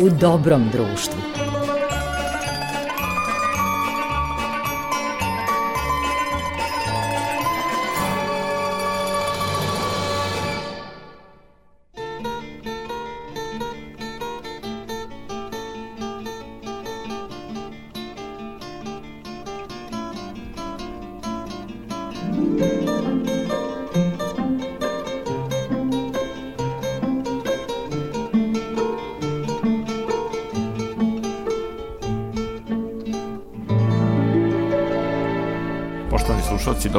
u 0.00 0.08
dobrom 0.10 0.68
društvu. 0.72 1.47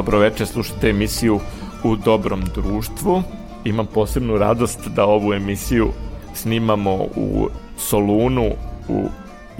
Dobroveče, 0.00 0.46
slušate 0.46 0.90
emisiju 0.90 1.40
U 1.84 1.96
dobrom 1.96 2.44
društvu. 2.54 3.22
Imam 3.64 3.86
posebnu 3.86 4.38
radost 4.38 4.88
da 4.88 5.04
ovu 5.04 5.32
emisiju 5.32 5.90
snimamo 6.34 6.94
u 7.16 7.48
Solunu, 7.76 8.50
u 8.88 9.08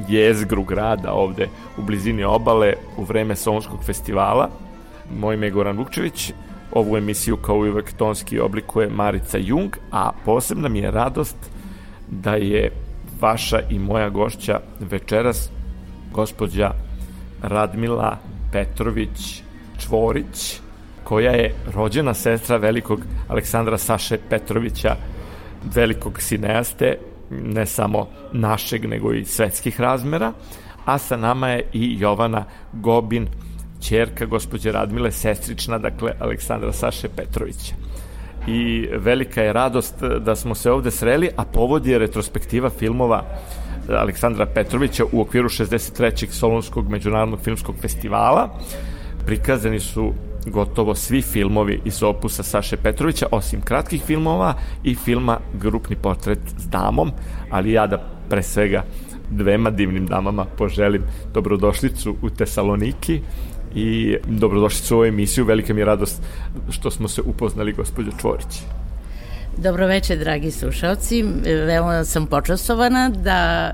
jezgru 0.09 0.65
grada 0.65 1.13
ovde 1.13 1.49
u 1.79 1.83
blizini 1.83 2.25
obale 2.25 2.73
u 2.97 3.05
vreme 3.05 3.37
Solunskog 3.37 3.85
festivala. 3.85 4.49
Moj 5.19 5.35
ime 5.35 5.47
je 5.47 5.51
Goran 5.51 5.77
Vukčević, 5.77 6.33
ovu 6.73 6.97
emisiju 6.97 7.37
kao 7.37 7.67
i 7.67 7.71
uvek 7.71 7.93
tonski 7.93 8.41
oblikuje 8.41 8.89
Marica 8.89 9.39
Jung, 9.39 9.77
a 9.93 10.11
posebna 10.25 10.69
mi 10.69 10.79
je 10.79 10.91
radost 10.91 11.37
da 12.09 12.35
je 12.35 12.73
vaša 13.21 13.61
i 13.71 13.79
moja 13.79 14.09
gošća 14.09 14.61
večeras 14.81 15.51
gospođa 16.13 16.73
Radmila 17.43 18.19
Petrović 18.53 19.43
Čvorić, 19.81 20.61
koja 21.05 21.33
je 21.33 21.55
rođena 21.75 22.15
sestra 22.15 22.57
velikog 22.57 23.01
Aleksandra 23.29 23.79
Saše 23.79 24.19
Petrovića, 24.31 24.97
velikog 25.75 26.21
sineaste, 26.21 26.99
ne 27.31 27.67
samo 27.67 28.09
našeg, 28.33 28.89
nego 28.89 29.13
i 29.13 29.25
svetskih 29.25 29.81
razmera, 29.81 30.33
a 30.85 30.99
sa 30.99 31.17
nama 31.17 31.49
je 31.49 31.63
i 31.73 31.97
Jovana 32.01 32.45
Gobin, 32.73 33.29
čerka 33.81 34.27
gospođe 34.27 34.73
Radmile, 34.73 35.11
sestrična, 35.13 35.79
dakle, 35.79 36.13
Aleksandra 36.21 36.73
Saše 36.73 37.09
Petrovića. 37.09 37.75
I 38.47 38.89
velika 38.97 39.43
je 39.43 39.53
radost 39.53 39.95
da 40.03 40.37
smo 40.37 40.55
se 40.55 40.71
ovde 40.71 40.91
sreli, 40.91 41.31
a 41.37 41.45
povod 41.45 41.87
je 41.87 41.99
retrospektiva 41.99 42.71
filmova 42.71 43.25
Aleksandra 43.89 44.47
Petrovića 44.47 45.05
u 45.13 45.21
okviru 45.21 45.49
63. 45.49 46.31
Solunskog 46.31 46.91
međunarodnog 46.91 47.41
filmskog 47.41 47.77
festivala 47.81 48.59
prikazani 49.27 49.81
su 49.81 50.13
gotovo 50.47 50.95
svi 50.95 51.23
filmovi 51.23 51.81
iz 51.85 52.03
opusa 52.03 52.43
Saše 52.43 52.77
Petrovića, 52.77 53.27
osim 53.31 53.61
kratkih 53.61 54.03
filmova 54.03 54.55
i 54.85 54.95
filma 54.95 55.39
Grupni 55.61 55.97
portret 55.97 56.39
s 56.59 56.69
damom, 56.69 57.13
ali 57.51 57.73
ja 57.73 57.87
da 57.87 57.99
pre 58.29 58.43
svega 58.43 58.85
dvema 59.31 59.71
divnim 59.71 60.07
damama 60.07 60.45
poželim 60.45 61.03
dobrodošlicu 61.35 62.17
u 62.23 62.31
Tesaloniki 62.31 63.21
i 63.75 64.17
dobrodošlicu 64.27 64.95
u 64.95 64.99
ovu 64.99 65.05
emisiju. 65.05 65.45
Velika 65.45 65.75
mi 65.75 65.81
je 65.81 65.85
radost 65.85 66.23
što 66.71 66.91
smo 66.91 67.09
se 67.09 67.23
upoznali, 67.23 67.73
gospođo 67.73 68.11
Čvorić. 68.21 68.63
Dobroveče, 69.57 70.17
dragi 70.17 70.51
slušalci. 70.51 71.25
Veoma 71.67 72.05
sam 72.05 72.27
počastovana 72.27 73.09
da 73.09 73.71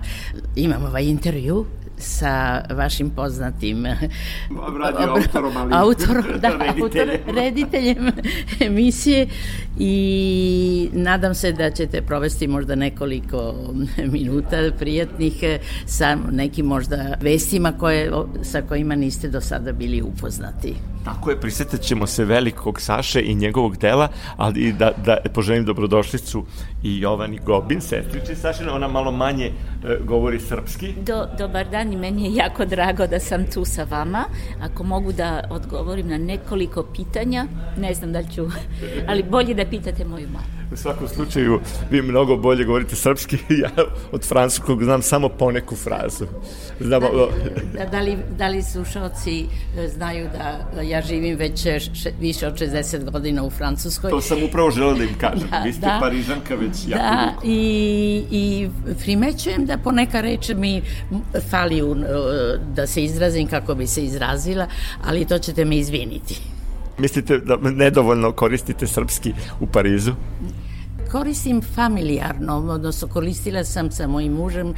imam 0.57 0.85
ovaj 0.85 1.05
intervju 1.05 1.67
sa 1.99 2.63
vašim 2.71 3.11
poznatim 3.11 3.87
Radio 4.81 5.15
autorom, 5.15 5.57
ali 5.57 5.75
autorom, 5.75 6.25
da, 6.43 6.49
rediteljem. 6.49 6.83
Autor, 6.83 7.35
rediteljem 7.35 8.13
emisije 8.61 9.27
i 9.79 10.89
nadam 10.93 11.35
se 11.35 11.53
da 11.53 11.71
ćete 11.71 12.03
provesti 12.03 12.49
možda 12.49 12.75
nekoliko 12.75 13.55
minuta 14.13 14.57
prijatnih 14.79 15.35
sa 15.87 16.17
nekim 16.33 16.67
možda 16.67 17.15
vestima 17.21 17.73
koje, 17.73 18.13
sa 18.43 18.63
kojima 18.63 18.95
niste 18.95 19.29
do 19.29 19.41
sada 19.41 19.73
bili 19.73 20.03
upoznati. 20.03 20.75
Tako 21.07 21.31
je, 21.31 21.41
prisetat 21.41 21.81
ćemo 21.81 22.07
se 22.07 22.25
velikog 22.25 22.81
Saše 22.81 23.23
i 23.23 23.35
njegovog 23.35 23.77
dela, 23.77 24.09
ali 24.37 24.73
da, 24.73 24.91
da 25.05 25.17
poželim 25.35 25.65
dobrodošlicu 25.65 26.45
i 26.87 27.01
Jovani 27.01 27.39
Gobin, 27.45 27.81
sestriče 27.81 28.35
Sašina, 28.35 28.75
ona 28.75 28.89
malo 28.89 29.13
manje 29.13 29.47
e, 29.47 29.99
govori 30.05 30.41
srpski. 30.41 30.93
Do, 31.07 31.27
dobar 31.39 31.71
dan 31.71 31.93
i 31.93 31.97
meni 31.97 32.25
je 32.25 32.35
jako 32.35 32.65
drago 32.65 33.07
da 33.07 33.21
sam 33.21 33.47
tu 33.55 33.65
sa 33.65 33.87
vama. 33.91 34.25
Ako 34.63 34.85
mogu 34.85 35.13
da 35.13 35.49
odgovorim 35.51 36.09
na 36.09 36.19
nekoliko 36.19 36.83
pitanja, 36.83 37.47
ne 37.77 37.95
znam 37.95 38.13
da 38.13 38.23
ću, 38.23 38.47
ali 39.09 39.23
bolje 39.23 39.55
da 39.55 39.65
pitate 39.65 40.05
moju 40.05 40.29
mamu. 40.29 40.57
U 40.73 40.77
svakom 40.77 41.09
slučaju, 41.09 41.61
vi 41.91 42.03
mnogo 42.03 42.37
bolje 42.37 42.65
govorite 42.65 42.97
srpski, 42.97 43.39
ja 43.63 43.71
od 44.13 44.29
francuskog 44.29 44.85
znam 44.85 45.03
samo 45.03 45.29
poneku 45.29 45.77
frazu. 45.77 46.27
Znam, 46.81 47.01
da, 47.01 47.09
li, 47.09 47.29
da, 47.75 47.85
da, 47.85 48.01
li, 48.01 48.17
da 48.39 48.49
li 48.49 48.63
slušalci 48.63 49.47
e, 49.79 49.89
znaju 49.89 50.29
da 50.33 50.81
ja 50.83 51.03
živim 51.03 51.37
već 51.37 51.63
še, 51.63 52.11
više 52.21 52.47
od 52.47 52.59
60 52.59 53.11
godina 53.11 53.45
u 53.45 53.51
Francuskoj? 53.51 54.11
To 54.11 54.21
sam 54.21 54.43
upravo 54.43 54.71
želeo 54.71 54.95
da 54.95 55.05
im 55.05 55.19
kažem. 55.21 55.49
Da, 55.51 55.59
vi 55.65 55.73
ste 55.73 55.81
da, 55.81 55.99
parižanka 56.01 56.55
već 56.55 56.76
jako 56.89 57.03
da, 57.03 57.33
dugo. 57.35 57.53
I, 57.53 58.25
i 58.31 58.69
primećujem 59.05 59.67
da 59.67 59.79
poneka 59.79 60.21
reč 60.21 60.51
mi 60.57 60.83
fali 61.51 61.83
u, 61.83 61.97
da 62.75 62.87
se 62.87 63.05
izrazim 63.05 63.47
kako 63.47 63.75
bi 63.75 63.87
se 63.87 64.05
izrazila, 64.05 64.67
ali 65.05 65.25
to 65.25 65.39
ćete 65.39 65.65
me 65.65 65.77
izviniti. 65.77 66.41
Mislite 66.99 67.39
da 67.39 67.57
nedovoljno 67.57 68.33
koristite 68.33 68.87
srpski 68.87 69.33
u 69.61 69.67
Parizu? 69.67 70.13
Koristim 71.13 71.63
familijarno, 71.75 72.57
odnosno 72.57 73.09
koristila 73.09 73.65
sam 73.65 73.91
sa 73.91 74.07
mojim 74.07 74.33
mužem 74.33 74.75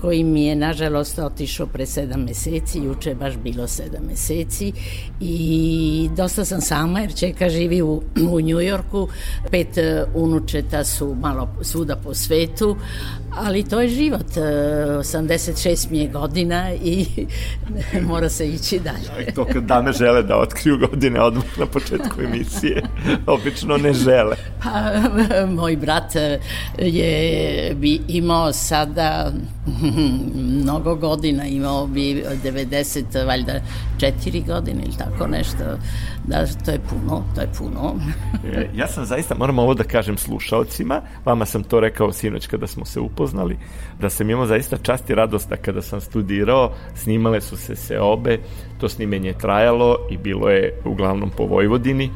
koji 0.00 0.24
mi 0.24 0.44
je 0.44 0.56
nažalost 0.56 1.18
otišao 1.18 1.66
pre 1.66 1.86
sedam 1.86 2.20
meseci, 2.20 2.78
juče 2.78 3.08
je 3.10 3.14
baš 3.14 3.36
bilo 3.36 3.66
sedam 3.66 4.04
meseci 4.08 4.72
i 5.20 6.10
dosta 6.16 6.44
sam 6.44 6.60
sama 6.60 7.00
jer 7.00 7.14
čeka 7.14 7.48
živi 7.48 7.82
u, 7.82 8.02
u 8.30 8.40
Njujorku, 8.40 9.08
pet 9.50 9.78
e, 9.78 10.04
unučeta 10.14 10.84
su 10.84 11.16
malo 11.20 11.48
svuda 11.62 11.96
po 11.96 12.14
svetu, 12.14 12.76
ali 13.36 13.62
to 13.62 13.80
je 13.80 13.88
život, 13.88 14.26
86 14.36 15.86
e, 15.86 15.90
mi 15.90 15.98
je 15.98 16.08
godina 16.08 16.72
i 16.74 17.06
mora 18.08 18.28
se 18.28 18.48
ići 18.48 18.78
dalje. 18.78 19.28
I 19.28 19.32
to 19.32 19.44
kad 19.44 19.64
dame 19.64 19.92
žele 19.92 20.22
da 20.22 20.36
otkriju 20.36 20.78
godine 20.78 21.20
odmah 21.20 21.58
na 21.58 21.66
početku 21.66 22.22
emisije, 22.22 22.82
obično 23.26 23.76
ne 23.76 23.92
žele. 23.92 24.36
Pa, 24.62 24.92
moj 25.56 25.76
brat 25.76 26.14
je 26.78 27.74
bi 27.74 28.00
imao 28.08 28.52
sada 28.52 29.32
mnogo 30.34 30.94
godina, 30.94 31.46
imao 31.46 31.86
bi 31.86 32.24
90, 32.44 33.26
valjda 33.26 33.60
4 33.98 34.46
godine 34.46 34.82
ili 34.82 34.96
tako 34.96 35.26
nešto. 35.26 35.64
Da, 36.26 36.46
to 36.64 36.70
je 36.70 36.78
puno, 36.78 37.24
to 37.34 37.40
je 37.40 37.48
puno. 37.58 37.94
E, 38.54 38.70
ja 38.74 38.86
sam 38.86 39.04
zaista, 39.04 39.34
moram 39.34 39.58
ovo 39.58 39.74
da 39.74 39.84
kažem 39.84 40.16
slušalcima, 40.16 41.02
vama 41.24 41.46
sam 41.46 41.62
to 41.62 41.80
rekao 41.80 42.12
sinoć 42.12 42.46
kada 42.46 42.66
smo 42.66 42.84
se 42.84 43.00
upoznali, 43.00 43.58
da 44.00 44.10
sam 44.10 44.30
imao 44.30 44.46
zaista 44.46 44.76
čast 44.76 45.10
i 45.10 45.14
radost 45.14 45.48
da 45.48 45.56
kada 45.56 45.82
sam 45.82 46.00
studirao, 46.00 46.72
snimale 46.94 47.40
su 47.40 47.56
se 47.56 48.00
obe, 48.00 48.38
to 48.78 48.88
snimenje 48.88 49.28
je 49.28 49.38
trajalo 49.38 49.96
i 50.10 50.16
bilo 50.16 50.48
je 50.48 50.80
uglavnom 50.84 51.30
po 51.30 51.44
Vojvodini 51.44 52.10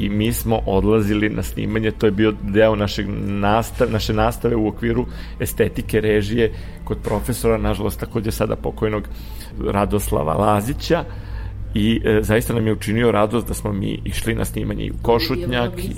i 0.00 0.08
mi 0.08 0.32
smo 0.32 0.60
odlazili 0.66 1.28
na 1.28 1.42
snimanje, 1.42 1.90
to 1.90 2.06
je 2.06 2.12
bio 2.12 2.32
deo 2.42 2.76
našeg 2.76 3.06
nastav, 3.26 3.90
naše 3.92 4.12
nastave 4.12 4.56
u 4.56 4.68
okviru 4.68 5.06
estetike 5.40 6.00
režije 6.00 6.52
kod 6.84 6.98
profesora, 6.98 7.58
nažalost 7.58 8.00
takođe 8.00 8.30
sada 8.30 8.56
pokojnog 8.56 9.08
Radoslava 9.66 10.34
Lazića. 10.34 11.04
I 11.74 12.00
e, 12.04 12.22
zaista 12.22 12.54
nam 12.54 12.66
je 12.66 12.72
učinio 12.72 13.12
radost 13.12 13.48
da 13.48 13.54
smo 13.54 13.72
mi 13.72 14.00
išli 14.04 14.34
na 14.34 14.44
snimanje 14.44 14.84
i 14.84 14.90
u 14.90 14.94
Košutnjak 15.02 15.78
i, 15.78 15.90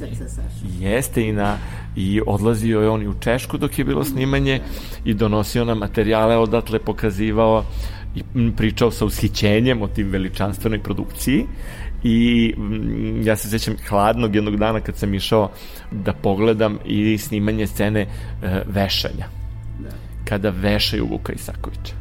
jeste 0.80 1.28
i 1.28 1.32
na 1.32 1.56
i 1.96 2.20
odlazio 2.26 2.80
je 2.80 2.88
on 2.88 3.02
i 3.02 3.08
u 3.08 3.14
Češku 3.20 3.58
dok 3.58 3.78
je 3.78 3.84
bilo 3.84 4.04
snimanje 4.04 4.60
i 5.04 5.14
donosio 5.14 5.64
nam 5.64 5.78
materijale 5.78 6.36
odatle 6.36 6.78
pokazivao 6.78 7.64
i 8.14 8.22
pričao 8.56 8.90
sa 8.90 9.04
ushićenjem 9.04 9.82
o 9.82 9.88
tim 9.88 10.10
veličanstvenoj 10.10 10.78
produkciji 10.78 11.46
i 12.04 12.54
mm, 12.58 13.26
ja 13.26 13.36
se 13.36 13.48
sećam 13.48 13.76
hladnog 13.88 14.34
jednog 14.34 14.56
dana 14.56 14.80
kad 14.80 14.96
sam 14.96 15.14
išao 15.14 15.50
da 15.90 16.12
pogledam 16.12 16.78
i 16.84 17.18
snimanje 17.18 17.66
scene 17.66 18.00
e, 18.00 18.06
vešanja. 18.66 19.26
Da. 19.78 19.90
Kada 20.24 20.50
vešaju 20.50 21.06
Vuka 21.10 21.32
Isakovića. 21.32 21.94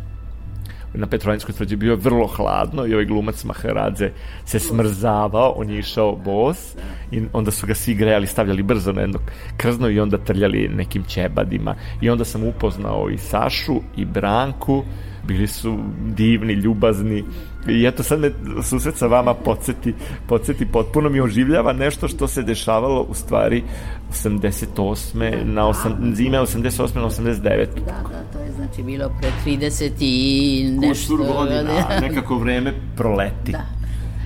na 0.94 1.08
Petrovinskoj 1.08 1.56
tvrđi 1.56 1.76
bio 1.76 1.96
vrlo 1.96 2.28
hladno 2.28 2.86
i 2.86 2.94
ovaj 2.94 3.06
glumac 3.06 3.44
Maharadze 3.44 4.10
se 4.46 4.60
smrzavao, 4.60 5.54
on 5.58 5.70
je 5.70 5.80
išao 5.80 6.16
bos 6.16 6.76
i 7.12 7.22
onda 7.34 7.52
su 7.52 7.68
ga 7.68 7.76
svi 7.76 7.94
grejali, 7.94 8.28
stavljali 8.28 8.64
brzo 8.64 8.92
na 8.92 9.02
jedno 9.02 9.20
krzno 9.58 9.90
i 9.90 10.00
onda 10.00 10.18
trljali 10.18 10.70
nekim 10.76 11.04
ćebadima 11.04 11.76
i 12.02 12.10
onda 12.10 12.26
sam 12.26 12.44
upoznao 12.44 13.10
i 13.10 13.18
Sašu 13.18 13.82
i 13.98 14.06
Branku 14.06 14.84
bili 15.28 15.48
su 15.48 15.80
divni, 16.16 16.54
ljubazni 16.54 17.24
i 17.68 17.86
eto 17.86 18.04
sad 18.04 18.20
me 18.20 18.32
susret 18.64 18.98
sa 18.98 19.08
vama 19.08 19.34
podsjeti, 19.34 19.94
podsjeti 20.28 20.66
potpuno 20.66 21.10
mi 21.10 21.22
oživljava 21.22 21.74
nešto 21.74 22.08
što 22.08 22.28
se 22.28 22.44
dešavalo 22.44 23.02
u 23.02 23.14
stvari 23.14 23.64
88. 24.12 25.44
na 25.44 25.68
osam, 25.68 26.12
zime 26.16 26.38
88. 26.38 26.96
na 26.96 27.04
89. 27.04 27.34
Da, 27.42 27.60
da, 27.86 28.24
to 28.34 28.40
je 28.40 28.52
znači 28.52 28.84
bilo 28.84 29.12
pre 29.22 29.32
30 29.46 29.92
i 30.00 30.78
nešto. 30.80 31.14
Kusur 31.14 31.28
godina, 31.28 32.00
nekako 32.02 32.38
vreme 32.38 32.74
proleti. 32.96 33.52
Da. 33.52 33.66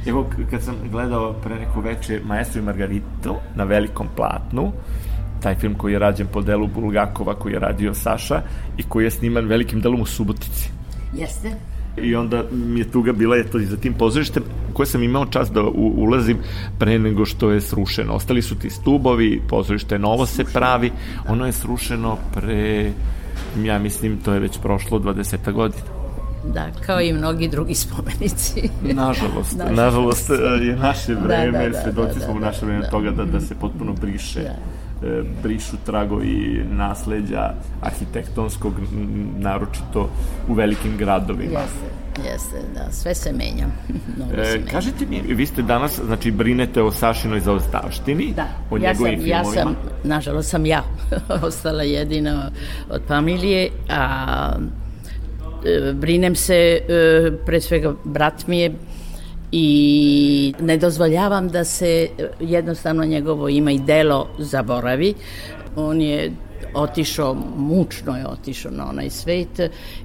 Evo, 0.06 0.30
kad 0.52 0.62
sam 0.62 0.76
gledao 0.92 1.34
pre 1.34 1.56
neko 1.56 1.82
veče 1.82 2.20
Maestro 2.26 2.62
i 2.62 2.64
Margarito 2.64 3.42
na 3.56 3.64
velikom 3.64 4.08
platnu, 4.16 4.72
taj 5.42 5.56
film 5.56 5.76
koji 5.76 5.94
je 5.94 6.00
rađen 6.00 6.28
po 6.28 6.42
delu 6.42 6.68
Bulgakova, 6.68 7.36
koji 7.36 7.54
je 7.54 7.60
radio 7.60 7.94
Saša 7.94 8.42
i 8.78 8.84
koji 8.84 9.04
je 9.04 9.12
sniman 9.12 9.46
velikim 9.46 9.82
delom 9.82 10.02
u 10.02 10.06
Subotici. 10.06 10.70
Jeste. 11.14 11.75
I 12.02 12.16
onda 12.16 12.44
mi 12.52 12.80
je 12.80 12.92
tuga 12.92 13.14
bila 13.14 13.38
eto 13.38 13.60
i 13.60 13.66
za 13.66 13.78
tim 13.78 13.94
pozorištem 13.94 14.44
koje 14.74 14.88
sam 14.88 15.04
imao 15.04 15.26
čas 15.26 15.52
da 15.52 15.64
u, 15.64 15.94
ulazim 15.98 16.38
pre 16.80 17.00
nego 17.00 17.26
što 17.26 17.52
je 17.52 17.62
srušeno. 17.62 18.14
Ostali 18.14 18.42
su 18.42 18.56
ti 18.56 18.70
stubovi, 18.70 19.42
pozorište 19.50 20.00
novo 20.00 20.26
se 20.26 20.44
pravi, 20.54 20.92
ono 21.28 21.46
je 21.46 21.52
srušeno 21.52 22.18
pre, 22.34 22.92
ja 23.64 23.80
mislim, 23.80 24.18
to 24.26 24.34
je 24.34 24.40
već 24.40 24.58
prošlo 24.62 25.00
20 25.00 25.52
godina. 25.52 25.84
Da, 26.54 26.68
kao 26.86 27.02
i 27.02 27.14
mnogi 27.14 27.48
drugi 27.48 27.76
spomenici. 27.76 28.70
nažalost, 28.82 29.58
nažalost, 29.58 29.78
nažalost 29.78 30.30
je 30.62 30.76
naše 30.76 31.14
vreme, 31.14 31.58
da, 31.58 31.64
da, 31.64 31.70
da, 31.70 31.82
svedoci 31.82 32.14
da, 32.14 32.20
da, 32.20 32.26
smo 32.26 32.34
u 32.34 32.40
naše 32.40 32.66
vreme 32.66 32.82
da, 32.82 32.90
toga 32.90 33.12
da, 33.12 33.26
da 33.26 33.40
se 33.40 33.56
potpuno 33.56 33.94
briše. 33.94 34.40
Da 34.40 34.85
brišu 35.44 35.78
tragovi 35.86 36.66
nasleđa 36.72 37.54
arhitektonskog, 37.82 38.74
naročito 39.38 40.10
u 40.50 40.54
velikim 40.54 40.98
gradovima. 40.98 41.60
Jeste, 41.60 42.30
jeste, 42.32 42.58
da, 42.74 42.92
sve 42.92 43.16
se 43.16 43.34
menja. 43.34 43.68
e, 44.42 44.46
se 44.46 44.58
menja. 44.58 44.72
Kažete 44.72 45.06
mi, 45.06 45.22
vi 45.22 45.46
ste 45.46 45.62
danas, 45.62 46.00
znači, 46.06 46.32
brinete 46.32 46.82
o 46.82 46.92
Sašinoj 46.92 47.40
zaostavštini, 47.40 48.34
da. 48.36 48.48
o 48.72 48.78
ja 48.78 48.92
njegovim 48.92 49.20
sam, 49.20 49.24
filmovima? 49.26 49.60
Ja 49.60 49.64
sam, 49.64 49.76
nažalost 50.04 50.50
sam 50.50 50.66
ja 50.66 50.84
ostala 51.48 51.84
jedina 51.84 52.52
od 52.90 53.02
familije, 53.08 53.70
a 53.90 54.52
e, 55.66 55.94
brinem 55.94 56.36
se, 56.36 56.56
e, 56.56 57.32
pre 57.46 57.62
svega 57.62 57.94
brat 58.04 58.48
mi 58.48 58.60
je 58.60 58.76
i 59.58 60.54
ne 60.60 60.78
dozvoljavam 60.78 61.50
da 61.50 61.64
se 61.64 62.08
jednostavno 62.40 63.06
njegovo 63.06 63.50
ime 63.50 63.76
i 63.76 63.80
delo 63.80 64.28
zaboravi. 64.40 65.14
On 65.76 66.02
je 66.02 66.32
otišao, 66.74 67.38
mučno 67.58 68.18
je 68.18 68.28
otišao 68.28 68.72
na 68.72 68.90
onaj 68.90 69.10
svet 69.10 69.60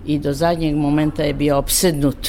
i 0.07 0.19
do 0.19 0.33
zadnjeg 0.33 0.77
momenta 0.77 1.23
je 1.23 1.35
bio 1.35 1.59
obsednut 1.59 2.29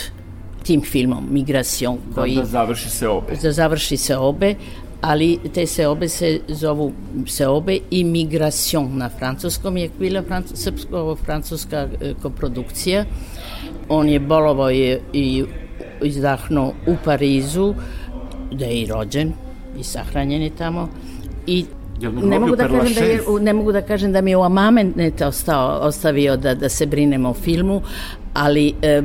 tim 0.64 0.82
filmom 0.82 1.28
Migration 1.32 1.98
da, 2.10 2.16
koji 2.16 2.36
da, 2.36 2.42
da 2.42 2.48
završi 2.48 2.90
se 2.90 3.08
obe. 3.08 3.36
Da 3.44 3.52
završi 3.52 3.98
se 3.98 4.18
obe, 4.18 4.56
ali 5.02 5.40
te 5.54 5.68
se 5.68 5.88
obe 5.88 6.10
se 6.10 6.40
zovu 6.48 6.92
se 7.28 7.48
obe 7.48 7.78
i 7.92 8.04
Migration 8.04 8.98
na 8.98 9.10
francuskom 9.10 9.78
je 9.78 9.90
bila 10.00 10.24
srpsko-francuska 10.54 11.88
e, 12.02 12.14
koprodukcija. 12.22 13.06
On 13.90 14.10
je 14.10 14.20
bolovao 14.20 14.70
je 14.70 15.02
i 15.14 15.46
izdahnuo 16.04 16.74
u 16.88 16.96
Parizu, 17.06 17.74
da 18.52 18.66
je 18.66 18.82
i 18.82 18.86
rođen 18.86 19.34
i 19.80 19.84
sahranjen 19.84 20.42
je 20.42 20.50
tamo. 20.50 20.90
I 21.48 21.66
ne 22.10 22.40
mogu 22.40 22.56
da 22.56 22.68
kažem 22.68 22.94
da 22.94 23.06
je, 23.06 23.22
ne 23.42 23.54
mogu 23.54 23.72
da 23.72 23.82
kažem 23.82 24.12
da 24.12 24.22
mi 24.22 24.32
je 24.32 24.38
u 24.38 24.44
Amamenet 24.44 25.22
ostao, 25.22 25.80
ostavio 25.82 26.38
da, 26.38 26.56
da 26.56 26.70
se 26.70 26.86
brinemo 26.86 27.30
o 27.30 27.34
filmu, 27.34 27.82
ali 28.34 28.74
e, 28.82 29.02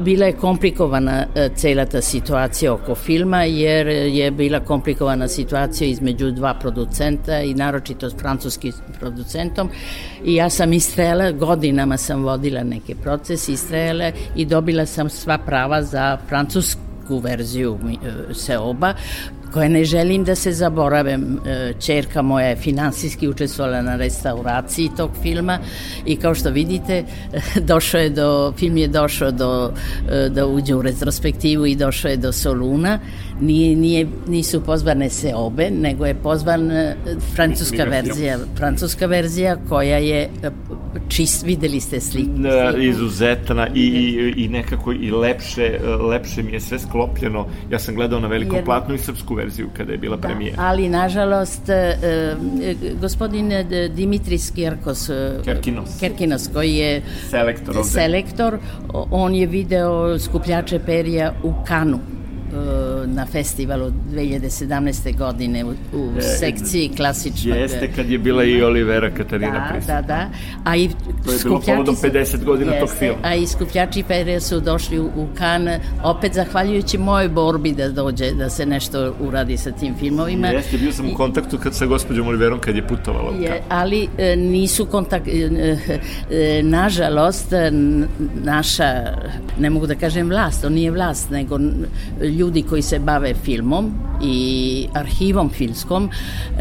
bila 0.00 0.26
je 0.26 0.32
komplikovana 0.32 1.26
e, 1.34 1.48
cela 1.56 1.86
ta 1.86 2.02
situacija 2.02 2.72
oko 2.74 2.94
filma 2.94 3.42
jer 3.44 3.88
je 3.88 4.30
bila 4.30 4.60
komplikovana 4.60 5.28
situacija 5.28 5.88
između 5.88 6.30
dva 6.30 6.54
producenta 6.54 7.40
i 7.40 7.54
naročito 7.54 8.10
s 8.10 8.14
francuskim 8.16 8.72
producentom. 8.98 9.70
I 10.24 10.34
ja 10.34 10.50
sam 10.50 10.72
istrela, 10.72 11.30
godinama 11.30 11.96
sam 11.96 12.22
vodila 12.22 12.62
neke 12.62 12.94
procese, 12.94 13.52
istrela 13.52 14.12
i 14.36 14.44
dobila 14.44 14.86
sam 14.86 15.10
sva 15.10 15.38
prava 15.38 15.82
za 15.82 16.18
francusku 16.28 17.18
verziju 17.22 17.78
e, 17.92 18.34
Seoba 18.34 18.94
koje 19.52 19.68
ne 19.68 19.84
želim 19.84 20.24
da 20.24 20.34
se 20.34 20.52
zaborave. 20.52 21.18
Čerka 21.80 22.22
moja 22.22 22.46
je 22.46 22.56
finansijski 22.56 23.28
učestvovala 23.28 23.82
na 23.82 23.96
restauraciji 23.96 24.90
tog 24.96 25.10
filma 25.22 25.58
i 26.06 26.16
kao 26.16 26.34
što 26.34 26.50
vidite, 26.50 27.04
došao 27.70 28.00
je 28.00 28.10
do, 28.10 28.52
film 28.56 28.76
je 28.76 28.88
došao 28.88 29.30
do, 29.30 29.72
e, 30.10 30.28
da 30.28 30.46
uđe 30.46 30.74
u 30.74 30.82
retrospektivu 30.82 31.66
i 31.66 31.76
došao 31.76 32.10
je 32.10 32.16
do 32.16 32.32
Soluna. 32.32 32.98
Nije, 33.40 33.76
nije, 33.76 34.06
nisu 34.26 34.60
pozvane 34.60 35.10
se 35.10 35.32
obe, 35.34 35.70
nego 35.70 36.06
je 36.06 36.14
pozvan 36.14 36.70
e, 36.70 36.96
francuska 37.34 37.84
verzija, 37.84 38.38
francuska 38.56 39.06
verzija 39.06 39.56
koja 39.68 39.98
je 39.98 40.22
e, 40.22 40.50
čist, 41.08 41.46
videli 41.46 41.80
ste 41.80 42.00
sliku. 42.00 42.30
Izuzetna 42.78 43.68
i, 43.74 43.80
i, 43.80 44.44
i 44.44 44.48
nekako 44.48 44.92
i 44.92 45.10
lepše, 45.10 45.78
lepše 46.10 46.42
mi 46.42 46.52
je 46.52 46.60
sve 46.60 46.78
sklopljeno. 46.78 47.46
Ja 47.70 47.78
sam 47.78 47.94
gledao 47.94 48.20
na 48.20 48.28
velikom 48.28 48.56
Jer... 48.56 48.64
platnu 48.64 48.94
i 48.94 48.98
srpsku 48.98 49.34
verziju 49.34 49.68
kada 49.76 49.92
je 49.92 49.98
bila 49.98 50.16
da, 50.16 50.28
premijera. 50.28 50.56
Ali, 50.58 50.88
nažalost, 50.88 51.68
e, 51.68 51.96
e, 52.02 52.74
gospodin 53.00 53.52
Dimitris 53.94 54.50
Kjerkos, 54.50 55.10
Kerkinos. 55.44 56.00
Kerkinos, 56.00 56.48
koji 56.52 56.74
je 56.74 57.02
selektor, 57.30 57.76
ovde. 57.76 57.90
selektor, 57.90 58.58
on 59.10 59.34
je 59.34 59.46
video 59.46 60.18
skupljače 60.18 60.78
perija 60.78 61.32
u 61.42 61.52
Kanu 61.66 61.98
E, 61.98 62.17
na 63.06 63.26
festivalu 63.26 63.92
2017. 64.12 65.16
godine 65.16 65.64
u, 65.64 65.68
u 65.70 66.18
e, 66.18 66.22
sekciji 66.22 66.90
klasičnog... 66.96 67.56
Jeste, 67.56 67.92
kad 67.96 68.10
je 68.10 68.18
bila 68.18 68.44
i 68.44 68.62
Olivera 68.62 69.10
Katarina 69.10 69.52
da, 69.52 69.72
Pris. 69.72 69.86
Da, 69.86 70.02
da, 70.02 70.28
a 70.64 70.76
i 70.76 70.88
To 71.24 71.32
je 71.32 71.38
bilo 71.44 71.60
povodom 71.60 71.96
50 71.96 72.44
godina 72.44 72.72
jeste, 72.72 72.86
tog 72.86 72.98
filma. 72.98 73.18
A 73.22 73.34
i 73.34 73.46
skupljači 73.46 74.02
pere 74.08 74.40
su 74.40 74.60
došli 74.60 74.98
u, 74.98 75.04
u 75.04 75.26
Kan, 75.38 75.68
opet 76.04 76.34
zahvaljujući 76.34 76.98
mojoj 76.98 77.28
borbi 77.28 77.72
da 77.72 77.88
dođe, 77.88 78.30
da 78.30 78.50
se 78.50 78.66
nešto 78.66 79.14
uradi 79.20 79.56
sa 79.56 79.70
tim 79.70 79.94
filmovima. 79.98 80.46
Jeste, 80.46 80.78
bio 80.78 80.92
sam 80.92 81.10
u 81.10 81.14
kontaktu 81.16 81.58
kad, 81.58 81.74
sa 81.74 81.86
gospođom 81.86 82.28
Oliverom 82.28 82.58
kad 82.58 82.76
je 82.76 82.86
putovala 82.86 83.30
u 83.30 83.32
Kan. 83.32 83.42
Je, 83.42 83.62
ali 83.68 84.08
e, 84.18 84.36
nisu 84.36 84.86
kontakt... 84.86 85.28
E, 85.28 85.76
e, 86.30 86.62
nažalost, 86.62 87.52
naša, 88.44 88.84
ne 89.58 89.70
mogu 89.70 89.86
da 89.86 89.94
kažem 89.94 90.28
vlast, 90.28 90.64
on 90.64 90.72
nije 90.72 90.90
vlast, 90.90 91.30
nego 91.30 91.58
ljudi 92.38 92.62
koji 92.62 92.82
se 92.82 92.98
bave 92.98 93.34
filmom 93.34 93.92
i 94.22 94.86
arhivom 94.94 95.50
filmskom 95.50 96.10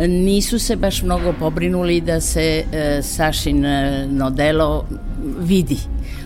nisu 0.07 0.59
se 0.59 0.75
baš 0.75 1.03
mnogo 1.03 1.33
pobrinuli 1.39 2.01
da 2.01 2.21
se 2.21 2.63
e, 2.71 3.01
Sašin 3.01 3.65
e, 3.65 4.07
delo 4.31 4.85
vidi 5.39 5.77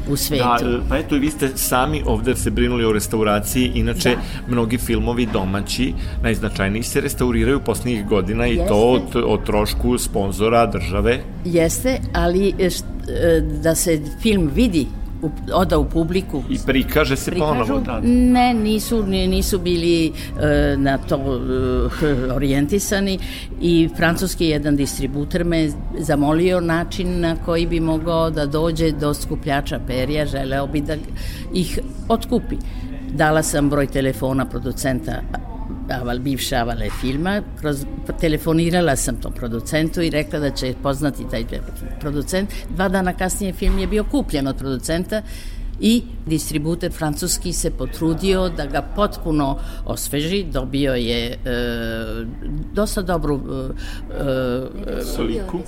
u 0.10 0.16
svetu. 0.18 0.44
Da, 0.44 0.80
pa 0.90 0.98
eto, 0.98 1.16
vi 1.16 1.30
ste 1.30 1.50
sami 1.56 2.04
ovde 2.06 2.36
se 2.36 2.52
brinuli 2.52 2.86
o 2.86 2.92
restauraciji, 2.92 3.72
inače 3.76 4.10
da. 4.10 4.52
mnogi 4.52 4.78
filmovi 4.78 5.28
domaći, 5.34 5.94
najznačajniji 6.24 6.84
se 6.84 7.02
restauriraju 7.02 7.60
poslednjih 7.60 8.06
godina 8.08 8.48
i 8.48 8.56
Jeste. 8.56 8.68
to 8.68 8.76
od, 8.76 9.16
od 9.16 9.46
trošku 9.46 9.98
sponzora 9.98 10.66
države. 10.66 11.20
Jeste, 11.46 12.00
ali 12.14 12.54
e, 12.60 12.70
da 13.64 13.76
se 13.76 14.02
film 14.22 14.50
vidi 14.56 14.88
oda 15.54 15.78
u 15.78 15.86
publiku. 15.86 16.44
I 16.50 16.58
prikaže 16.66 17.16
se 17.16 17.32
prikažu, 17.32 17.52
ponovo, 17.52 17.80
da. 17.80 18.00
Ne, 18.04 18.54
nisu, 18.54 19.04
nisu 19.04 19.60
bili 19.60 20.08
e, 20.08 20.76
na 20.78 20.98
to 20.98 21.16
e, 22.02 22.34
orijentisani 22.38 23.20
i 23.62 23.90
francuski 23.98 24.46
jedan 24.46 24.76
distributer 24.76 25.46
me 25.46 25.70
zamolio 26.00 26.60
način 26.60 27.20
na 27.20 27.36
koji 27.46 27.68
bi 27.68 27.80
mogao 27.80 28.30
da 28.30 28.46
dođe 28.46 28.92
do 28.92 29.14
skupljača 29.14 29.80
perija, 29.88 30.26
želeo 30.26 30.68
bi 30.68 30.82
da 30.82 30.96
ih 31.54 31.80
otkupi. 32.08 32.56
Dala 33.14 33.44
sam 33.44 33.70
broj 33.70 33.88
telefona 33.88 34.46
producenta 34.46 35.22
aval, 35.92 36.20
bivše 36.20 36.56
avale 36.56 36.90
filma, 37.02 37.42
kroz, 37.60 37.86
telefonirala 38.20 38.96
sam 38.96 39.16
tom 39.22 39.34
producentu 39.34 40.02
i 40.02 40.10
rekla 40.10 40.40
da 40.40 40.50
će 40.50 40.74
poznati 40.84 41.30
taj 41.32 41.46
producent. 42.00 42.50
Dva 42.70 42.90
dana 42.90 43.14
kasnije 43.14 43.54
film 43.54 43.80
je 43.80 43.88
bio 43.88 44.04
kupljen 44.04 44.48
od 44.48 44.58
producenta 44.58 45.22
i 45.80 46.04
distributer 46.26 46.92
francuski 46.92 47.54
se 47.54 47.72
potrudio 47.72 48.50
da 48.50 48.66
ga 48.66 48.82
potpuno 48.82 49.60
osveži, 49.86 50.44
dobio 50.44 50.94
je 50.94 51.26
e, 51.26 51.38
dosta 52.74 53.02
dobru 53.02 53.40
e, 54.10 54.24
e, 55.00 55.04
Soliku 55.04 55.60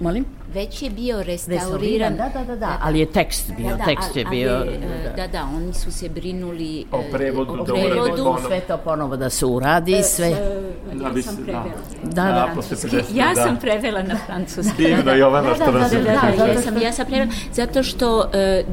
Molim? 0.00 0.24
Već 0.54 0.82
je 0.82 0.90
bio 0.90 1.22
restauriran. 1.22 2.16
Da, 2.16 2.30
da, 2.34 2.44
da, 2.44 2.56
da, 2.56 2.78
ali 2.82 2.98
je 2.98 3.06
tekst 3.06 3.52
bio, 3.56 3.68
da, 3.68 3.76
da, 3.76 3.84
tekst 3.84 4.16
je 4.16 4.24
bio. 4.24 4.52
Ali, 4.56 4.70
da, 5.16 5.22
da, 5.22 5.26
da, 5.32 5.48
oni 5.56 5.72
su 5.74 5.92
se 5.92 6.08
brinuli 6.08 6.84
o 6.92 7.02
prevodu, 7.12 7.52
o 7.52 7.56
da 7.56 7.74
prevodu. 7.74 8.36
sve 8.46 8.60
to 8.60 8.76
ponovo 8.76 9.16
da 9.16 9.30
se 9.30 9.46
uradi, 9.46 10.02
sve. 10.02 10.30
Da, 10.92 11.04
ja 11.16 11.22
sam 11.22 11.36
prevela. 11.36 11.64
Da, 12.02 12.22
da. 12.24 12.48
posle 12.54 12.76
50, 12.76 13.02
Ja 13.14 13.26
da. 13.34 13.42
sam 13.42 13.56
prevela 13.56 14.02
na 14.02 14.16
francuski. 14.26 14.72
Divno, 14.86 15.12
Jovana, 15.12 15.54
što 15.54 15.72
nam 15.72 15.88
se 15.88 15.98
Da, 15.98 16.12
da, 16.12 16.20
priča. 16.20 16.46
ja 16.46 16.62
sam, 16.62 16.82
ja 16.82 16.92
sam 16.92 17.06
prevela, 17.06 17.30
zato 17.52 17.82
što 17.82 18.18
uh, 18.18 18.24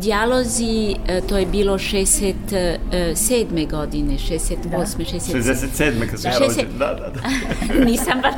dijalozi, 0.02 0.96
uh, 1.00 1.28
to 1.30 1.38
je 1.38 1.46
bilo 1.46 1.78
67. 1.78 3.70
godine, 3.72 4.14
68. 4.14 4.58
67. 4.72 5.42
67. 5.78 6.10
kad 6.10 6.22
sam 6.22 6.32
ja 6.32 6.40
Da. 6.40 6.46
rođen. 6.46 6.66
Da, 6.80 6.86
da, 6.86 7.10
da. 7.10 7.22
nisam, 7.90 8.22
vas, 8.24 8.36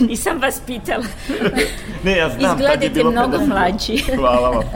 nisam 0.00 0.38
vas 0.42 0.60
pitala. 0.66 1.04
Ne, 2.04 2.16
ja 2.16 2.30
znam, 2.38 2.58
Izgledate 2.74 3.04
mnogo 3.04 3.36
50. 3.36 3.48
mlađi. 3.48 3.96
Hvala 4.18 4.48
vam. 4.50 4.62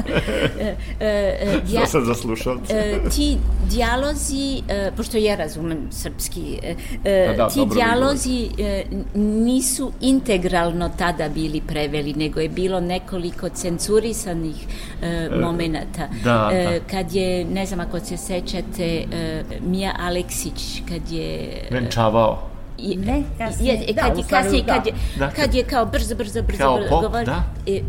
E, 1.00 1.06
e, 1.06 1.61
Što 1.68 1.87
sam 1.87 2.04
za 2.04 2.14
slušalce? 2.14 2.75
e, 2.75 3.09
ti 3.11 3.37
dijalozi, 3.70 4.62
e, 4.68 4.90
pošto 4.97 5.18
ja 5.18 5.37
razumem 5.37 5.78
srpski, 5.90 6.59
e, 6.62 6.75
e, 7.04 7.26
Pa 7.28 7.32
da, 7.37 7.49
ti 7.49 7.61
dijalozi 7.75 8.49
e, 8.59 8.85
nisu 9.14 9.92
integralno 10.00 10.90
tada 10.99 11.28
bili 11.28 11.61
preveli, 11.61 12.14
nego 12.14 12.40
je 12.40 12.49
bilo 12.49 12.80
nekoliko 12.80 13.49
cenzurisanih 13.49 14.56
e, 15.02 15.28
momenata. 15.40 16.09
da, 16.25 16.50
E, 16.52 16.64
da. 16.64 16.87
Kad 16.90 17.12
je, 17.14 17.44
ne 17.44 17.66
znam 17.66 17.80
ako 17.80 18.00
se 18.00 18.16
sećate, 18.16 19.04
e, 19.12 19.42
Mija 19.61 19.92
Aleksić, 20.00 20.82
kad 20.88 21.12
je... 21.12 21.49
Venčavao. 21.70 22.50
Je, 22.82 22.96
Ne, 22.99 23.22
kasnije. 23.38 23.75
je, 23.78 23.92
Da, 23.94 24.02
kad, 24.02 24.18
je, 24.18 24.25
stvari, 24.25 24.44
kasnije, 24.44 24.64
da. 24.64 24.75
kad, 24.75 24.87
je, 24.87 24.92
Da, 25.18 25.26
kad 25.26 25.37
kad- 25.37 25.54
je 25.54 25.64
kao 25.64 25.87
brzo, 25.87 26.14
brzo, 26.14 26.42
brzo, 26.42 26.58
Kao 26.58 26.76
brzo 26.76 26.88
pop, 26.90 27.02
govori, 27.02 27.26
da. 27.26 27.42
e, 27.66 27.80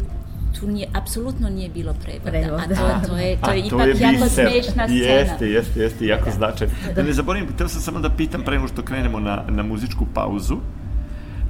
tu 0.53 0.67
nije, 0.67 0.87
apsolutno 0.93 1.49
nije 1.49 1.69
bilo 1.69 1.93
prevoda, 1.95 2.31
Prevoda. 2.31 2.63
a 2.73 3.01
to, 3.01 3.07
to 3.07 3.17
je, 3.17 3.37
to 3.37 3.51
je 3.51 3.53
A, 3.53 3.55
ipak 3.57 3.71
jako 3.91 4.23
biser. 4.23 4.29
smešna 4.47 4.61
scena. 4.85 4.93
Jeste, 4.93 5.47
jeste, 5.47 5.79
jeste, 5.79 6.05
jako 6.05 6.31
značajno. 6.31 6.73
Da 6.95 7.03
ne 7.03 7.13
zaboravim, 7.13 7.49
htio 7.49 7.67
sam 7.67 7.81
samo 7.81 7.99
da 7.99 8.09
pitam 8.11 8.41
pre 8.41 8.55
nego 8.55 8.67
što 8.67 8.81
krenemo 8.81 9.19
na, 9.19 9.43
na 9.49 9.63
muzičku 9.63 10.05
pauzu, 10.13 10.57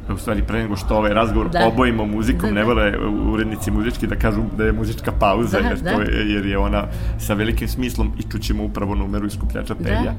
u 0.10 0.18
stvari 0.18 0.44
pre 0.44 0.62
nego 0.62 0.76
što 0.76 0.96
ovaj 0.98 1.14
razgovor 1.14 1.50
Da. 1.50 1.68
obojimo 1.68 2.06
muzikom, 2.06 2.50
Da, 2.50 2.56
ne 2.56 2.62
da. 2.62 2.68
vole 2.68 2.98
urednici 3.34 3.72
muzički 3.72 4.08
da 4.08 4.16
kažu 4.16 4.42
da 4.58 4.64
je 4.64 4.72
muzička 4.72 5.12
pauza, 5.12 5.60
Da, 5.62 5.68
jer, 5.68 5.80
da. 5.80 5.94
To 5.96 6.02
je, 6.02 6.32
jer 6.32 6.46
je 6.46 6.58
ona 6.58 6.88
sa 7.20 7.34
velikim 7.34 7.68
smislom 7.68 8.12
i 8.20 8.32
čućemo 8.32 8.64
upravo 8.64 8.96
numeru 8.96 9.28
iskupljača 9.28 9.76
perja. 9.76 10.14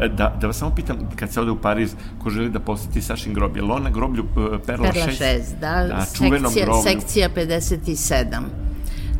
E, 0.00 0.08
Da, 0.08 0.36
da 0.40 0.46
vas 0.46 0.56
samo 0.56 0.74
pitam, 0.74 0.96
kad 1.16 1.30
se 1.32 1.40
ode 1.40 1.50
u 1.50 1.56
Pariz, 1.56 1.94
ko 2.18 2.30
želi 2.30 2.50
da 2.50 2.60
poseti 2.60 3.02
Sašin 3.02 3.34
grob, 3.34 3.56
je 3.56 3.62
li 3.62 3.70
on 3.70 3.82
na 3.82 3.90
groblju 3.90 4.22
uh, 4.22 4.60
Perla 4.66 4.86
6? 4.86 4.92
Perla 4.92 5.12
6, 5.12 5.60
da, 5.60 5.94
da 5.94 6.00
sekcija, 6.00 6.64
groblju. 6.64 6.82
sekcija 6.82 7.28
57. 7.36 8.24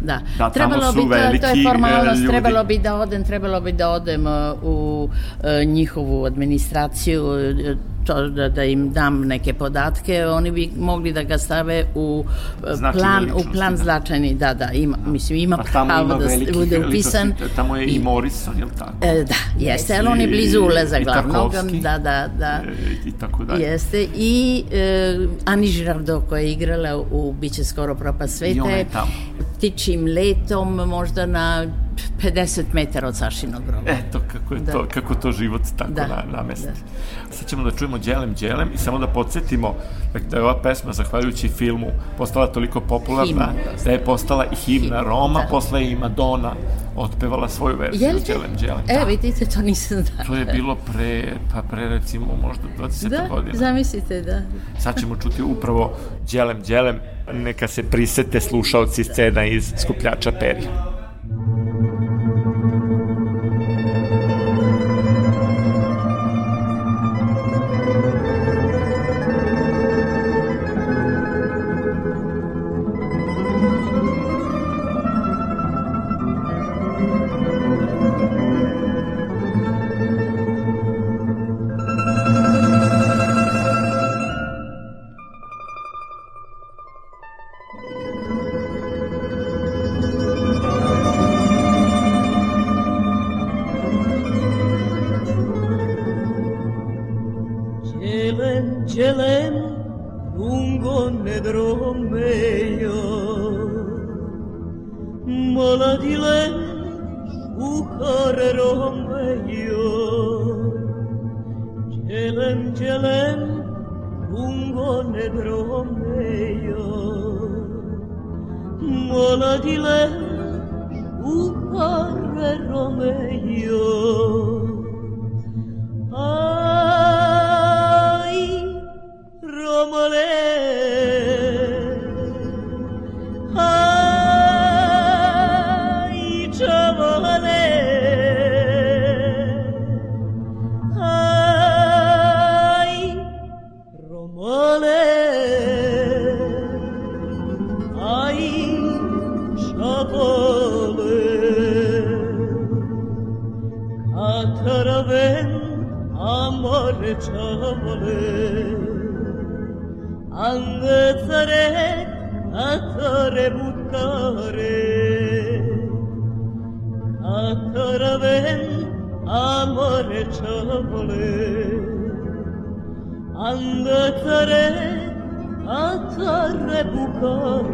Da. 0.02 0.20
Da, 0.38 0.50
tamo 0.50 0.50
trebalo 0.50 0.92
su 0.92 1.02
bi, 1.02 1.14
to, 1.40 1.46
to 1.46 1.46
je 1.48 1.64
formalnost, 1.64 2.16
e, 2.16 2.20
ljudi. 2.20 2.28
trebalo 2.28 2.64
bi 2.64 2.78
da 2.78 2.94
odem, 2.94 3.25
trebalo 3.25 3.60
bi 3.60 3.72
da 3.72 3.88
odem 3.88 4.26
e, 4.26 4.30
u 4.62 5.08
e, 5.42 5.64
njihovu 5.64 6.25
administraciju, 6.25 7.22
e, 7.38 7.76
to, 8.08 8.28
da, 8.28 8.48
da 8.48 8.64
im 8.64 8.92
dam 8.92 9.20
neke 9.22 9.54
podatke, 9.54 10.26
oni 10.26 10.50
bi 10.50 10.70
mogli 10.78 11.12
da 11.12 11.22
ga 11.22 11.38
stave 11.38 11.86
u 11.94 12.24
e, 12.62 12.74
Značajne 12.74 12.92
plan, 13.00 13.30
u 13.30 13.52
plan 13.52 13.72
da. 13.72 13.76
značajni, 13.76 14.34
da, 14.34 14.54
da, 14.54 14.70
ima, 14.72 14.96
mislim, 15.06 15.38
ima 15.38 15.56
pravo 15.56 15.90
ima 16.04 16.14
da 16.14 16.28
bude 16.52 16.78
upisan. 16.78 17.28
ličnosti, 17.28 17.56
Tamo 17.56 17.76
je 17.76 17.86
i 17.86 17.98
Morrison, 17.98 18.58
je 18.58 18.64
li 18.64 18.70
tako? 18.78 18.92
E, 19.02 19.24
da, 19.24 19.34
jeste, 19.58 19.96
ali 19.98 20.08
on 20.08 20.20
je 20.20 20.26
I- 20.26 20.30
blizu 20.30 20.60
ulaza 20.60 20.98
i 20.98 21.04
glavnog, 21.04 21.52
da, 21.82 21.98
da, 21.98 22.28
da. 22.38 22.60
E, 22.68 23.08
I 23.08 23.12
tako 23.12 23.44
dalje. 23.44 23.64
Jeste, 23.64 24.06
i 24.16 24.64
e, 24.72 25.16
Ani 25.44 25.66
Žirardo 25.66 26.20
koja 26.20 26.40
je 26.40 26.52
igrala 26.52 26.96
u 27.10 27.32
Biće 27.32 27.64
skoro 27.64 27.94
propast 27.94 28.34
I 28.34 28.36
sveta 28.38 28.62
ona 28.62 28.72
je 28.72 28.86
letom 30.14 30.74
možda 30.76 31.26
na 31.26 31.66
50 32.22 32.62
metara 32.72 33.08
od 33.08 33.16
Sašinog 33.16 33.62
groba. 33.64 33.90
Eto, 33.90 34.20
kako 34.28 34.54
je 34.54 34.60
Da. 34.60 34.72
to, 34.72 34.86
kako 34.86 35.14
to 35.14 35.32
život 35.32 35.62
tako 35.76 35.90
Da, 35.92 36.06
na, 36.06 36.22
namesti. 36.32 36.68
Sad 37.30 37.48
ćemo 37.48 37.62
da 37.64 37.70
čujemo 37.70 37.98
Đelem 37.98 38.34
Đelem 38.34 38.68
i 38.74 38.78
samo 38.78 38.98
da 38.98 39.06
podsjetimo 39.06 39.74
dakle, 40.12 40.28
da 40.28 40.36
je 40.36 40.42
ova 40.42 40.62
pesma, 40.62 40.92
zahvaljujući 40.92 41.48
filmu, 41.48 41.86
postala 42.18 42.46
toliko 42.46 42.80
popularna 42.80 43.24
Himna. 43.24 43.52
da 43.84 43.90
je 43.90 44.04
postala 44.04 44.44
i 44.44 44.56
himna 44.56 44.78
Himna, 44.80 45.00
Roma, 45.02 45.40
da. 45.40 45.46
posle 45.48 45.82
je 45.82 45.90
i 45.90 45.96
Madonna 45.96 46.52
otpevala 46.96 47.48
svoju 47.48 47.76
verziju 47.76 48.02
Jel 48.02 48.16
te? 48.16 48.24
Đelem 48.26 48.50
Đelem. 48.56 48.82
E, 48.88 48.94
Da. 48.94 49.04
vidite, 49.04 49.44
to 49.46 49.60
nisam 49.62 49.98
znala. 49.98 50.24
To 50.26 50.34
je 50.34 50.44
bilo 50.46 50.76
pre, 50.76 51.22
pa 51.52 51.62
pre 51.62 51.88
recimo 51.88 52.26
možda 52.38 52.62
20 52.78 53.08
Da, 53.08 53.26
godina. 53.30 53.54
zamislite, 53.54 54.22
da. 54.22 54.40
Sad 54.78 55.00
ćemo 55.00 55.16
čuti 55.16 55.42
upravo 55.42 55.96
Đelem 56.32 56.62
Đelem, 56.62 56.96
neka 57.34 57.68
se 57.68 57.82
prisete 57.82 58.40
slušaoci 58.40 59.04
scena 59.04 59.44
iz 59.44 59.72
Skupljača 59.78 60.32
perja. 60.32 60.97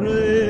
rain. 0.04 0.43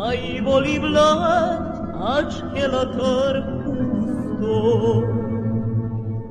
ai 0.00 0.40
boliblat 0.40 1.76
acelator 2.16 3.34
pusto. 3.64 4.56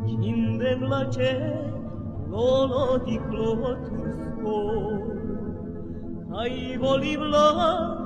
Cindem 0.09 0.81
la 0.89 1.03
ce 1.13 1.33
lolo 2.31 2.97
di 3.05 3.17
clotusto 3.29 4.57
ai 6.33 6.77
boliblat 6.81 7.97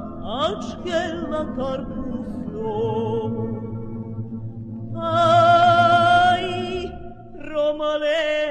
acelator 0.44 1.80
pusto. 1.94 2.76
Ai 4.96 6.92
romale 7.52 8.43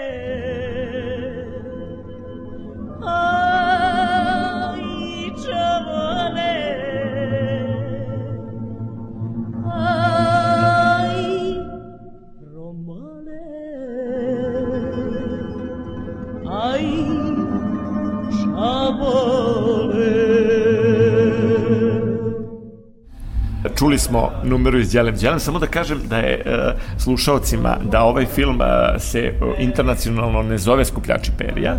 Čuli 23.93 23.99
smo 23.99 24.31
numeru 24.45 24.79
iz 24.79 24.93
Đelem 24.93 25.17
Đelem, 25.17 25.41
samo 25.41 25.59
da 25.59 25.67
kažem 25.67 26.01
da 26.09 26.17
je 26.17 26.35
e, 26.35 26.75
slušaocima 26.99 27.77
da 27.91 28.03
ovaj 28.03 28.27
film 28.27 28.61
e, 28.63 28.99
se 28.99 29.35
internacionalno 29.59 30.43
ne 30.43 30.59
zove 30.59 30.85
Skupljači 30.85 31.31
perija, 31.39 31.75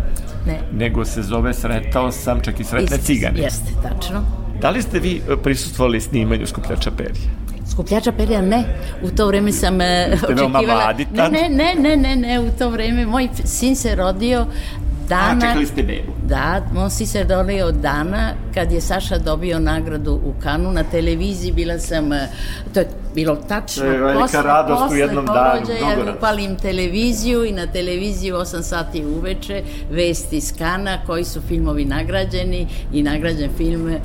Ne. 0.46 0.58
nego 0.72 1.04
se 1.04 1.22
zove 1.22 1.54
Sretao 1.54 2.12
sam 2.12 2.40
čak 2.40 2.60
i 2.60 2.64
sretne 2.64 2.96
Ist- 2.96 3.06
cigane. 3.06 3.40
Jeste, 3.40 3.72
tačno. 3.82 4.22
Da 4.60 4.70
li 4.70 4.82
ste 4.82 4.98
vi 4.98 5.22
e, 5.30 5.36
prisustvovali 5.36 6.00
snimanju 6.00 6.46
Skupljača 6.46 6.90
perija? 6.90 7.30
Skupljača 7.70 8.12
perja 8.12 8.42
ne, 8.42 8.64
u 9.02 9.10
to 9.10 9.26
vreme 9.26 9.52
sam 9.52 9.80
e, 9.80 10.16
očekivala... 10.22 10.92
ne, 11.12 11.48
ne, 11.50 11.74
ne, 11.78 11.96
ne, 11.96 12.16
ne, 12.16 12.40
u 12.40 12.50
to 12.58 12.70
vreme 12.70 13.06
moj 13.06 13.28
sin 13.44 13.76
se 13.76 13.94
rodio 13.94 14.46
dana... 15.08 15.36
A, 15.36 15.40
čekali 15.40 15.66
ste 15.66 15.82
bebu. 15.82 16.12
Da, 16.26 16.62
on 16.76 16.90
si 16.90 17.06
se 17.06 17.24
rodio 17.24 17.70
dana 17.72 18.32
kad 18.54 18.72
je 18.72 18.80
Saša 18.80 19.18
dobio 19.18 19.58
nagradu 19.58 20.12
u 20.12 20.34
Kanu 20.42 20.72
na 20.72 20.84
televiziji, 20.84 21.52
bila 21.52 21.78
sam, 21.78 22.12
e, 22.12 22.28
to 22.74 22.80
je 22.80 22.88
bilo 23.14 23.36
tačno, 23.36 23.82
To 23.82 23.90
je 23.90 23.98
velika 23.98 24.42
radost 24.42 24.92
u 24.92 24.94
jednom 24.94 25.26
danu, 25.26 25.66
radost. 25.80 26.18
upalim 26.18 26.56
televiziju 26.56 27.44
i 27.44 27.52
na 27.52 27.66
televiziji 27.66 28.32
u 28.32 28.36
8 28.36 28.62
sati 28.62 29.04
uveče 29.04 29.62
vesti 29.90 30.36
iz 30.36 30.52
Kana, 30.58 30.98
koji 31.06 31.24
su 31.24 31.40
filmovi 31.48 31.84
nagrađeni 31.84 32.66
i 32.92 33.02
nagrađen 33.02 33.50
film 33.56 33.96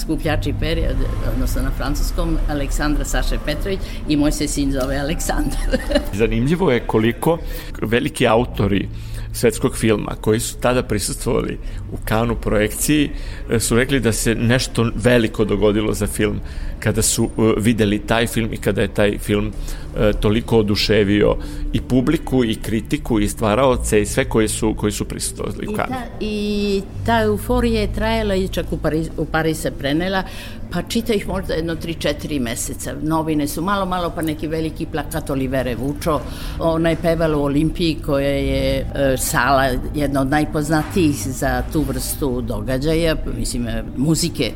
Skupljači 0.00 0.54
perija, 0.60 0.90
odnosno 1.34 1.62
na 1.62 1.70
francuskom, 1.76 2.38
Aleksandra 2.50 3.04
Saše 3.04 3.38
Petrović 3.46 3.80
i 4.08 4.16
moj 4.16 4.32
se 4.32 4.48
sin 4.48 4.72
zove 4.72 4.96
Aleksandar. 4.96 5.78
Zanimljivo 6.12 6.70
je 6.72 6.80
koliko 6.80 7.38
veliki 7.82 8.26
autori 8.26 8.88
svetskog 9.32 9.76
filma 9.76 10.16
koji 10.20 10.40
su 10.40 10.56
tada 10.60 10.82
prisustvovali 10.82 11.58
u 11.92 11.96
kanu 12.04 12.36
projekciji 12.36 13.10
e, 13.50 13.60
su 13.60 13.76
rekli 13.76 14.00
da 14.00 14.12
se 14.12 14.34
nešto 14.34 14.90
veliko 14.94 15.44
dogodilo 15.44 15.94
za 15.94 16.06
film 16.06 16.40
kada 16.82 17.02
su 17.02 17.24
e, 17.24 17.60
videli 17.60 17.98
taj 17.98 18.26
film 18.26 18.52
i 18.52 18.56
kada 18.56 18.82
je 18.82 18.88
taj 18.88 19.18
film 19.18 19.52
e, 19.96 20.12
toliko 20.12 20.58
oduševio 20.58 21.36
i 21.72 21.80
publiku 21.80 22.44
i 22.44 22.54
kritiku 22.54 23.20
i 23.20 23.28
stvaraoce 23.28 24.02
i 24.02 24.06
sve 24.06 24.24
koji 24.24 24.48
su, 24.48 24.74
koji 24.74 24.92
su 24.92 25.04
prisustvovali 25.04 25.66
u 25.68 25.72
I 25.72 25.74
kanu. 25.74 25.88
ta, 25.88 26.04
I 26.20 26.82
ta 27.06 27.22
euforija 27.22 27.80
je 27.80 27.92
trajala 27.92 28.34
i 28.34 28.48
čak 28.48 28.72
u 28.72 28.76
Pariz, 28.76 29.08
u 29.16 29.24
Pariz 29.24 29.58
se 29.58 29.70
prenela, 29.70 30.22
pa 30.72 30.82
čita 30.82 31.12
ih 31.12 31.28
možda 31.28 31.54
jedno 31.54 31.74
3-4 31.74 32.40
meseca. 32.40 32.94
Novine 33.02 33.48
su 33.48 33.62
malo, 33.62 33.86
malo, 33.86 34.12
pa 34.14 34.22
neki 34.22 34.46
veliki 34.46 34.86
plakat 34.86 35.30
Olivere 35.30 35.74
Vučo. 35.74 36.20
Ona 36.58 36.90
je 36.90 36.96
pevala 37.02 37.36
u 37.36 37.44
Olimpiji 37.44 37.96
koja 38.06 38.28
je 38.28 38.86
e, 38.94 39.16
sala 39.16 39.68
jedna 39.94 40.20
od 40.20 40.30
najpoznatijih 40.30 41.16
za 41.16 41.62
tu 41.72 41.82
vrstu 41.82 42.40
događaja, 42.40 43.16
mislim, 43.38 43.68
e, 43.68 43.84
muzike 43.96 44.52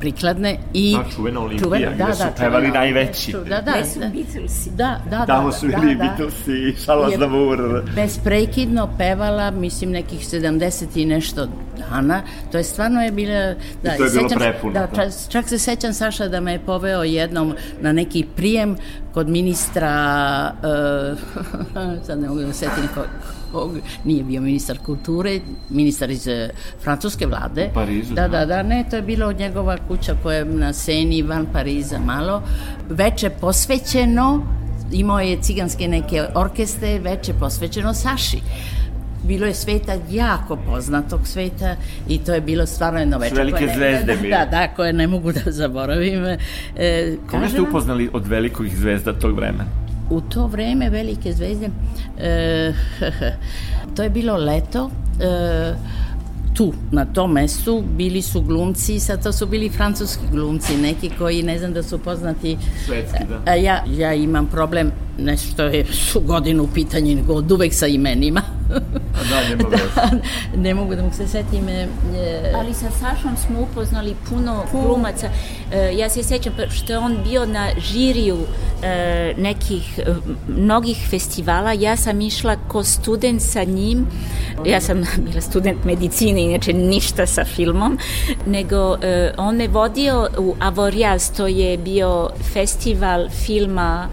prikladne 0.00 0.58
i 0.74 0.96
Da, 0.96 1.04
čuvena 1.10 1.40
Olimpija, 1.40 1.68
gde 1.92 2.04
su 2.06 2.18
čuvena 2.18 2.32
pevali 2.32 2.56
Olimpija. 2.56 2.80
najveći. 2.80 3.32
Da, 3.32 3.60
da, 3.60 3.72
Gde 3.72 3.84
su 3.84 3.98
da. 3.98 4.08
Beatlesi? 4.08 4.70
Da, 4.70 5.00
da, 5.04 5.16
da. 5.16 5.26
Tamo 5.26 5.52
su 5.52 5.68
da, 5.68 5.76
bili 5.76 5.94
da. 5.94 6.04
Beatlesi 6.04 6.52
i 6.52 6.74
Šalas 6.76 7.12
Je- 7.12 7.18
Davur. 7.18 7.82
Besprekidno 7.94 8.88
pevala, 8.98 9.50
mislim, 9.52 9.90
nekih 9.90 10.20
70 10.22 10.60
i 10.94 11.06
nešto 11.06 11.48
dana. 11.80 12.22
To 12.52 12.58
je 12.58 12.64
stvarno 12.64 13.02
je 13.02 13.12
bila... 13.12 13.54
Da, 13.82 13.94
I 13.94 13.96
to 13.96 14.04
je 14.04 14.10
bilo 14.10 14.10
sećam 14.10 14.28
se- 14.30 14.36
prepuno, 14.40 14.72
Da, 14.72 14.80
da. 14.82 14.86
čak, 14.94 15.12
čak 15.28 15.48
se 15.48 15.58
sećam, 15.58 15.92
Saša, 15.92 16.28
da 16.28 16.40
me 16.40 16.52
je 16.52 16.58
poveo 16.60 17.02
jednom 17.02 17.52
na 17.80 17.92
neki 17.92 18.26
prijem 18.36 18.76
kod 19.12 19.28
ministra... 19.28 19.92
Uh, 20.54 21.18
sad 22.06 22.20
ne 22.20 22.28
mogu 22.28 22.40
da 22.40 22.52
se 22.52 22.58
setim 22.58 22.84
ko, 22.94 23.00
kog, 23.52 23.72
nije 24.04 24.24
bio 24.24 24.40
ministar 24.40 24.78
kulture, 24.78 25.40
ministar 25.70 26.10
iz 26.10 26.28
eh, 26.28 26.50
francuske 26.82 27.26
vlade. 27.26 27.68
U 27.70 27.74
Parizu, 27.74 28.14
Da, 28.14 28.28
da. 28.28 28.44
da, 28.46 28.62
ne, 28.62 28.84
to 28.90 28.96
je 28.96 29.02
bilo 29.02 29.32
njegova 29.32 29.76
kuća 29.78 30.14
koja 30.22 30.36
je 30.36 30.44
na 30.44 30.72
Seni, 30.72 31.22
van 31.22 31.46
Pariza 31.46 31.98
malo. 31.98 32.42
Veče 32.90 33.30
posvećeno, 33.30 34.42
imao 34.92 35.20
je 35.20 35.38
ciganske 35.38 35.88
neke 35.88 36.24
orkestre, 36.34 36.98
veče 36.98 37.32
posvećeno 37.34 37.94
Saši. 37.94 38.38
Bilo 39.24 39.46
je 39.46 39.54
sveta 39.54 39.94
jako 40.10 40.56
poznatog 40.58 41.20
sveta 41.24 41.76
i 42.08 42.18
to 42.18 42.34
je 42.34 42.40
bilo 42.40 42.66
stvarno 42.66 42.98
jedno 43.00 43.18
veče. 43.18 43.34
velike 43.34 43.56
koje 43.56 43.66
ne- 43.68 43.74
zvezde 43.74 44.16
bile. 44.22 44.38
da, 44.38 44.46
da, 44.46 44.68
koje 44.68 44.92
ne 44.92 45.06
mogu 45.06 45.32
da 45.32 45.40
zaboravim. 45.46 46.24
E, 46.76 47.16
Koga 47.30 47.48
ste 47.48 47.60
upoznali 47.60 48.10
od 48.12 48.26
velikih 48.26 48.76
zvezda 48.76 49.12
tog 49.12 49.36
vremena? 49.36 49.64
U 50.10 50.20
to 50.20 50.46
vreme 50.46 50.90
velike 50.90 51.32
zvezde 51.32 51.68
e, 52.18 52.72
to 53.94 54.02
je 54.02 54.10
bilo 54.10 54.36
leto 54.36 54.90
e, 55.20 55.74
tu, 56.58 56.72
na 56.92 57.04
tom 57.04 57.32
mestu, 57.32 57.82
bili 57.96 58.22
su 58.22 58.40
glumci, 58.42 59.00
sad 59.00 59.22
to 59.22 59.32
su 59.32 59.46
bili 59.46 59.68
francuski 59.70 60.22
glumci, 60.32 60.76
neki 60.76 61.10
koji 61.18 61.42
ne 61.42 61.58
znam 61.58 61.72
da 61.72 61.82
su 61.82 61.98
poznati. 61.98 62.56
Švedski, 62.86 63.18
da. 63.28 63.52
A 63.52 63.54
ja, 63.54 63.84
ja 63.86 64.14
imam 64.14 64.46
problem, 64.46 64.92
nešto 65.18 65.62
je 65.62 65.84
su 65.84 66.20
godinu 66.20 66.62
u 66.62 66.68
pitanju, 66.74 67.14
nego 67.14 67.34
od 67.34 67.52
uvek 67.52 67.74
sa 67.74 67.86
imenima. 67.86 68.42
A 68.70 69.24
da, 69.30 69.48
nema 69.48 69.68
veze. 69.70 70.22
ne 70.56 70.74
mogu 70.74 70.94
da 70.94 71.02
mu 71.02 71.12
se 71.12 71.28
setim. 71.28 71.68
E, 71.68 71.88
Ali 72.54 72.74
sa 72.74 72.90
Sašom 72.90 73.36
smo 73.36 73.60
upoznali 73.60 74.14
puno 74.28 74.64
glumaca. 74.72 75.28
E, 75.72 75.96
ja 75.96 76.08
se 76.08 76.22
sjećam 76.22 76.52
pa 76.56 76.70
što 76.70 76.92
je 76.92 76.98
on 76.98 77.16
bio 77.28 77.46
na 77.46 77.68
žiriju 77.78 78.36
e, 78.82 79.34
nekih, 79.38 79.98
e, 79.98 80.14
mnogih 80.48 81.06
festivala. 81.10 81.72
Ja 81.72 81.96
sam 81.96 82.20
išla 82.20 82.56
ko 82.68 82.84
student 82.84 83.42
sa 83.42 83.64
njim. 83.64 84.06
Ja 84.66 84.80
sam 84.80 85.02
bila 85.28 85.40
student 85.40 85.84
medicine, 85.84 86.42
inače 86.42 86.72
ništa 86.72 87.26
sa 87.26 87.44
filmom. 87.44 87.98
Nego 88.46 88.96
e, 89.02 89.32
on 89.36 89.56
me 89.56 89.68
vodio 89.68 90.28
u 90.38 90.54
Avoriaz, 90.60 91.30
to 91.36 91.46
je 91.46 91.78
bio 91.78 92.30
festival 92.52 93.28
filma 93.30 94.08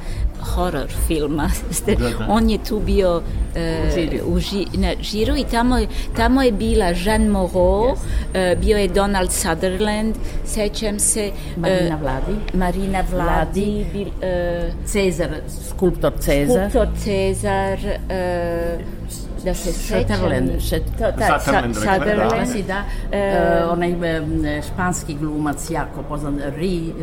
horror 0.55 0.89
filma. 1.07 1.49
Da, 1.85 1.95
da. 1.95 2.25
On 2.29 2.49
je 2.49 2.57
tu 2.63 2.79
bio 2.79 3.15
uh, 3.15 4.33
u 4.33 4.39
ži, 4.39 4.65
na 4.73 4.93
žiru 5.01 5.35
i 5.35 5.43
tamo, 5.51 5.79
tamo 6.15 6.41
je 6.41 6.51
bila 6.51 6.85
Jean 6.85 7.27
Moreau, 7.27 7.95
yes. 7.95 8.53
uh, 8.53 8.61
bio 8.61 8.77
je 8.77 8.87
Donald 8.87 9.31
Sutherland, 9.31 10.15
sećam 10.45 10.99
se... 10.99 11.31
Marina 11.57 11.97
Vladi. 12.01 12.35
Marina 12.53 13.03
Vladi. 13.11 13.85
Bil, 13.93 14.07
Cezar, 14.85 15.29
skulptor 15.69 16.13
Cezar. 16.19 16.69
Skulptor 16.69 16.87
Cezar. 17.03 17.79
Da 19.45 19.53
se 19.53 19.73
Sutherland, 19.73 20.49
da, 20.49 20.59
Sutherland, 20.59 21.75
Sutherland, 21.75 22.67
da, 22.67 22.83
da 23.11 23.65
uh, 23.65 23.73
onaj 23.73 23.95
španski 24.73 25.13
glumac 25.13 25.69
jako 25.69 26.03
poznat, 26.03 26.33
Ri, 26.57 26.93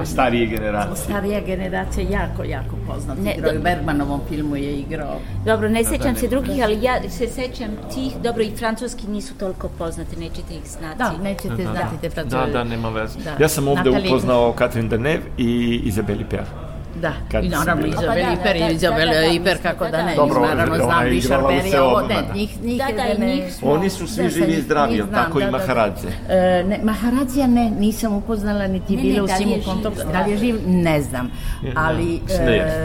uh, 0.00 0.06
starije 0.06 0.46
generacije. 0.46 0.96
Starija 0.96 1.40
generacija 1.40 2.06
jako, 2.10 2.44
jako 2.44 2.76
poznat 2.86 3.18
ne, 3.18 3.34
igrao. 3.34 3.52
U 3.58 3.62
Bergmanovom 3.62 4.20
filmu 4.28 4.56
je 4.56 4.72
igrao. 4.72 5.18
Dobro, 5.44 5.68
ne 5.68 5.84
sećam 5.84 6.14
da, 6.14 6.20
se 6.20 6.28
drugih, 6.28 6.64
ali 6.64 6.82
ja 6.82 7.10
se 7.10 7.26
sećam 7.26 7.68
tih, 7.94 8.12
dobro 8.22 8.42
i 8.42 8.56
francuski 8.56 9.06
nisu 9.06 9.34
toliko 9.34 9.68
poznate, 9.78 10.16
nećete 10.16 10.54
ih 10.54 10.70
znati. 10.78 10.98
Da, 10.98 11.12
nećete 11.22 11.62
Aha. 11.62 11.72
znati 11.72 11.96
te 12.00 12.10
francuske. 12.10 12.46
Da, 12.46 12.52
da, 12.52 12.64
nema 12.64 12.88
veze. 12.88 13.18
Da. 13.18 13.36
Ja 13.40 13.48
sam 13.48 13.68
ovde 13.68 13.90
upoznao 13.90 14.52
Katrin 14.52 14.88
Deneuve 14.88 15.22
i 15.38 15.80
Izabeli 15.84 16.24
Pierre. 16.30 16.63
Da, 17.00 17.12
Kad 17.30 17.44
i 17.44 17.48
naravno 17.48 17.86
Izabel 17.86 18.24
pa, 18.24 18.32
Iper, 18.32 18.58
da, 18.58 18.66
da, 18.66 18.72
Izabel 18.72 19.08
da, 19.08 19.14
da, 19.14 19.26
Iper, 19.26 19.62
kako 19.62 19.88
da 19.88 20.06
ne, 20.06 20.16
Dobro, 20.16 20.40
naravno 20.40 20.76
znam 20.76 21.04
Richard 21.04 21.42
Berry, 21.42 21.78
ovo, 21.78 22.02
ne, 22.02 22.14
njih, 22.34 22.62
njih, 22.62 22.78
da, 22.78 22.86
da, 22.96 23.18
ne, 23.18 23.50
Oni 23.62 23.90
su 23.90 24.06
svi 24.06 24.28
živi 24.28 24.52
i 24.52 24.62
zdravi, 24.62 25.02
tako 25.12 25.40
i 25.40 25.50
Maharadze. 25.50 26.08
E, 26.28 26.64
ne, 26.68 26.80
Maharadze 26.84 27.46
ne, 27.46 27.70
nisam 27.70 28.14
upoznala, 28.14 28.66
niti 28.66 28.96
bila 28.96 29.24
u 29.24 29.28
simu 29.28 29.54
kontaktu, 29.64 30.00
da 30.12 30.22
li 30.22 30.30
je 30.30 30.36
živ, 30.38 30.56
ne 30.66 31.02
znam, 31.02 31.30
ali 31.74 32.20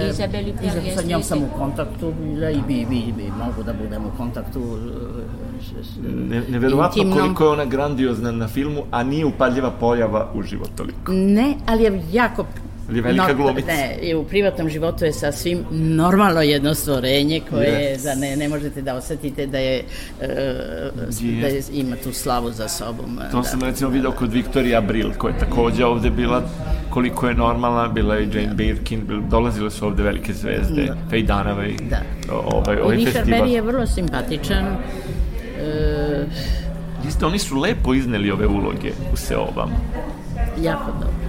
Izabel 0.10 0.48
Iper, 0.48 0.70
sa 0.96 1.08
njom 1.08 1.24
sam 1.24 1.44
u 1.44 1.58
kontaktu 1.58 2.14
bila 2.24 2.50
i 2.50 2.62
bi, 2.68 2.86
bi, 2.90 3.14
bi, 3.18 3.32
mogu 3.46 3.64
da 3.64 3.74
budem 3.74 4.06
u 4.06 4.18
kontaktu 4.18 4.78
ne, 6.30 6.42
neverovatno 6.50 7.02
intimnom. 7.02 7.20
koliko 7.20 7.44
je 7.44 7.50
ona 7.50 7.66
grandiozna 7.66 8.32
na 8.32 8.48
filmu, 8.48 8.84
a 8.92 9.04
nije 9.04 9.26
upadljiva 9.26 9.72
pojava 9.72 10.32
u 10.34 10.44
život 10.44 10.70
toliko. 10.76 11.12
Ne, 11.12 11.54
ali 11.66 11.84
je 11.84 12.04
jako 12.12 12.46
je 12.96 13.02
velika 13.02 13.28
no, 13.28 13.34
glumica. 13.34 13.68
Ne, 13.68 14.16
u 14.16 14.24
privatnom 14.24 14.70
životu 14.70 15.06
je 15.06 15.14
sasvim 15.14 15.66
normalno 15.72 16.42
jedno 16.42 16.74
stvorenje 16.74 17.42
koje 17.50 17.96
yes. 17.98 18.04
da 18.04 18.16
ne, 18.16 18.36
ne 18.36 18.50
možete 18.50 18.82
da 18.82 18.96
osetite 18.96 19.48
da 19.48 19.58
je, 19.58 19.84
uh, 20.22 20.28
da 21.42 21.48
je, 21.48 21.64
ima 21.74 21.96
tu 22.04 22.14
slavu 22.14 22.52
za 22.52 22.68
sobom. 22.68 23.20
To 23.32 23.38
da, 23.38 23.44
sam 23.44 23.62
recimo 23.62 23.90
video 23.90 24.12
kod 24.12 24.34
Viktorija 24.34 24.78
Abril, 24.78 25.12
koja 25.18 25.34
je 25.34 25.40
takođe 25.40 25.86
ovde 25.86 26.10
bila 26.10 26.44
koliko 26.90 27.28
je 27.28 27.36
normalna, 27.36 27.88
bila 27.88 28.16
je 28.16 28.22
Jane 28.22 28.48
da. 28.48 28.54
Birkin, 28.54 29.02
dolazile 29.30 29.72
su 29.72 29.86
ovde 29.86 30.04
velike 30.04 30.34
zvezde, 30.34 30.86
da. 30.86 30.96
Faye 31.12 31.28
Dunaway, 31.28 31.90
da. 31.90 32.02
ovaj, 32.34 32.82
ovaj 32.82 32.98
I 32.98 33.06
festival. 33.06 33.48
I 33.48 33.52
je 33.52 33.62
vrlo 33.62 33.86
simpatičan. 33.86 34.66
Uh, 34.66 34.74
Jeste, 37.06 37.26
oni 37.26 37.40
su 37.40 37.60
lepo 37.60 37.94
izneli 37.94 38.32
ove 38.32 38.48
uloge 38.48 38.92
u 39.14 39.18
Seobama. 39.18 39.76
Jako 40.62 40.92
dobro. 40.92 41.29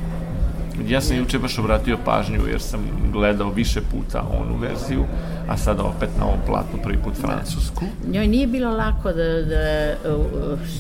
Ja 0.89 1.01
sam 1.01 1.17
juče 1.17 1.39
baš 1.39 1.59
obratio 1.59 1.99
pažnju 2.05 2.41
jer 2.51 2.61
sam 2.61 2.81
gledao 3.13 3.51
više 3.51 3.81
puta 3.81 4.25
onu 4.41 4.57
verziju, 4.57 5.05
a 5.49 5.57
sada 5.57 5.83
opet 5.83 6.09
na 6.19 6.25
ovom 6.25 6.39
platnu 6.47 6.79
prvi 6.83 6.99
put 7.05 7.15
francusku. 7.15 7.85
Njoj 8.13 8.27
nije 8.27 8.47
bilo 8.47 8.71
lako 8.71 9.13
da, 9.13 9.43
da 9.43 9.95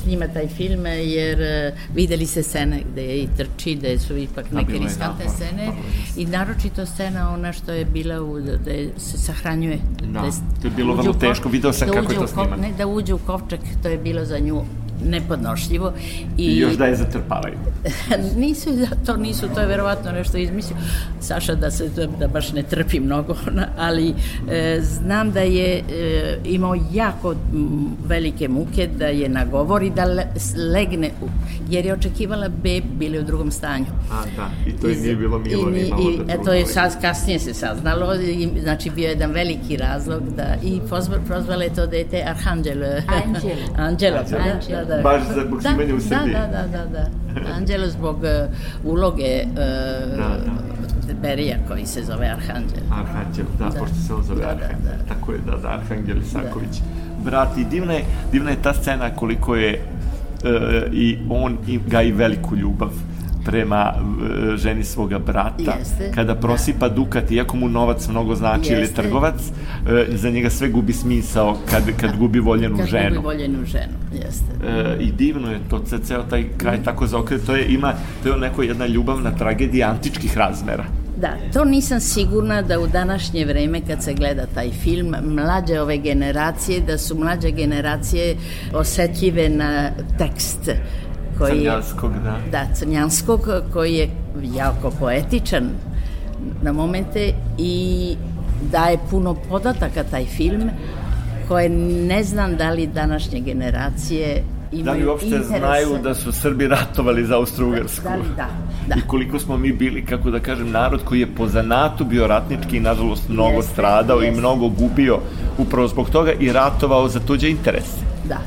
snima 0.03 0.29
taj 0.29 0.49
film 0.49 0.87
jer 0.87 1.39
uh, 1.39 1.79
videli 1.95 2.27
se 2.27 2.43
scene 2.43 2.83
gde 2.93 3.03
je 3.03 3.17
i 3.17 3.29
trči, 3.37 3.75
da 3.75 3.99
su 3.99 4.17
ipak 4.17 4.45
da, 4.51 4.61
neke 4.61 4.73
riskantne 4.73 5.29
scene 5.29 5.73
i 6.17 6.27
naročito 6.27 6.87
scena 6.87 7.35
ona 7.35 7.53
što 7.53 7.73
je 7.73 7.85
bila 7.85 8.23
u, 8.23 8.41
da, 8.41 8.57
da 8.57 9.01
se 9.01 9.19
sahranjuje. 9.19 9.79
Da, 10.01 10.21
da 10.21 10.31
to 10.63 10.67
je 10.67 10.71
bilo 10.77 10.95
vrlo 10.95 11.13
teško, 11.13 11.49
video 11.49 11.73
sam 11.73 11.89
da 11.89 11.95
kako 11.95 12.13
je 12.13 12.19
to 12.19 12.27
snimano. 12.27 12.57
Ne, 12.57 12.73
da 12.79 12.87
uđe 12.87 13.15
u 13.15 13.19
kovčak, 13.19 13.61
to 13.83 13.89
je 13.89 13.99
bilo 13.99 14.25
za 14.25 14.39
nju 14.39 14.63
nepodnošljivo. 15.05 15.93
I, 16.39 16.45
I 16.45 16.59
još 16.59 16.75
da 16.77 16.87
je 16.87 16.97
zatrpavaju. 16.97 17.55
nisu, 18.43 18.71
to 19.07 19.17
nisu, 19.17 19.49
to 19.55 19.61
je 19.61 19.67
verovatno 19.67 20.13
nešto 20.13 20.39
izmislio. 20.39 20.77
Saša 21.21 21.55
da 21.55 21.71
se 21.71 21.89
da, 21.89 22.07
da 22.07 22.29
baš 22.29 22.53
ne 22.53 22.63
trpi 22.63 23.01
mnogo, 23.01 23.37
ali 23.79 24.15
e, 24.51 24.81
znam 24.83 25.31
da 25.31 25.41
je 25.41 25.79
e, 25.79 26.39
imao 26.45 26.77
jako 26.93 27.35
velike 28.07 28.49
muke 28.49 28.89
da 28.99 29.07
je 29.07 29.29
nagovori 29.29 29.91
da 29.91 30.05
le, 30.05 30.27
legne, 30.73 31.11
jer 31.69 31.87
je 31.87 31.93
očekivala 31.93 32.49
beb 32.49 32.85
bili 32.99 33.19
u 33.19 33.23
drugom 33.23 33.51
stanju. 33.51 33.87
A, 34.13 34.25
da, 34.37 34.51
i 34.67 34.77
to 34.77 34.89
je 34.89 34.97
nije 34.97 35.17
bilo 35.17 35.39
milo 35.39 35.71
i, 35.71 35.81
i, 35.81 35.85
i, 35.85 36.25
da 36.27 36.43
to 36.45 36.53
je 36.53 36.67
sad, 36.67 37.01
kasnije 37.01 37.39
se 37.39 37.55
saznalo, 37.55 38.15
i, 38.15 38.49
znači 38.63 38.91
bio 38.91 39.05
je 39.05 39.11
jedan 39.11 39.31
veliki 39.31 39.77
razlog 39.77 40.23
da, 40.37 40.57
i 40.63 40.81
prozvale 41.27 41.69
to 41.69 41.87
dete 41.87 42.23
Arhangelo. 42.27 42.87
Anđelo. 43.07 43.77
Anđelo, 43.87 44.19
da, 44.31 44.75
da, 44.77 44.85
da. 44.85 44.90
Baš 45.03 45.23
za 45.35 45.45
bušivanje 45.51 45.87
da, 45.87 45.95
u 45.95 46.01
Srbiji. 46.01 46.33
Da, 46.33 46.47
da, 46.47 46.67
da, 46.67 46.85
da. 46.87 47.07
Anđelo 47.57 47.87
zbog 47.89 48.17
uh, 48.17 48.93
uloge 48.93 49.43
uh, 49.47 49.57
da, 50.17 50.29
da. 51.07 51.15
Berija 51.23 51.57
koji 51.69 51.87
se 51.87 52.05
zove 52.05 52.27
Arhanđel. 52.27 52.83
Arhanđel, 52.93 53.45
da, 53.59 53.65
da, 53.65 53.79
pošto 53.79 53.97
se 54.07 54.15
on 54.15 54.23
zove 54.23 54.41
da, 54.41 54.47
da 54.47 54.53
Arhanđel. 54.53 54.91
Da, 54.91 54.97
da. 54.97 55.15
Tako 55.15 55.33
je, 55.33 55.39
da, 55.47 55.57
da, 55.57 55.69
Arhanđel 55.69 56.19
Isaković. 56.19 56.79
Da. 56.79 57.25
Brat, 57.25 57.59
i 57.59 57.65
divna 57.65 57.93
je, 57.93 58.05
divna 58.33 58.51
je 58.51 58.63
ta 58.63 58.75
scena 58.75 59.11
koliko 59.11 59.57
je 59.57 59.81
uh, 60.45 60.51
i 60.93 61.19
on 61.31 61.59
ga 61.87 62.03
i 62.03 62.13
veliku 62.13 62.57
ljubav 62.57 62.91
prema 63.45 63.93
uh, 63.97 64.55
ženi 64.57 64.85
svoga 64.85 65.19
brata, 65.19 65.75
Jeste, 65.79 66.13
kada 66.15 66.35
prosipa 66.35 66.89
da. 66.89 66.95
dukat, 66.95 67.31
iako 67.31 67.57
mu 67.57 67.69
novac 67.69 68.09
mnogo 68.09 68.35
znači 68.35 68.73
Jeste. 68.73 68.75
ili 68.75 68.95
trgovac, 68.95 69.35
uh, 69.35 69.91
za 70.15 70.31
njega 70.31 70.51
sve 70.51 70.69
gubi 70.69 70.93
smisao 70.93 71.57
kad, 71.71 71.83
kad 72.01 72.17
gubi 72.19 72.41
voljenu 72.41 72.77
kad 72.77 72.87
ženu. 72.87 73.05
Kad 73.05 73.15
gubi 73.15 73.27
voljenu 73.27 73.65
ženu, 73.65 73.93
jeste. 74.13 74.45
Uh, 74.61 75.01
I 75.01 75.13
divno 75.13 75.53
je 75.53 75.61
to, 75.71 75.85
ceo 76.05 76.23
taj 76.23 76.45
kraj 76.57 76.79
mm. 76.79 76.85
tako 76.85 77.07
zaokret, 77.07 77.47
to 77.47 77.57
je, 77.57 77.67
ima, 77.69 77.95
to 78.23 78.29
je 78.29 78.37
neko 78.37 78.63
jedna 78.63 78.87
ljubavna 78.87 79.31
tragedija 79.31 79.91
antičkih 79.91 80.39
razmera. 80.39 80.85
Da, 81.21 81.37
to 81.53 81.65
nisam 81.65 82.01
sigurna 82.01 82.63
da 82.63 82.81
u 82.81 82.87
današnje 82.87 83.45
vreme 83.45 83.81
kad 83.87 84.03
se 84.03 84.15
gleda 84.15 84.47
taj 84.55 84.71
film, 84.71 85.15
mlađe 85.25 85.81
ove 85.81 85.99
generacije, 85.99 86.81
da 86.81 86.99
su 86.99 87.19
mlađe 87.19 87.51
generacije 87.51 88.37
osetljive 88.75 89.49
na 89.49 89.91
tekst 90.19 90.71
koji 91.41 91.53
Crnjanskog, 91.53 92.13
da. 92.25 92.37
Da, 92.51 92.75
Crnjanskog, 92.75 93.41
koji 93.73 93.95
je 93.95 94.11
jako 94.55 94.91
poetičan 94.91 95.71
na 96.63 96.73
momente 96.73 97.33
i 97.59 98.17
daje 98.73 98.99
puno 99.11 99.35
podataka 99.35 100.05
taj 100.05 100.25
film, 100.25 100.71
koje 101.49 101.69
ne 102.09 102.25
znam 102.25 102.57
da 102.57 102.71
li 102.71 102.87
današnje 102.87 103.41
generacije 103.41 104.45
imaju 104.73 104.85
Da 104.85 104.93
li 104.93 105.07
uopšte 105.07 105.27
interese. 105.27 105.59
znaju 105.59 105.99
da 106.03 106.15
su 106.15 106.33
Srbi 106.33 106.69
ratovali 106.69 107.27
za 107.27 107.37
Austro-Ugarsku? 107.37 108.03
Da, 108.03 108.17
da, 108.37 108.49
da. 108.89 108.95
I 108.95 109.01
koliko 109.07 109.39
smo 109.39 109.57
mi 109.57 109.73
bili, 109.73 110.05
kako 110.05 110.31
da 110.31 110.41
kažem, 110.41 110.71
narod 110.71 111.01
koji 111.05 111.21
je 111.21 111.35
po 111.35 111.47
zanatu 111.47 112.05
bio 112.05 112.27
ratnički 112.27 112.77
i 112.77 112.81
nažalost 112.81 113.29
mnogo 113.29 113.57
jeste, 113.57 113.73
stradao 113.73 114.21
jeste. 114.21 114.37
i 114.37 114.41
mnogo 114.41 114.69
gubio 114.69 115.19
upravo 115.59 115.89
zbog 115.89 116.11
toga 116.11 116.33
i 116.33 116.53
ratovao 116.53 117.09
za 117.09 117.21
tuđe 117.21 117.51
interese. 117.51 117.99
Da. 118.29 118.39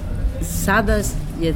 Sada 0.41 0.93
je 1.41 1.53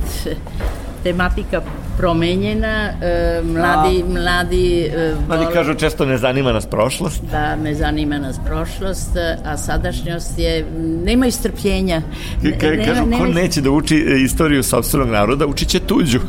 tematika 1.08 1.62
promenjena, 1.98 2.90
e, 3.02 3.42
mladi, 3.44 4.04
a, 4.04 4.14
mladi... 4.14 4.92
E, 4.96 5.16
mladi 5.28 5.46
kažu 5.54 5.76
često 5.76 6.06
ne 6.06 6.18
zanima 6.18 6.52
nas 6.54 6.66
prošlost. 6.66 7.22
Da, 7.32 7.56
ne 7.56 7.76
zanima 7.76 8.18
nas 8.18 8.40
prošlost, 8.46 9.18
a 9.46 9.58
sadašnjost 9.58 10.40
je, 10.40 10.66
nema 11.04 11.28
istrpljenja. 11.28 12.02
Ne, 12.44 12.60
Ka, 12.60 12.68
nema, 12.68 12.86
kažu, 12.86 13.06
nema, 13.06 13.26
ko 13.26 13.32
neće 13.32 13.62
da 13.62 13.72
uči 13.72 13.96
e, 13.96 14.22
istoriju 14.22 14.64
sobstvenog 14.64 15.10
naroda, 15.10 15.48
učit 15.48 15.70
će 15.70 15.80
tuđu. 15.80 16.20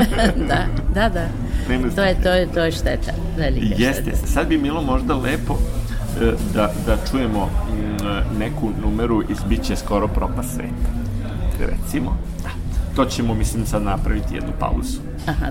da, 0.48 0.66
da, 0.94 1.08
da. 1.08 1.26
Nema 1.68 1.88
to, 1.96 2.02
je, 2.02 2.16
to, 2.22 2.32
je, 2.32 2.46
to 2.54 2.64
je 2.64 2.72
šteta, 2.72 3.12
velika 3.38 3.74
Jeste, 3.78 4.02
šteta. 4.02 4.26
sad 4.26 4.46
bi 4.48 4.58
bilo 4.58 4.82
možda 4.82 5.14
lepo 5.14 5.58
e, 6.22 6.32
da, 6.54 6.72
da 6.86 6.96
čujemo 7.10 7.50
neku 8.38 8.70
numeru 8.82 9.22
iz 9.22 9.38
Biće 9.48 9.76
skoro 9.76 10.08
propast 10.08 10.54
sveta. 10.54 10.90
Recimo 11.60 12.18
to 12.96 13.04
ćemo, 13.04 13.34
mislim, 13.34 13.66
sad 13.66 13.82
napraviti 13.82 14.34
jednu 14.34 14.52
pauzu. 14.60 14.98
Aha. 15.26 15.46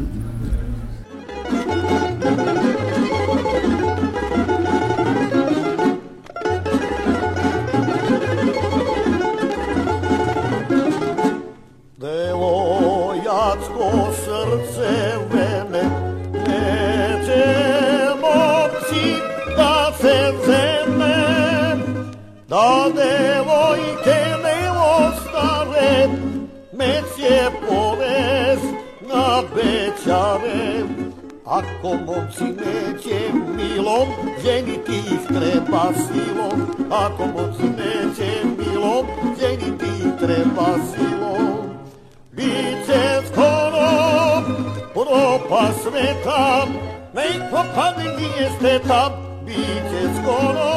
Ako 31.56 31.90
momci 32.06 32.44
neće 32.44 33.20
milom, 33.56 34.08
ženiti 34.44 34.96
ih 34.98 35.28
treba 35.28 35.84
silom. 35.94 36.68
Ako 36.92 37.26
momci 37.26 37.64
neće 37.64 38.32
milom, 38.58 39.06
ženiti 39.40 39.86
ih 39.86 40.12
treba 40.20 40.68
silom. 40.92 41.70
Biće 42.32 43.22
skoro 43.32 43.90
propa 44.94 45.66
sveta, 45.84 46.66
nek 47.14 47.50
propadne 47.50 48.06
nije 48.18 48.50
steta. 48.60 49.18
Biće 49.46 50.02
skoro 50.22 50.72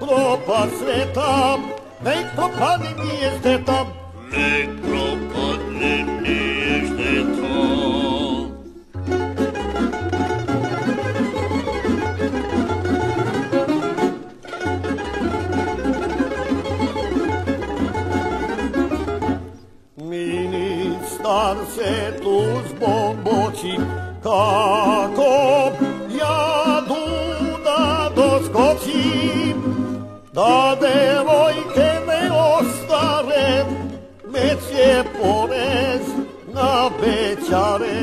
propa 0.00 0.66
sveta, 0.78 1.58
nek 2.04 2.26
propadne 2.36 2.90
nije 3.04 3.30
steta. 3.40 3.84
Nek 4.32 4.68
propadne 4.82 6.04
nije 6.22 6.43
se 21.74 22.16
tužbom 22.22 23.16
boći 23.24 23.76
kako 24.22 25.32
ja 26.20 26.80
da 27.64 28.10
doskočim 28.16 29.62
da 30.32 30.76
devojke 30.80 31.90
ne 32.06 32.30
ostare 32.32 33.64
meće 34.32 35.04
porez 35.12 36.06
na 36.54 36.90
bećare. 37.00 38.00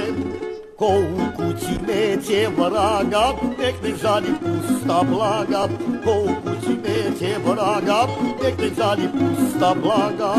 Ko 0.77 0.86
u 0.88 1.36
kući 1.36 1.75
neće 1.88 2.49
vraga 2.57 3.34
nek 3.60 3.75
ne 3.84 3.95
žali 4.01 4.34
pusta 4.39 5.03
blaga. 5.12 5.67
Ko 6.03 6.12
u 6.12 6.27
kući 6.43 6.77
neće 6.84 7.36
vraga 7.45 8.07
nek 8.43 8.57
ne 8.57 8.69
žali 8.77 9.07
pusta 9.12 9.75
blaga. 9.84 10.36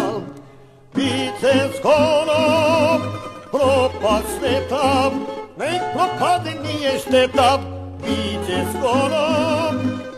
Biće 0.95 1.69
skoro 1.79 3.22
propast 3.53 4.29
sveta, 4.39 5.13
nek 5.59 5.83
propade 5.95 6.53
nije 6.65 6.99
šteta. 6.99 7.59
Biće 8.03 8.65
skoro 8.73 9.27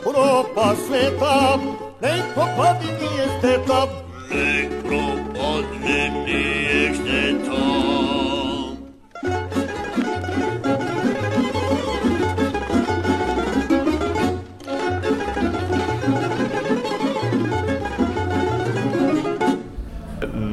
propast 0.03 0.87
sveta, 0.87 1.59
nek 2.03 2.23
propade 2.35 2.87
nije 3.01 3.25
šteta. 3.39 3.87
Nek 4.31 4.71
propadne 4.83 6.11
nije 6.27 6.95
šteta. 6.95 8.14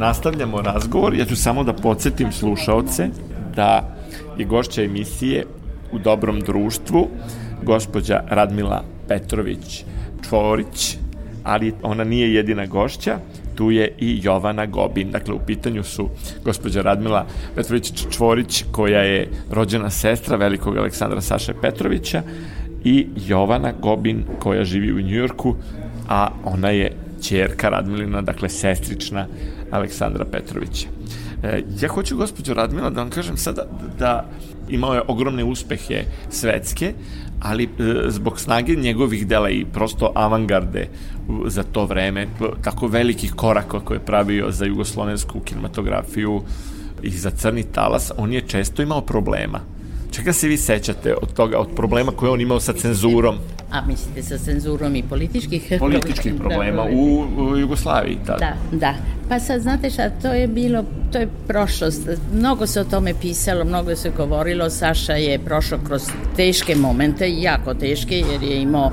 Nastavljamo 0.02 0.62
razgovor. 0.62 1.16
Ja 1.16 1.26
ću 1.26 1.36
samo 1.36 1.64
da 1.64 1.74
podsjetim 1.74 2.32
slušaoce 2.32 3.10
da 3.56 3.96
je 4.38 4.46
gošća 4.46 4.84
emisije 4.84 5.46
u 5.92 6.00
dobrom 6.00 6.40
društvu 6.40 7.08
gospođa 7.64 8.24
Radmila 8.30 8.84
Petrović 9.08 9.84
Čvorić, 10.28 10.98
ali 11.44 11.74
ona 11.84 12.04
nije 12.04 12.34
jedina 12.34 12.66
gošća, 12.66 13.18
tu 13.56 13.72
je 13.72 13.94
i 14.00 14.20
Jovana 14.24 14.66
Gobin. 14.66 15.12
Dakle, 15.12 15.34
u 15.34 15.40
pitanju 15.46 15.84
su 15.84 16.10
gospođa 16.44 16.82
Radmila 16.82 17.26
Petrović 17.56 17.94
Čvorić, 18.12 18.64
koja 18.72 19.02
je 19.02 19.30
rođena 19.52 19.90
sestra 19.90 20.38
velikog 20.38 20.78
Aleksandra 20.78 21.22
Saše 21.22 21.54
Petrovića 21.62 22.24
i 22.84 23.08
Jovana 23.28 23.74
Gobin, 23.82 24.24
koja 24.40 24.64
živi 24.64 24.94
u 24.94 25.02
Njujorku, 25.02 25.56
a 26.10 26.30
ona 26.46 26.70
je 26.70 26.92
čerka 27.22 27.70
Radmilina, 27.70 28.22
dakle 28.22 28.50
sestrična 28.50 29.28
Aleksandra 29.72 30.26
Petrovića. 30.26 30.88
E, 31.44 31.64
ja 31.82 31.90
hoću, 31.90 32.18
gospođo 32.18 32.54
Radmila, 32.54 32.90
da 32.90 33.02
vam 33.02 33.10
kažem 33.10 33.38
sada 33.38 33.66
da 34.00 34.26
imao 34.70 34.94
je 34.94 35.02
ogromne 35.08 35.44
uspehe 35.44 36.04
svetske, 36.30 36.94
ali 37.40 37.64
e, 37.64 37.70
zbog 38.08 38.40
snage 38.40 38.76
njegovih 38.76 39.28
dela 39.28 39.50
i 39.50 39.66
prosto 39.74 40.12
avangarde 40.16 40.88
za 41.46 41.64
to 41.64 41.86
vreme, 41.86 42.28
tako 42.64 42.88
velikih 42.88 43.34
koraka 43.34 43.80
koje 43.80 43.96
je 43.96 44.06
pravio 44.06 44.52
za 44.52 44.66
jugoslovensku 44.66 45.40
kinematografiju 45.40 46.42
i 47.04 47.10
za 47.10 47.30
crni 47.30 47.64
talas, 47.64 48.12
on 48.18 48.34
je 48.34 48.42
često 48.42 48.82
imao 48.82 49.02
problema. 49.02 49.60
Čega 50.12 50.34
se 50.34 50.48
vi 50.48 50.58
sećate 50.58 51.16
od 51.22 51.34
toga, 51.34 51.58
od 51.58 51.68
problema 51.76 52.12
koje 52.12 52.32
on 52.32 52.42
imao 52.42 52.60
sa 52.60 52.74
cenzurom? 52.74 53.36
A 53.72 53.82
mislite 53.88 54.24
sa 54.24 54.38
cenzurom 54.38 54.96
i 54.96 55.04
političkih 55.04 55.74
Političkih 55.80 56.34
problema 56.38 56.84
u, 56.94 57.28
u 57.38 57.58
Jugoslaviji 57.58 58.18
tada. 58.26 58.40
Da, 58.40 58.78
da. 58.78 58.94
Pa 59.30 59.40
sad, 59.40 59.62
znate 59.62 59.90
šta, 59.90 60.10
to 60.10 60.34
je 60.34 60.48
bilo, 60.48 60.84
to 61.12 61.18
je 61.18 61.28
prošlost. 61.48 62.10
Mnogo 62.34 62.68
se 62.68 62.82
o 62.82 62.84
tome 62.84 63.14
pisalo, 63.22 63.66
mnogo 63.66 63.96
se 63.96 64.10
govorilo. 64.10 64.70
Saša 64.70 65.14
je 65.14 65.40
prošao 65.40 65.80
kroz 65.88 66.02
teške 66.36 66.76
momente, 66.76 67.32
jako 67.32 67.74
teške, 67.74 68.20
jer 68.20 68.44
je 68.44 68.62
imao 68.62 68.92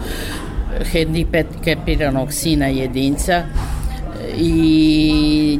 hendikepiranog 0.93 2.33
sina 2.33 2.67
jedinca 2.67 3.43
i 4.37 5.59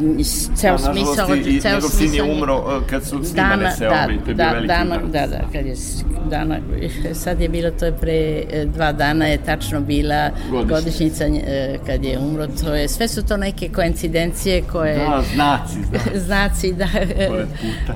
ceo 0.57 0.73
Da, 0.73 0.79
smisao... 0.79 1.35
i, 1.37 1.61
ceo 1.61 1.75
njegov 1.75 1.91
sin 1.91 2.15
je 2.15 2.23
umro 2.23 2.59
uh, 2.59 2.87
kad 2.91 3.05
su 3.05 3.25
snimane 3.25 3.57
dana, 3.57 3.71
se 3.71 3.85
da, 3.85 4.05
ovi, 4.07 4.19
to 4.25 4.31
je 4.31 4.35
bio 4.35 4.45
da, 4.45 4.51
veliki 4.51 4.67
dana, 4.69 5.01
udarac. 5.05 5.31
da, 5.31 5.37
da, 5.37 5.53
kad 5.53 5.67
je 5.67 5.75
dana, 6.31 6.59
sad 7.25 7.41
je 7.41 7.49
bilo, 7.49 7.71
to 7.71 7.85
je 7.85 7.93
pre 7.93 8.43
e, 8.53 8.65
dva 8.65 8.93
dana 8.93 9.27
je 9.27 9.39
tačno 9.39 9.81
bila 9.81 10.31
Godišnjica. 10.51 10.75
godišnjica 10.75 11.25
e, 11.25 11.79
kad 11.87 12.05
je 12.05 12.19
umro, 12.19 12.47
to 12.47 12.75
je, 12.75 12.89
sve 12.89 13.09
su 13.09 13.27
to 13.27 13.37
neke 13.37 13.69
koincidencije 13.69 14.63
koje... 14.73 14.99
Da, 14.99 15.23
znaci, 15.35 15.75
znaci. 16.15 16.19
znaci 16.19 16.73
da, 16.73 16.87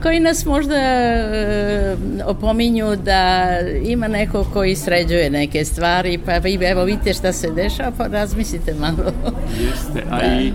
koji 0.03 0.21
nas 0.21 0.45
možda 0.47 0.75
e, 0.77 1.97
opominju 2.27 2.97
da 2.97 3.49
ima 3.85 4.09
neko 4.09 4.45
koji 4.53 4.77
sređuje 4.77 5.31
neke 5.31 5.65
stvari, 5.65 6.19
pa 6.27 6.39
vi 6.39 6.59
evo 6.63 6.85
vidite 6.85 7.15
šta 7.15 7.33
se 7.33 7.51
dešava, 7.51 7.93
pa 7.99 8.07
razmislite 8.07 8.75
malo. 8.75 9.13
Jeste, 9.61 10.03
a 10.11 10.19
Da. 10.19 10.41
i... 10.41 10.53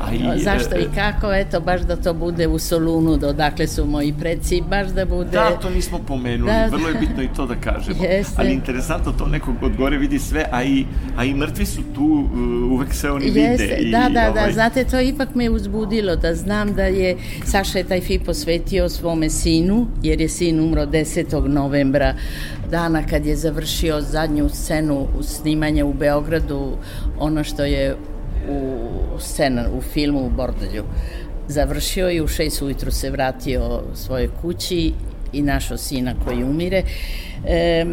A 0.00 0.34
i 0.34 0.38
Zašto 0.42 0.76
e, 0.76 0.80
i 0.80 0.86
kako, 0.94 1.32
eto, 1.32 1.60
baš 1.60 1.80
da 1.80 1.96
to 1.96 2.14
bude 2.14 2.46
u 2.46 2.58
Solunu, 2.58 3.16
do 3.16 3.28
odakle 3.28 3.66
su 3.66 3.86
moji 3.86 4.14
preci, 4.20 4.62
baš 4.70 4.88
da 4.88 5.04
bude... 5.04 5.30
Da, 5.30 5.58
to 5.62 5.70
nismo 5.70 5.98
pomenuli, 5.98 6.52
Da, 6.52 6.66
vrlo 6.66 6.88
je 6.88 6.94
da. 6.94 7.00
bitno 7.00 7.22
i 7.22 7.28
to 7.36 7.46
da 7.46 7.54
kažemo. 7.54 8.04
Jeste. 8.04 8.34
Ali 8.36 8.52
interesantno 8.52 9.12
to 9.12 9.26
nekog 9.26 9.54
od 9.62 9.76
gore 9.76 9.98
vidi 9.98 10.18
sve, 10.18 10.44
a 10.50 10.64
i, 10.64 10.84
a 11.16 11.24
i 11.24 11.34
mrtvi 11.34 11.66
su 11.66 11.82
tu, 11.94 12.04
uh, 12.04 12.72
uvek 12.72 12.94
se 12.94 13.10
oni 13.10 13.24
vide. 13.24 13.40
Jeste, 13.40 13.76
i, 13.80 13.90
da, 13.90 14.08
da, 14.14 14.30
ovaj, 14.30 14.46
da, 14.46 14.52
znate, 14.52 14.84
to 14.84 15.00
ipak 15.00 15.34
me 15.34 15.50
uzbudilo 15.50 16.16
da 16.16 16.34
znam 16.34 16.74
da 16.74 16.84
je 16.84 17.16
Saša 17.44 17.78
je 17.78 17.84
taj 17.84 18.00
film 18.00 18.24
posvetio 18.24 18.88
svome 18.88 19.30
sinu, 19.30 19.86
jer 20.02 20.20
je 20.20 20.28
sin 20.28 20.60
umro 20.60 20.86
10. 20.86 21.48
novembra, 21.48 22.14
dana 22.70 23.06
kad 23.06 23.26
je 23.26 23.36
završio 23.36 24.00
zadnju 24.00 24.48
scenu 24.48 25.06
snimanja 25.22 25.86
u 25.86 25.92
Beogradu, 25.92 26.76
ono 27.18 27.44
što 27.44 27.64
je 27.64 27.96
u 28.48 28.75
scena 29.18 29.64
u 29.78 29.80
filmu 29.80 30.26
u 30.26 30.30
Bordolju. 30.30 30.84
Završio 31.48 32.10
i 32.10 32.20
u 32.20 32.28
šest 32.28 32.62
ujutru 32.62 32.90
se 32.90 33.10
vratio 33.10 33.82
svojoj 33.94 34.28
kući 34.42 34.92
i 35.32 35.42
našao 35.42 35.76
sina 35.76 36.14
koji 36.24 36.44
umire. 36.44 36.82
E, 37.46 37.86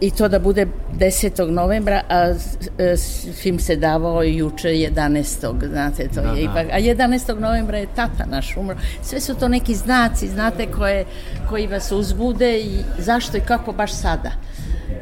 I 0.00 0.10
to 0.10 0.28
da 0.28 0.38
bude 0.38 0.66
10. 0.98 1.50
novembra, 1.50 2.02
a 2.08 2.34
e, 2.78 2.96
film 3.32 3.58
se 3.58 3.76
davao 3.76 4.22
juče 4.22 4.68
11. 4.68 5.68
Znate, 5.70 6.08
to 6.14 6.20
je 6.20 6.42
ipak... 6.42 6.66
A 6.72 6.80
11. 6.80 7.40
novembra 7.40 7.78
je 7.78 7.86
tata 7.96 8.26
naš 8.30 8.56
umro. 8.56 8.76
Sve 9.02 9.20
su 9.20 9.34
to 9.34 9.48
neki 9.48 9.74
znaci, 9.74 10.28
znate, 10.28 10.66
koje, 10.66 11.04
koji 11.48 11.66
vas 11.66 11.92
uzbude 11.92 12.58
i 12.58 12.78
zašto 12.98 13.36
i 13.36 13.40
kako 13.40 13.72
baš 13.72 13.92
sada 13.92 14.30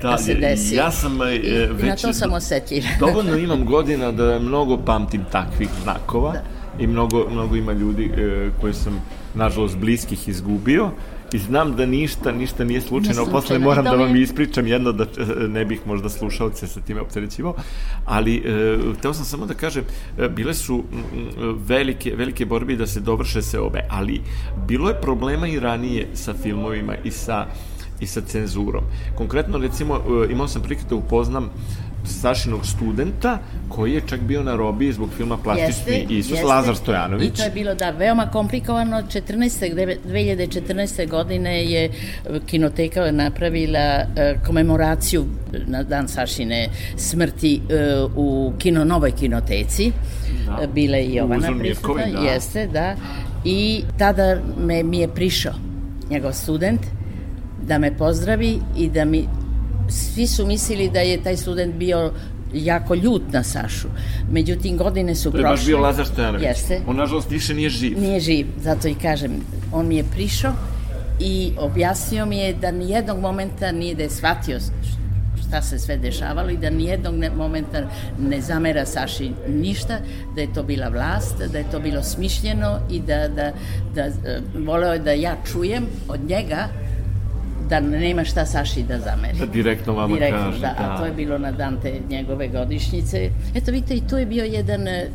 da, 0.02 0.18
se 0.18 0.34
desi. 0.34 0.74
Ja 0.74 0.90
sam 0.90 1.22
e, 1.22 1.36
I, 1.36 1.66
već... 1.72 1.84
I 1.84 1.86
na 1.86 1.96
to 1.96 2.12
sam 2.12 2.32
osetljiva. 2.32 2.88
Dovoljno 3.06 3.36
imam 3.36 3.64
godina 3.64 4.12
da 4.12 4.38
mnogo 4.38 4.76
pamtim 4.76 5.24
takvih 5.32 5.68
znakova 5.82 6.32
Da. 6.32 6.42
i 6.78 6.86
mnogo, 6.86 7.26
mnogo 7.30 7.56
ima 7.56 7.72
ljudi 7.72 8.04
e, 8.16 8.50
koje 8.60 8.74
sam, 8.74 9.00
nažalost, 9.34 9.76
bliskih 9.76 10.28
izgubio 10.28 10.90
i 11.32 11.38
znam 11.38 11.76
da 11.76 11.86
ništa, 11.86 12.32
ništa 12.32 12.64
nije 12.64 12.80
slučajno. 12.80 13.14
slučajno. 13.14 13.40
Posle 13.40 13.58
moram 13.58 13.84
da 13.84 13.90
vam 13.90 14.16
ispričam 14.16 14.66
jedno 14.66 14.92
da 14.92 15.04
e, 15.04 15.48
ne 15.48 15.64
bih 15.64 15.80
možda 15.86 16.08
slušalce 16.08 16.66
sa 16.66 16.80
time 16.80 17.00
opterećivao, 17.00 17.54
ali 18.04 18.36
e, 18.36 18.76
teo 19.02 19.14
sam 19.14 19.24
samo 19.24 19.46
da 19.46 19.54
kažem, 19.54 19.84
bile 20.30 20.54
su 20.54 20.84
velike, 21.68 22.14
velike 22.16 22.46
borbe 22.46 22.76
da 22.76 22.86
se 22.86 23.00
dovrše 23.00 23.42
se 23.42 23.60
obe, 23.60 23.80
ali 23.90 24.20
bilo 24.68 24.88
je 24.88 25.00
problema 25.00 25.48
i 25.48 25.60
ranije 25.60 26.08
sa 26.14 26.34
filmovima 26.42 26.96
i 27.04 27.10
sa 27.10 27.46
i 28.00 28.06
sa 28.06 28.20
cenzurom. 28.20 28.84
Konkretno, 29.14 29.58
recimo, 29.58 29.96
e, 29.96 30.32
imao 30.32 30.48
sam 30.48 30.62
prilike 30.62 30.86
da 30.88 30.94
upoznam 30.94 31.50
Sašinog 32.04 32.66
studenta 32.66 33.38
koji 33.68 33.92
je 33.92 34.02
čak 34.06 34.20
bio 34.20 34.42
na 34.42 34.56
robiji 34.56 34.92
zbog 34.92 35.08
filma 35.16 35.36
Plastični 35.36 36.06
Isus, 36.08 36.42
Lazar 36.42 36.76
Stojanović. 36.76 37.28
I 37.28 37.36
to 37.36 37.42
je 37.42 37.50
bilo, 37.50 37.74
da, 37.74 37.90
veoma 37.90 38.26
komplikovano. 38.30 38.96
14. 38.96 39.98
2014. 40.06 41.08
godine 41.08 41.64
je 41.64 41.90
kinoteka 42.46 43.10
napravila 43.12 43.78
e, 43.78 44.04
komemoraciju 44.46 45.24
na 45.66 45.82
dan 45.82 46.08
Sašine 46.08 46.68
smrti 46.96 47.60
e, 47.70 48.04
u 48.16 48.52
kino, 48.58 48.84
novoj 48.84 49.10
kinoteci. 49.10 49.92
Da. 50.46 50.66
Bila 50.66 50.96
je 50.96 51.14
Jovana 51.14 51.58
prisutna. 51.58 52.06
Da. 52.12 52.18
Jeste, 52.18 52.66
da. 52.66 52.96
I 53.44 53.82
tada 53.98 54.40
me, 54.58 54.82
mi 54.82 54.98
je 54.98 55.08
prišao 55.08 55.54
njegov 56.10 56.32
student 56.32 56.80
da 57.66 57.78
me 57.78 57.96
pozdravi 57.96 58.60
i 58.76 58.88
da 58.88 59.04
mi 59.04 59.28
svi 59.88 60.26
su 60.26 60.46
mislili 60.46 60.90
da 60.90 61.00
je 61.00 61.22
taj 61.22 61.36
student 61.36 61.74
bio 61.74 62.12
jako 62.54 62.94
ljut 62.94 63.22
na 63.32 63.42
Sašu. 63.42 63.88
Međutim, 64.32 64.76
godine 64.76 65.14
su 65.14 65.30
prošle. 65.30 65.42
To 65.42 65.48
je 65.48 65.56
baš 65.56 65.66
bio 65.66 65.78
Lazar 65.78 66.06
Stojanović. 66.06 66.46
Jeste. 66.46 66.80
On, 66.86 66.96
nažalost, 66.96 67.30
više 67.30 67.54
nije 67.54 67.70
živ. 67.70 68.00
Nije 68.00 68.20
živ, 68.20 68.46
zato 68.62 68.88
i 68.88 68.94
kažem. 68.94 69.32
On 69.72 69.88
mi 69.88 69.96
je 69.96 70.04
prišao 70.04 70.52
i 71.20 71.52
objasnio 71.58 72.26
mi 72.26 72.38
je 72.38 72.54
da 72.54 72.70
nijednog 72.70 73.18
momenta 73.18 73.72
nije 73.72 73.94
da 73.94 74.02
je 74.02 74.10
shvatio 74.10 74.58
šta 75.48 75.62
se 75.62 75.78
sve 75.78 75.96
dešavalo 75.96 76.50
i 76.50 76.56
da 76.56 76.70
nijednog 76.70 77.14
momenta 77.36 77.82
ne 78.18 78.40
zamera 78.40 78.86
Saši 78.86 79.30
ništa, 79.48 79.98
da 80.34 80.40
je 80.40 80.52
to 80.54 80.62
bila 80.62 80.88
vlast, 80.88 81.42
da 81.52 81.58
je 81.58 81.70
to 81.70 81.80
bilo 81.80 82.02
smišljeno 82.02 82.78
i 82.90 83.00
da, 83.00 83.28
da, 83.28 83.52
da, 83.94 84.08
da 84.08 84.60
voleo 84.66 84.92
je 84.92 84.98
da 84.98 85.12
ja 85.12 85.36
čujem 85.52 85.86
od 86.08 86.20
njega 86.28 86.68
da 87.70 87.80
nema 87.80 88.24
šta 88.24 88.46
Saši 88.46 88.83
da 88.83 88.98
zameri. 88.98 89.38
Da 89.38 89.46
direktno 89.46 89.92
vama 89.92 90.14
direktno, 90.14 90.38
kaže. 90.38 90.61
Da, 90.61 90.74
da, 90.78 90.85
a 90.85 90.98
to 90.98 91.04
je 91.04 91.12
bilo 91.12 91.38
na 91.38 91.52
dan 91.52 91.80
te 91.83 92.00
njegove 92.09 92.48
godišnjice. 92.48 93.30
Eto, 93.54 93.72
vidite, 93.72 93.94
i 93.94 94.00
to 94.00 94.18
je 94.18 94.26
bio 94.26 94.44
jedan, 94.44 94.88
e, 94.88 95.09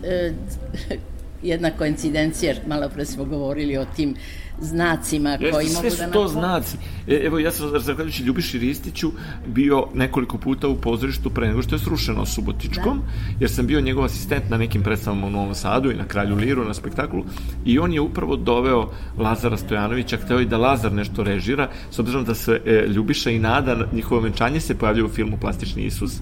jedna 1.47 1.71
koincidencija, 1.71 2.53
malo 2.67 2.89
pre 2.89 3.05
smo 3.05 3.25
govorili 3.25 3.77
o 3.77 3.85
tim 3.95 4.15
znacima 4.61 5.29
Jeste, 5.29 5.51
koji 5.51 5.67
mogu 5.67 5.83
da... 5.83 5.89
Sve 5.89 6.07
su 6.07 6.13
to 6.13 6.27
znaci. 6.27 6.77
E, 7.07 7.21
evo, 7.23 7.39
ja 7.39 7.51
sam, 7.51 7.79
zahvaljujući 7.79 8.23
Ljubiši 8.23 8.59
Ristiću, 8.59 9.11
bio 9.47 9.87
nekoliko 9.93 10.37
puta 10.37 10.67
u 10.67 10.75
pozorištu 10.75 11.29
pre 11.29 11.47
nego 11.47 11.61
što 11.61 11.75
je 11.75 11.79
srušeno 11.79 12.25
Subotičkom, 12.25 12.97
da. 12.97 13.35
jer 13.39 13.51
sam 13.51 13.67
bio 13.67 13.81
njegov 13.81 14.05
asistent 14.05 14.49
na 14.49 14.57
nekim 14.57 14.83
predstavama 14.83 15.27
u 15.27 15.29
Novom 15.29 15.55
Sadu 15.55 15.91
i 15.91 15.95
na 15.95 16.05
Kralju 16.07 16.35
Liru, 16.35 16.65
na 16.65 16.73
spektaklu, 16.73 17.23
i 17.65 17.79
on 17.79 17.93
je 17.93 18.01
upravo 18.01 18.35
doveo 18.35 18.91
Lazara 19.17 19.57
Stojanovića, 19.57 20.17
hteo 20.17 20.39
i 20.39 20.45
da 20.45 20.57
Lazar 20.57 20.91
nešto 20.91 21.23
režira, 21.23 21.69
s 21.91 21.99
obzirom 21.99 22.25
da 22.25 22.35
se 22.35 22.61
e, 22.65 22.85
Ljubiša 22.87 23.29
i 23.29 23.39
Nada, 23.39 23.87
njihovo 23.93 24.21
venčanje 24.21 24.59
se 24.59 24.77
pojavljaju 24.77 25.05
u 25.05 25.09
filmu 25.09 25.37
Plastični 25.41 25.83
Isus, 25.83 26.19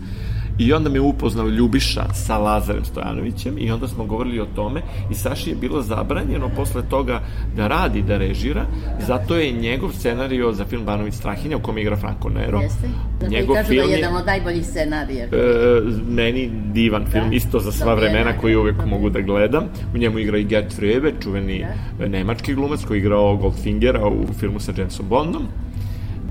I 0.57 0.73
onda 0.73 0.89
me 0.89 0.99
upoznao 0.99 1.47
Ljubiša 1.47 2.13
sa 2.13 2.37
Lazarem 2.37 2.85
Stojanovićem 2.85 3.57
i 3.57 3.71
onda 3.71 3.87
smo 3.87 4.05
govorili 4.05 4.39
o 4.39 4.47
tome 4.55 4.81
i 5.11 5.13
Saši 5.13 5.49
je 5.49 5.55
bilo 5.55 5.81
zabranjeno 5.81 6.49
posle 6.55 6.81
toga 6.89 7.21
da 7.55 7.67
radi, 7.67 8.01
da 8.01 8.17
režira, 8.17 8.65
zato 9.07 9.35
je 9.35 9.51
njegov 9.51 9.91
scenario 9.91 10.51
za 10.51 10.65
film 10.65 10.85
Banović 10.85 11.13
Strahinja 11.13 11.57
u 11.57 11.59
kome 11.59 11.81
igra 11.81 11.95
Franco 11.95 12.29
Nero. 12.29 12.59
Jeste. 12.59 12.87
Zato 13.19 13.31
njegov 13.31 13.55
kažu 13.55 13.67
film 13.67 13.87
da 13.87 13.93
je 13.93 13.97
jedan 13.97 14.15
od 14.15 14.25
najboljih 14.25 14.65
scenarija. 14.65 15.25
E, 15.25 15.29
meni 16.07 16.51
divan 16.73 17.05
film, 17.11 17.29
da. 17.29 17.35
isto 17.35 17.59
za 17.59 17.71
sva 17.71 17.93
vremena 17.93 18.37
koji 18.41 18.55
uvek 18.55 18.75
da. 18.77 18.85
mogu 18.85 19.09
da 19.09 19.21
gledam. 19.21 19.63
U 19.95 19.97
njemu 19.97 20.19
igra 20.19 20.37
i 20.37 20.43
Gert 20.43 20.75
Frebe, 20.75 21.13
čuveni 21.23 21.65
da. 21.99 22.07
nemački 22.07 22.53
glumac 22.53 22.83
koji 22.87 22.99
igrao 22.99 23.37
Goldfingera 23.37 24.07
u 24.07 24.33
filmu 24.39 24.59
sa 24.59 24.73
Jamesom 24.77 25.05
Bondom. 25.09 25.43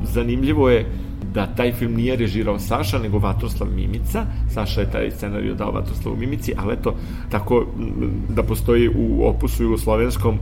Zanimljivo 0.05 0.71
je 0.71 0.87
da 1.35 1.47
taj 1.47 1.73
film 1.73 1.95
nije 1.95 2.17
režirao 2.17 2.59
Saša, 2.59 2.99
nego 2.99 3.19
Vatroslav 3.19 3.71
Mimica. 3.71 4.27
Saša 4.55 4.81
je 4.81 4.91
taj 4.91 5.11
scenariju 5.11 5.55
dao 5.55 5.73
Vatroslavu 5.73 6.17
Mimici, 6.17 6.55
ali 6.57 6.75
eto, 6.75 6.95
tako 7.31 7.67
da 8.29 8.43
postoji 8.43 8.89
u 8.89 9.27
opusu 9.29 9.63
jugoslovenskom 9.63 10.39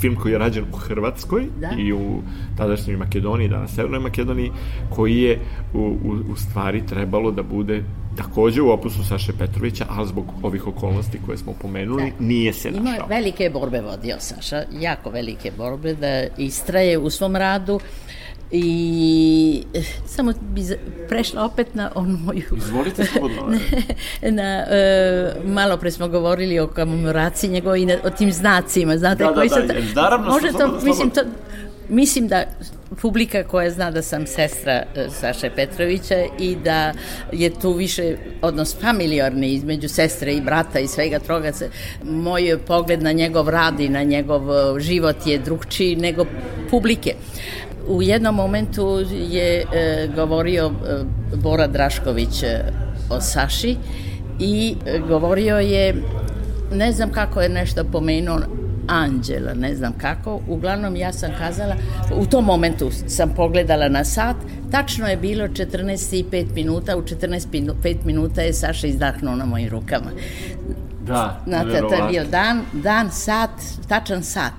film 0.00 0.16
koji 0.16 0.32
je 0.32 0.38
rađen 0.38 0.64
u 0.72 0.76
Hrvatskoj 0.76 1.46
da? 1.60 1.70
i 1.78 1.92
u 1.92 2.22
tadašnjoj 2.56 2.96
Makedoniji, 2.96 3.48
danas 3.48 3.74
Severnoj 3.74 4.00
Makedoniji, 4.00 4.50
koji 4.90 5.16
je 5.16 5.40
u, 5.74 5.78
u, 5.78 6.32
u 6.32 6.36
stvari 6.36 6.86
trebalo 6.86 7.30
da 7.30 7.42
bude 7.42 7.82
takođe 8.16 8.62
u 8.62 8.70
opusu 8.70 9.04
Saše 9.04 9.32
Petrovića, 9.38 9.86
ali 9.90 10.08
zbog 10.08 10.24
ovih 10.42 10.66
okolnosti 10.66 11.18
koje 11.26 11.38
smo 11.38 11.52
pomenuli, 11.62 12.12
da. 12.18 12.24
nije 12.24 12.52
se 12.52 12.70
našao. 12.70 12.94
Ima 12.94 13.04
velike 13.08 13.50
borbe 13.50 13.80
vodio 13.80 14.16
Saša, 14.18 14.62
jako 14.80 15.10
velike 15.10 15.52
borbe, 15.56 15.94
da 15.94 16.26
istraje 16.38 16.98
u 16.98 17.10
svom 17.10 17.36
radu, 17.36 17.80
I 18.50 19.62
eh, 19.74 19.82
samo 20.06 20.32
bi 20.40 20.62
prešla 21.08 21.44
opet 21.44 21.74
na 21.74 21.90
onu 21.94 22.18
moju... 22.18 22.42
Izvolite 22.56 23.04
slobodno. 23.04 23.42
na, 24.22 24.64
uh, 24.66 25.44
malo 25.50 25.76
pre 25.76 25.90
smo 25.90 26.08
govorili 26.08 26.58
o 26.58 26.66
komemoraciji 26.66 27.50
njegovi, 27.50 27.88
o 28.04 28.10
tim 28.10 28.32
znacima, 28.32 28.98
znate, 28.98 29.24
da, 29.24 29.34
koji 29.34 29.48
da, 29.48 29.60
da, 29.60 29.74
su... 29.74 29.94
naravno, 29.94 30.30
može 30.30 30.52
to, 30.52 30.80
mislim, 30.82 31.10
to, 31.10 31.20
mislim 31.88 32.28
da 32.28 32.44
publika 33.00 33.44
koja 33.44 33.70
zna 33.70 33.90
da 33.90 34.02
sam 34.02 34.26
sestra 34.26 34.82
uh, 34.96 35.12
Saše 35.14 35.50
Petrovića 35.56 36.16
i 36.38 36.56
da 36.56 36.92
je 37.32 37.50
tu 37.50 37.72
više 37.72 38.16
odnos 38.42 38.76
familijarni 38.80 39.52
između 39.52 39.88
sestre 39.88 40.34
i 40.34 40.40
brata 40.40 40.78
i 40.78 40.88
svega 40.88 41.18
toga 41.18 41.52
se 41.52 41.70
moj 42.04 42.58
pogled 42.66 43.02
na 43.02 43.12
njegov 43.12 43.48
rad 43.48 43.80
i 43.80 43.88
na 43.88 44.02
njegov 44.02 44.42
život 44.80 45.16
je 45.26 45.38
drugčiji 45.38 45.96
nego 45.96 46.24
publike 46.70 47.14
u 47.88 48.02
jednom 48.02 48.34
momentu 48.34 49.04
je 49.10 49.64
e, 49.72 50.08
govorio 50.16 50.66
e, 50.66 51.04
Bora 51.36 51.66
Drašković 51.66 52.42
e, 52.42 52.64
o 53.10 53.20
Saši 53.20 53.76
i 54.38 54.74
e, 54.86 54.98
govorio 54.98 55.58
je 55.58 55.94
ne 56.72 56.92
znam 56.92 57.12
kako 57.12 57.40
je 57.40 57.48
nešto 57.48 57.84
pomenuo 57.84 58.38
Anđela, 58.88 59.54
ne 59.54 59.74
znam 59.74 59.92
kako. 59.98 60.40
Uglavnom 60.48 60.96
ja 60.96 61.12
sam 61.12 61.30
kazala, 61.38 61.74
u 62.16 62.26
tom 62.26 62.44
momentu 62.44 62.90
sam 63.06 63.34
pogledala 63.36 63.88
na 63.88 64.04
sat, 64.04 64.36
tačno 64.70 65.08
je 65.08 65.16
bilo 65.16 65.48
14 65.48 66.16
i 66.16 66.24
5 66.24 66.54
minuta, 66.54 66.96
u 66.96 67.02
14 67.02 67.46
5 67.82 67.96
minuta 68.04 68.42
je 68.42 68.52
Saša 68.52 68.86
izdahnuo 68.86 69.36
na 69.36 69.44
mojim 69.44 69.68
rukama. 69.68 70.10
Da, 71.06 71.40
Znate, 71.46 71.80
to 71.88 71.94
je 71.94 72.02
bio 72.10 72.24
dan, 72.24 72.60
dan, 72.72 73.10
sat, 73.10 73.50
tačan 73.88 74.22
sat. 74.22 74.52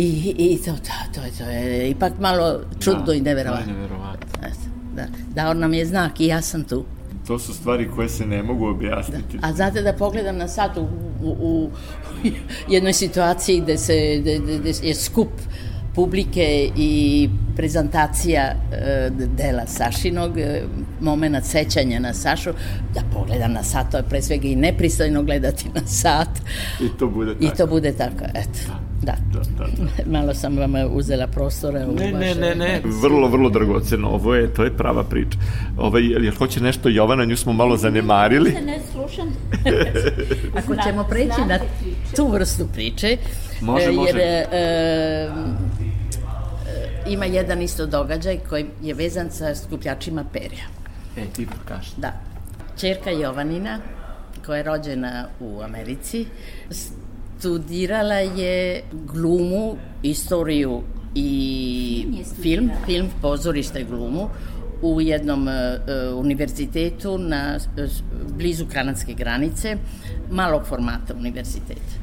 I, 0.00 0.34
i 0.38 0.58
to, 0.64 0.72
to, 0.72 0.92
to, 1.14 1.20
to 1.38 1.50
je 1.50 1.90
ipak 1.90 2.12
malo 2.20 2.60
čudno 2.80 3.04
da, 3.06 3.14
i 3.14 3.20
neverovatno. 3.20 3.72
Da, 4.40 4.48
da, 4.94 5.08
da, 5.34 5.50
on 5.50 5.58
nam 5.58 5.74
je 5.74 5.86
znak 5.86 6.20
i 6.20 6.26
ja 6.26 6.42
sam 6.42 6.64
tu. 6.64 6.84
To 7.26 7.38
su 7.38 7.54
stvari 7.54 7.88
koje 7.94 8.08
se 8.08 8.26
ne 8.26 8.42
mogu 8.42 8.66
objasniti. 8.66 9.38
Da. 9.38 9.48
A 9.48 9.52
znate 9.52 9.82
da 9.82 9.92
pogledam 9.92 10.36
na 10.36 10.48
sat 10.48 10.76
u, 10.76 10.88
u, 11.22 11.30
u 11.42 11.70
jednoj 12.74 12.92
situaciji 12.92 13.60
gde, 13.60 13.78
se, 13.78 14.18
gde, 14.20 14.38
gde 14.38 14.72
je 14.82 14.94
skup 14.94 15.30
publike 15.94 16.70
i 16.76 17.28
prezentacija 17.56 18.42
e, 18.72 19.10
dela 19.10 19.66
Sašinog, 19.66 20.38
e, 20.38 20.62
moment 21.00 21.44
sećanja 21.44 21.98
na 21.98 22.14
Sašu, 22.14 22.50
da 22.94 23.00
pogledam 23.12 23.52
na 23.52 23.62
sat, 23.62 23.90
to 23.90 23.96
je 23.96 24.02
pre 24.02 24.22
svega 24.22 24.48
i 24.48 24.56
nepristojno 24.56 25.22
gledati 25.22 25.68
na 25.74 25.86
sat. 25.86 26.28
I 26.80 26.98
to 26.98 27.06
bude 27.08 27.34
tako. 27.34 27.44
I 27.44 27.56
to 27.56 27.66
bude 27.66 27.92
tako, 27.92 28.24
eto. 28.34 28.60
Da. 28.66 28.89
Da. 29.02 29.14
da, 29.32 29.40
da, 29.58 29.64
da. 29.64 30.10
Malo 30.18 30.34
sam 30.34 30.58
vam 30.58 30.74
uzela 30.92 31.26
prostora. 31.26 31.86
U 31.88 31.94
ne, 31.94 32.12
vaše... 32.12 32.34
ne, 32.34 32.34
ne, 32.34 32.54
ne. 32.54 32.80
Vrlo, 32.84 33.28
vrlo 33.28 33.50
dragoceno. 33.50 34.08
Ovo 34.08 34.34
je, 34.34 34.54
to 34.54 34.64
je 34.64 34.76
prava 34.76 35.04
priča. 35.04 35.38
Ovaj, 35.78 36.02
jel 36.02 36.34
hoće 36.34 36.60
nešto 36.60 36.88
Jovana, 36.88 37.24
nju 37.24 37.36
smo 37.36 37.52
malo 37.52 37.76
zanemarili. 37.76 38.52
Ne, 38.52 38.60
ne 38.60 38.78
slušam. 38.92 39.28
Ako 40.58 40.76
ćemo 40.82 41.04
preći 41.04 41.40
na 41.48 41.58
tu 42.16 42.28
vrstu 42.28 42.66
priče, 42.74 43.16
može, 43.60 43.84
jer 43.84 43.94
može. 43.94 44.18
E, 44.18 44.46
e, 44.52 45.30
ima 47.06 47.24
jedan 47.24 47.62
isto 47.62 47.86
događaj 47.86 48.38
koji 48.48 48.66
je 48.82 48.94
vezan 48.94 49.30
sa 49.30 49.54
skupljačima 49.54 50.24
perja. 50.32 50.64
E, 51.16 51.24
ti 51.36 51.46
kaš. 51.68 51.92
Da. 51.96 52.12
Čerka 52.80 53.10
Jovanina, 53.10 53.78
koja 54.46 54.56
je 54.56 54.62
rođena 54.62 55.26
u 55.40 55.60
Americi, 55.62 56.26
studirala 57.40 58.14
je 58.14 58.82
glumu, 58.92 59.76
istoriju 60.02 60.82
i 61.14 62.22
film, 62.42 62.70
film, 62.86 63.08
pozorište 63.22 63.84
glumu 63.84 64.28
u 64.82 65.00
jednom 65.00 65.48
uh, 65.48 65.54
univerzitetu 66.18 67.18
na 67.18 67.56
uh, 67.56 67.90
blizu 68.36 68.66
kanadske 68.72 69.14
granice, 69.14 69.76
malog 70.30 70.66
formata 70.66 71.14
univerziteta. 71.14 71.96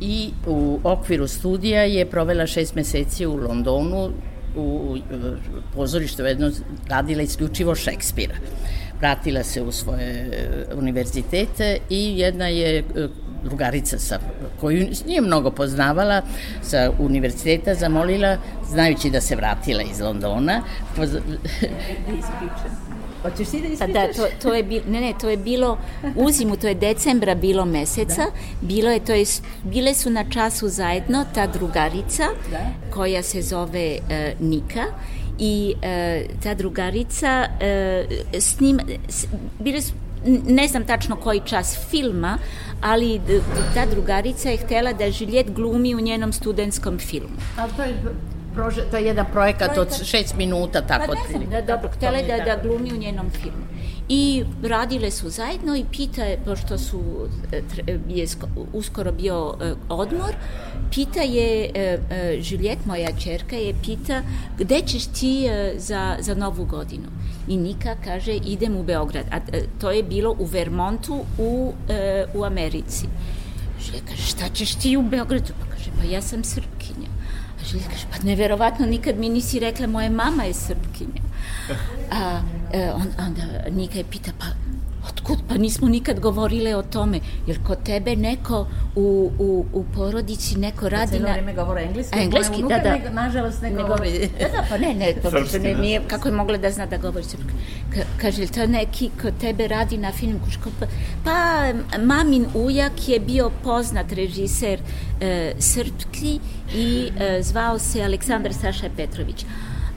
I 0.00 0.30
u 0.46 0.80
okviru 0.84 1.28
studija 1.28 1.82
je 1.82 2.10
provela 2.10 2.46
šest 2.46 2.74
meseci 2.74 3.26
u 3.26 3.36
Londonu 3.36 4.10
u, 4.56 4.60
u 4.60 4.96
pozorištu 5.74 6.22
jedno 6.22 6.50
radila 6.88 7.22
isključivo 7.22 7.74
Šekspira. 7.74 8.34
Vratila 8.98 9.42
se 9.42 9.62
u 9.62 9.72
svoje 9.72 10.30
univerzitete 10.74 11.78
i 11.90 12.18
jedna 12.18 12.48
je 12.48 12.84
drugarica 13.44 13.98
sa, 13.98 14.18
koju 14.60 14.86
nije 15.06 15.20
mnogo 15.20 15.50
poznavala 15.50 16.22
sa 16.62 16.90
univerziteta 16.98 17.74
zamolila, 17.74 18.36
znajući 18.70 19.10
da 19.10 19.20
se 19.20 19.36
vratila 19.36 19.82
iz 19.82 20.00
Londona, 20.00 20.62
poz... 20.96 21.10
Hoćeš 23.22 23.48
ti 23.48 23.60
da 23.60 23.68
Pa 23.68 23.72
ispričaš? 23.72 24.16
da, 24.16 24.22
to, 24.22 24.28
to 24.42 24.54
je 24.54 24.62
bilo, 24.62 24.84
ne, 24.88 25.00
ne, 25.00 25.14
to 25.20 25.28
je 25.28 25.36
bilo, 25.36 25.78
u 26.16 26.30
zimu, 26.30 26.56
to 26.56 26.68
je 26.68 26.74
decembra 26.74 27.34
bilo 27.34 27.64
meseca, 27.64 28.22
bilo 28.60 28.90
je, 28.90 29.04
to 29.04 29.12
je, 29.12 29.24
bile 29.64 29.94
su 29.94 30.10
na 30.10 30.24
času 30.30 30.68
zajedno 30.68 31.24
ta 31.34 31.46
drugarica, 31.46 32.24
koja 32.94 33.22
se 33.22 33.42
zove 33.42 33.98
e, 34.10 34.34
Nika, 34.40 34.84
i 35.38 35.74
e, 35.82 36.24
ta 36.42 36.54
drugarica 36.54 37.46
e, 37.60 38.04
s 38.32 38.60
njim, 38.60 38.80
s, 39.08 39.26
bile 39.58 39.80
su, 39.80 39.92
ne 40.46 40.68
znam 40.68 40.84
tačno 40.84 41.16
koji 41.16 41.40
čas 41.44 41.78
filma, 41.90 42.38
ali 42.80 43.20
ta 43.74 43.86
drugarica 43.86 44.50
je 44.50 44.56
htela 44.56 44.92
da 44.92 45.10
Žiljet 45.10 45.50
glumi 45.50 45.94
u 45.94 46.00
njenom 46.00 46.32
studentskom 46.32 46.98
filmu. 46.98 47.36
Ali 47.58 47.72
to 47.76 47.82
je, 47.82 47.94
prože, 48.54 48.82
to 48.90 48.96
je 48.96 49.04
jedan 49.04 49.26
projekat 49.32 49.78
od 49.78 50.04
šest 50.04 50.36
minuta, 50.36 50.80
tako 50.80 51.06
Pa 51.06 51.14
ne 51.14 51.20
znam, 51.30 51.50
da, 51.50 51.60
dobro, 51.60 51.90
htjela 51.96 52.18
je 52.18 52.36
da, 52.36 52.44
da 52.44 52.62
glumi 52.62 52.92
u 52.92 52.96
njenom 52.96 53.30
filmu. 53.30 53.64
I 54.12 54.44
radile 54.62 55.10
su 55.10 55.30
zajedno 55.30 55.76
i 55.76 55.84
pita 55.92 56.24
je, 56.24 56.38
pošto 56.44 56.78
su, 56.78 57.00
e, 57.52 57.62
tre- 57.74 58.00
je 58.08 58.26
sko- 58.26 58.66
uskoro 58.72 59.12
bio 59.12 59.54
e, 59.60 59.74
odmor, 59.88 60.34
pita 60.94 61.20
je, 61.20 61.70
e, 61.74 61.98
e, 62.10 62.40
Juliet, 62.42 62.78
moja 62.86 63.12
čerka, 63.18 63.56
je 63.56 63.74
pita 63.84 64.22
gde 64.58 64.80
ćeš 64.86 65.06
ti 65.06 65.46
e, 65.46 65.74
za, 65.78 66.16
za 66.20 66.34
novu 66.34 66.64
godinu? 66.64 67.06
I 67.48 67.56
Nika 67.56 67.96
kaže 68.04 68.32
idem 68.34 68.76
u 68.76 68.82
Beograd, 68.82 69.24
a 69.30 69.36
e, 69.36 69.62
to 69.80 69.90
je 69.90 70.02
bilo 70.02 70.36
u 70.38 70.44
Vermontu 70.44 71.20
u, 71.38 71.72
e, 71.88 72.24
u 72.34 72.44
Americi. 72.44 73.06
Žilje 73.80 74.00
kaže, 74.08 74.22
šta 74.22 74.48
ćeš 74.48 74.74
ti 74.74 74.96
u 74.96 75.02
Beogradu? 75.02 75.52
Pa 75.60 75.76
kaže, 75.76 75.90
pa 75.98 76.04
ja 76.04 76.22
sam 76.22 76.44
Srpkinja. 76.44 77.08
A 77.60 77.64
Žilje 77.64 77.84
kaže, 77.90 78.06
pa 78.10 78.26
neverovatno, 78.26 78.86
nikad 78.86 79.18
mi 79.18 79.28
nisi 79.28 79.58
rekla, 79.58 79.86
moja 79.86 80.10
mama 80.10 80.44
je 80.44 80.54
Srpkinja. 80.54 81.29
A 82.12 82.40
e, 82.72 82.90
on, 82.92 83.06
onda 83.26 83.42
Nika 83.70 83.98
je 83.98 84.04
pita, 84.04 84.30
pa 84.38 84.46
otkud, 85.08 85.38
pa 85.48 85.54
nismo 85.54 85.88
nikad 85.88 86.20
govorile 86.20 86.76
o 86.76 86.82
tome, 86.82 87.20
jer 87.46 87.58
kod 87.66 87.82
tebe 87.82 88.16
neko 88.16 88.66
u, 88.96 89.30
u, 89.38 89.64
u 89.72 89.84
porodici, 89.94 90.58
neko 90.58 90.88
radi 90.88 91.10
Cijelo 91.10 91.26
na... 91.26 91.32
vreme 91.32 91.54
govore 91.54 91.82
engleski, 91.82 92.18
engleski, 92.18 92.62
da, 92.62 92.78
da. 92.78 92.90
ne- 92.90 93.10
nažalost 93.10 93.62
ne 93.62 93.70
Ne 93.70 93.82
govori. 93.82 94.30
Da, 94.40 94.48
da, 94.48 94.64
pa 94.68 94.78
ne, 94.78 94.94
ne, 94.94 95.14
to 95.22 95.30
ne, 95.58 95.74
da. 95.74 95.80
nije, 95.80 96.00
kako 96.08 96.28
je 96.28 96.34
mogla 96.34 96.58
da 96.58 96.70
zna 96.70 96.86
da 96.86 96.96
govori 96.96 97.24
srpski? 97.24 97.50
Ka, 97.94 98.00
kaže, 98.20 98.46
to 98.46 98.66
neki 98.66 99.10
kod 99.22 99.34
tebe 99.40 99.68
radi 99.68 99.96
na 99.96 100.12
filmu? 100.12 100.38
Kaže, 100.44 100.58
"Ko 100.60 100.70
Pa, 100.80 100.86
pa 101.24 101.98
mamin 101.98 102.46
ujak 102.54 103.08
je 103.08 103.20
bio 103.20 103.50
poznat 103.64 104.12
režiser 104.12 104.80
e, 105.20 105.52
srpski 105.58 106.40
i 106.74 107.10
e, 107.20 107.42
zvao 107.42 107.78
se 107.78 108.02
Aleksandar 108.02 108.54
Saša 108.54 108.90
Petrović. 108.96 109.44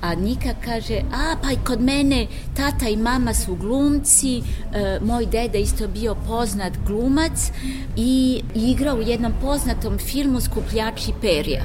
A 0.04 0.16
Nika 0.16 0.54
kaže, 0.66 1.02
a 1.12 1.36
pa 1.42 1.52
i 1.52 1.58
kod 1.66 1.82
mene 1.82 2.28
tata 2.56 2.90
i 2.90 2.98
mama 2.98 3.34
su 3.34 3.56
glumci, 3.56 4.38
e, 4.38 5.00
moj 5.02 5.26
deda 5.26 5.58
isto 5.58 5.88
bio 5.88 6.16
poznat 6.16 6.74
glumac 6.88 7.52
i 7.96 8.42
igrao 8.56 8.96
u 8.96 9.02
jednom 9.02 9.34
poznatom 9.42 9.98
filmu 9.98 10.42
Skupljači 10.42 11.12
perja. 11.22 11.64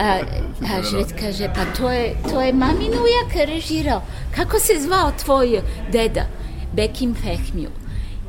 A, 0.00 0.18
a 0.70 0.82
Žret 0.90 1.12
kaže, 1.20 1.50
pa 1.54 1.64
to 1.76 1.90
je, 1.90 2.14
to 2.30 2.40
je 2.40 2.52
mamin 2.52 2.92
ujak 2.92 3.48
režirao. 3.48 4.02
Kako 4.36 4.58
se 4.58 4.72
zvao 4.80 5.12
tvoj 5.24 5.60
deda? 5.92 6.26
Bekim 6.72 7.14
Fehmiju. 7.14 7.79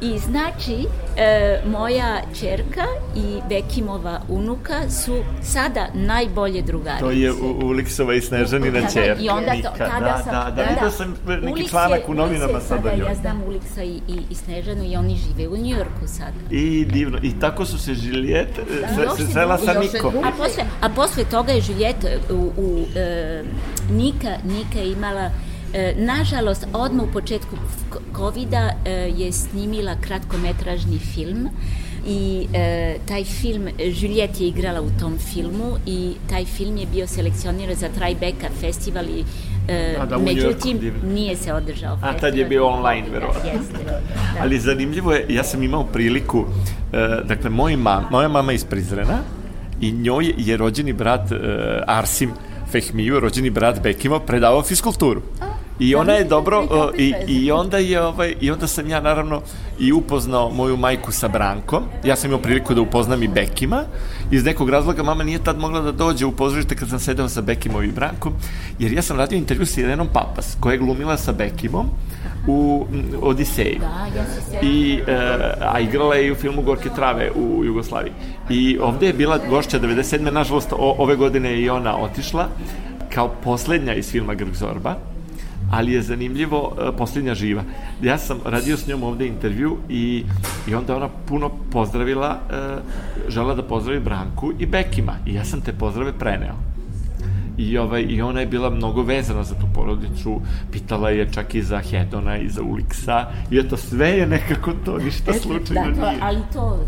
I 0.01 0.19
znači, 0.19 0.85
e, 1.17 1.61
moja 1.65 2.21
čerka 2.39 2.85
i 3.15 3.39
Bekimova 3.49 4.21
unuka 4.29 4.89
su 4.89 5.17
sada 5.41 5.87
najbolje 5.93 6.61
drugarice. 6.61 7.03
To 7.03 7.11
je 7.11 7.31
u, 7.31 7.59
Uliksova 7.63 8.13
i 8.13 8.21
Snežanina 8.21 8.79
Da, 8.79 8.81
da, 8.81 8.91
čerka. 8.91 9.21
I 9.21 9.29
onda 9.29 9.51
to, 9.63 9.69
tada 9.77 9.99
da, 9.99 10.21
sam... 10.23 10.33
da, 10.33 10.51
da, 10.51 10.69
vidio 10.69 10.91
sam 10.91 11.15
neki 11.27 11.51
Uliks 11.51 11.69
članak 11.69 12.01
u 12.07 12.13
novinama 12.13 12.51
Uliks 12.53 12.65
je 12.65 12.67
sada. 12.67 12.95
njoj. 12.95 13.07
Ja 13.07 13.15
znam 13.15 13.43
Uliksa 13.47 13.83
i, 13.83 14.01
i, 14.07 14.21
i 14.29 14.35
Snežanu 14.35 14.83
i 14.83 14.95
oni 14.95 15.15
žive 15.15 15.47
u 15.47 15.57
Njujorku 15.57 16.07
sada. 16.07 16.37
I 16.49 16.85
divno. 16.85 17.17
I 17.21 17.39
tako 17.39 17.65
su 17.65 17.79
se 17.79 17.93
Žiljet 17.93 18.59
još 19.03 19.17
se 19.17 19.25
se 19.25 19.33
sa 19.65 19.79
Nikom. 19.79 20.13
A 20.23 20.31
posle, 20.37 20.63
a 20.81 20.89
posle 20.89 21.23
toga 21.25 21.51
je 21.51 21.61
Žuljet 21.61 22.05
u, 22.29 22.51
u 22.57 22.85
e, 22.95 23.43
Nika, 23.91 24.35
Nika 24.43 24.81
imala 24.81 25.31
E, 25.73 25.93
nažalost, 25.97 26.67
odmah 26.73 27.05
u 27.05 27.11
početku 27.11 27.55
covida 28.15 28.69
e, 28.85 28.91
je 28.91 29.31
snimila 29.31 29.95
kratkometražni 30.01 30.99
film 30.99 31.49
i 32.07 32.47
e, 32.53 32.95
taj 33.07 33.23
film, 33.23 33.67
Juliet 33.79 34.41
je 34.41 34.47
igrala 34.47 34.81
u 34.81 34.89
tom 34.99 35.17
filmu 35.33 35.77
i 35.85 36.13
taj 36.29 36.45
film 36.45 36.77
je 36.77 36.85
bio 36.93 37.07
selekcioniran 37.07 37.75
za 37.75 37.87
Tribeca 37.89 38.47
festival 38.61 39.05
i 39.05 39.23
e, 39.67 39.95
A 39.99 40.05
da, 40.05 40.17
Njujorku, 40.17 40.33
međutim 40.33 40.93
nije 41.03 41.35
se 41.35 41.53
održao 41.53 41.97
A, 42.01 42.13
tad 42.13 42.35
je 42.35 42.45
bio 42.45 42.67
online, 42.67 43.07
Da, 43.07 43.13
verovatno. 43.13 43.49
Jeste, 43.49 43.83
da. 43.85 44.01
Ali 44.41 44.59
zanimljivo 44.59 45.13
je, 45.13 45.25
ja 45.29 45.43
sam 45.43 45.63
imao 45.63 45.83
priliku, 45.83 46.45
e, 46.93 47.07
dakle, 47.23 47.49
moj 47.49 47.75
mam, 47.75 48.05
moja 48.11 48.27
mama 48.27 48.51
je 48.51 48.55
iz 48.55 48.65
Prizrena 48.65 49.17
i 49.81 49.91
njoj 49.91 50.33
je 50.37 50.57
rođeni 50.57 50.93
brat 50.93 51.31
e, 51.31 51.35
Arsim 51.87 52.31
Fehmiju, 52.71 53.19
rođeni 53.19 53.49
brat 53.49 53.81
Bekimo, 53.83 54.19
predavao 54.19 54.63
fiskulturu. 54.63 55.21
I 55.81 55.95
ona 55.95 56.13
je 56.13 56.23
dobro, 56.23 56.67
i, 56.97 57.13
i 57.27 57.51
onda 57.51 57.77
je 57.77 58.01
ovaj, 58.01 58.35
i 58.41 58.51
onda 58.51 58.67
sam 58.67 58.89
ja 58.89 58.99
naravno 59.01 59.41
i 59.79 59.91
upoznao 59.91 60.49
moju 60.49 60.77
majku 60.77 61.11
sa 61.11 61.27
Brankom. 61.27 61.83
Ja 62.03 62.15
sam 62.15 62.29
imao 62.29 62.41
priliku 62.41 62.73
da 62.73 62.81
upoznam 62.81 63.23
i 63.23 63.27
Bekima. 63.27 63.83
Iz 64.31 64.45
nekog 64.45 64.69
razloga 64.69 65.03
mama 65.03 65.23
nije 65.23 65.43
tad 65.43 65.59
mogla 65.59 65.81
da 65.81 65.91
dođe 65.91 66.25
u 66.25 66.31
pozorište 66.31 66.75
kad 66.75 66.89
sam 66.89 66.99
sedeo 66.99 67.29
sa 67.29 67.41
Bekimom 67.41 67.83
i 67.83 67.91
Brankom, 67.91 68.33
jer 68.79 68.93
ja 68.93 69.01
sam 69.01 69.17
radio 69.17 69.37
intervju 69.37 69.65
sa 69.65 69.81
Irenom 69.81 70.07
Papas, 70.13 70.57
koja 70.59 70.73
je 70.73 70.79
glumila 70.79 71.17
sa 71.17 71.31
Bekimom 71.31 71.85
u 72.47 72.85
Odiseju. 73.21 73.79
Da, 73.79 74.19
ja 74.19 74.25
se. 74.25 74.65
I, 74.67 74.99
e, 75.07 75.15
a 75.61 75.79
igrala 75.79 76.15
je 76.15 76.27
i 76.27 76.31
u 76.31 76.35
filmu 76.35 76.61
Gorke 76.61 76.89
trave 76.95 77.31
u 77.35 77.65
Jugoslaviji. 77.65 78.13
I 78.49 78.77
ovde 78.81 79.07
je 79.07 79.13
bila 79.13 79.39
gošća 79.49 79.79
97. 79.79 80.31
Nažalost, 80.31 80.73
o, 80.73 80.95
ove 80.97 81.15
godine 81.15 81.51
je 81.51 81.61
i 81.61 81.69
ona 81.69 81.97
otišla 81.97 82.47
kao 83.13 83.27
poslednja 83.43 83.93
iz 83.93 84.11
filma 84.11 84.33
Grg 84.33 84.53
Zorba 84.53 85.10
ali 85.71 85.93
je 85.93 86.01
zanimljivo 86.01 86.73
e, 86.77 86.97
poslednja 86.97 87.35
živa. 87.35 87.63
Ja 88.01 88.17
sam 88.17 88.39
radio 88.45 88.77
s 88.77 88.87
njom 88.87 89.03
ovde 89.03 89.27
intervju 89.27 89.77
i, 89.89 90.23
i 90.67 90.75
onda 90.75 90.95
ona 90.95 91.09
puno 91.27 91.49
pozdravila, 91.71 92.39
e, 92.49 93.31
žela 93.31 93.55
da 93.55 93.63
pozdravi 93.63 93.99
Branku 93.99 94.51
i 94.59 94.65
Bekima 94.65 95.13
i 95.25 95.33
ja 95.33 95.45
sam 95.45 95.61
te 95.61 95.73
pozdrave 95.73 96.13
preneo. 96.19 96.55
I, 97.61 97.77
ovaj, 97.77 98.01
I 98.03 98.21
ona 98.21 98.39
je 98.39 98.45
bila 98.47 98.69
mnogo 98.69 99.01
vezana 99.03 99.43
za 99.43 99.55
tu 99.55 99.67
porodicu, 99.73 100.41
pitala 100.71 101.09
je 101.09 101.31
čak 101.31 101.55
i 101.55 101.61
za 101.63 101.79
Hedona 101.81 102.37
i 102.37 102.49
za 102.49 102.61
Uliksa, 102.63 103.17
i 103.51 103.57
eto 103.57 103.77
sve 103.77 104.09
je 104.09 104.27
nekako 104.27 104.71
to, 104.75 104.97
ništa 104.97 105.33
slučajno 105.33 105.81
Da, 105.85 105.95
to, 105.95 106.07
nije. 106.07 106.19
ali 106.21 106.39
to, 106.53 106.85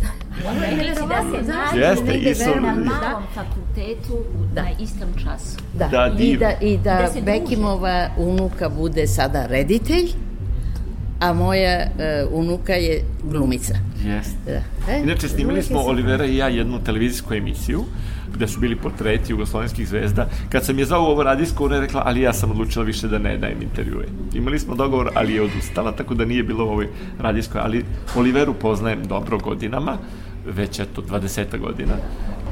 reći 0.61 1.01
da 1.01 1.21
se 1.21 1.47
nađu 1.47 1.79
Jeste, 1.79 2.05
negde 2.05 2.31
i 2.31 2.35
su- 2.35 2.61
na 2.61 2.73
malom 2.73 3.23
fakultetu 3.33 4.17
na 4.55 4.65
istom 4.79 5.07
času. 5.15 5.57
Da, 5.73 5.87
Da, 5.87 6.11
i 6.19 6.37
da, 6.37 6.51
i 6.61 6.77
da 6.77 7.09
Da. 7.15 7.21
Bekimova 7.21 8.07
unuka 8.17 8.69
bude 8.69 9.07
sada 9.07 9.45
reditelj, 9.45 10.09
a 11.19 11.33
moja 11.33 11.71
e, 11.71 11.89
unuka 12.31 12.73
je 12.73 13.01
glumica. 13.23 13.73
Jeste. 14.05 14.61
Da. 14.87 14.93
E, 14.93 15.01
Inače, 15.03 15.27
snimili 15.29 15.63
smo 15.63 15.79
je- 15.79 15.85
Olivera 15.85 16.25
i 16.25 16.37
ja 16.37 16.47
jednu 16.47 16.79
televizijsku 16.79 17.33
emisiju 17.33 17.83
gde 18.33 18.47
su 18.47 18.59
bili 18.59 18.75
portreti 18.75 19.31
jugoslovenskih 19.31 19.87
zvezda. 19.87 20.27
Kad 20.49 20.65
sam 20.65 20.79
je 20.79 20.85
zvao 20.85 21.03
u 21.03 21.05
ovo 21.05 21.23
radijsko, 21.23 21.65
ona 21.65 21.75
je 21.75 21.81
rekla, 21.81 22.03
ali 22.05 22.21
ja 22.21 22.33
sam 22.33 22.51
odlučila 22.51 22.85
više 22.85 23.07
da 23.07 23.17
ne 23.17 23.37
dajem 23.37 23.61
intervjue. 23.61 24.05
Imali 24.33 24.59
smo 24.59 24.75
dogovor, 24.75 25.09
ali 25.15 25.33
je 25.33 25.41
odustala, 25.41 25.91
tako 25.91 26.13
da 26.13 26.25
nije 26.25 26.43
bilo 26.43 26.65
u 26.65 26.69
ovoj 26.69 26.87
radijskoj. 27.19 27.61
Ali 27.63 27.85
Oliveru 28.15 28.53
poznajem 28.53 29.05
dobro 29.07 29.37
godinama, 29.37 29.97
već 30.45 30.79
eto 30.79 31.01
20 31.01 31.59
godina. 31.59 31.93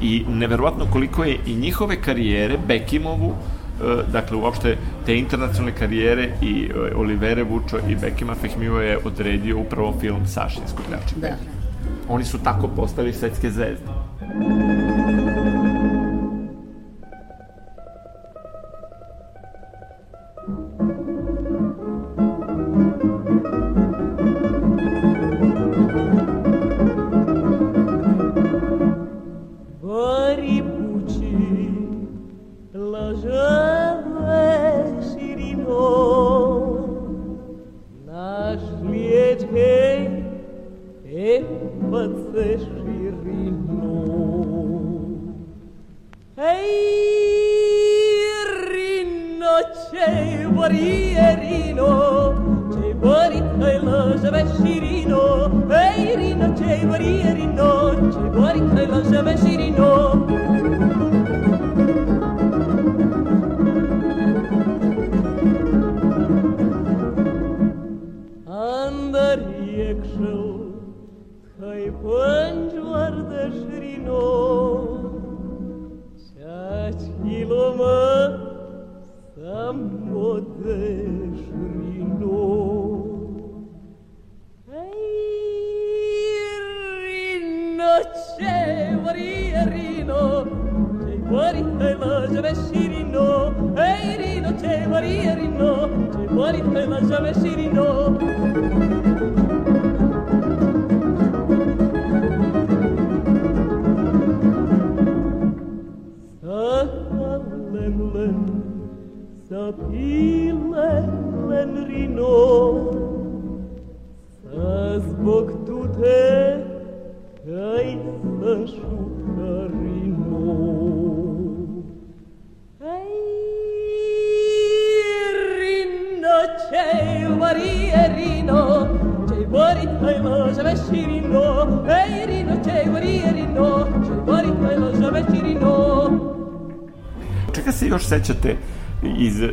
I 0.02 0.24
neverovatno 0.28 0.86
koliko 0.92 1.24
je 1.24 1.38
i 1.46 1.54
njihove 1.54 1.96
karijere, 2.02 2.58
Bekimovu, 2.68 3.32
e, 3.32 4.12
dakle 4.12 4.36
uopšte 4.36 4.76
te 5.06 5.18
internacionalne 5.18 5.78
karijere 5.78 6.30
i 6.42 6.70
e, 6.74 6.94
Olivere 6.94 7.42
Vučo 7.42 7.78
i 7.88 7.96
Bekima 7.96 8.34
Fehmiju 8.34 8.74
je 8.74 8.98
odredio 9.04 9.58
upravo 9.58 9.94
film 10.00 10.26
Sašin 10.26 10.62
Skupljači. 10.66 11.14
Da. 11.16 11.36
Oni 12.08 12.24
su 12.24 12.38
tako 12.38 12.68
postali 12.68 13.12
svetske 13.12 13.50
zvezde. 13.50 13.86
Baribuci, 14.22 15.41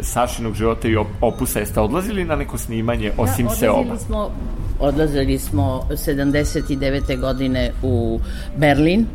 Sašinog 0.09 0.53
života 0.55 0.87
i 0.87 0.95
op- 0.95 1.07
opusa? 1.21 1.59
Jeste 1.59 1.79
odlazili 1.79 2.25
na 2.25 2.35
neko 2.35 2.57
snimanje 2.57 3.11
osim 3.17 3.45
Da, 3.45 3.51
se 3.51 3.69
oba? 3.69 3.97
smo, 3.97 4.31
odlazili 4.79 5.39
smo 5.39 5.87
79. 5.89 7.17
godine 7.17 7.71
u 7.83 8.19
Berlin, 8.57 9.05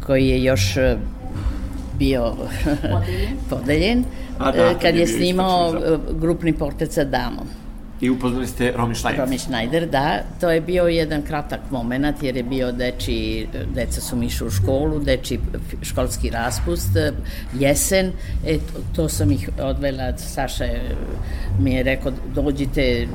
koji 0.00 0.28
je 0.28 0.44
još 0.44 0.76
e, 0.76 0.96
bio 1.98 2.32
podeljen, 3.50 4.04
A 4.38 4.52
da, 4.52 4.58
e, 4.60 4.74
kad 4.82 4.94
je 4.94 5.00
je 5.00 5.06
snimao 5.06 5.70
zapad. 5.72 5.92
e, 5.92 5.98
grupni 6.12 6.52
portret 6.52 6.92
sa 6.92 7.04
damom. 7.04 7.46
I 8.04 8.10
upoznali 8.10 8.46
ste 8.46 8.72
Romy 8.76 8.94
Schneider. 8.94 9.24
Romy 9.24 9.38
Schneider, 9.38 9.86
da. 9.88 10.22
To 10.40 10.50
je 10.50 10.60
bio 10.60 10.84
jedan 10.84 11.22
kratak 11.22 11.60
moment 11.70 12.22
jer 12.22 12.36
je 12.36 12.42
bio 12.42 12.72
deči, 12.72 13.46
deca 13.74 14.00
su 14.00 14.16
mi 14.16 14.26
išli 14.26 14.46
u 14.46 14.50
školu, 14.50 14.98
deči 14.98 15.38
školski 15.82 16.30
raspust, 16.30 16.90
jesen, 17.54 18.12
e, 18.46 18.58
to, 18.58 18.80
to 18.96 19.08
sam 19.08 19.32
ih 19.32 19.48
odvela, 19.58 20.12
Saša 20.18 20.64
je, 20.64 20.96
mi 21.58 21.72
je 21.72 21.82
rekao 21.82 22.12
dođite, 22.34 23.06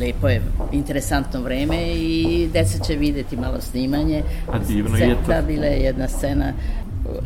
lepo 0.00 0.28
je, 0.28 0.42
interesantno 0.72 1.40
vreme 1.40 1.94
i 1.94 2.48
deca 2.52 2.78
će 2.78 2.96
videti 2.96 3.36
malo 3.36 3.60
snimanje. 3.60 4.22
A 4.52 4.58
divno 4.58 4.96
je 4.96 5.14
to. 5.14 5.32
Da, 5.32 5.42
bila 5.42 5.66
je 5.66 5.80
jedna 5.80 6.08
scena, 6.08 6.52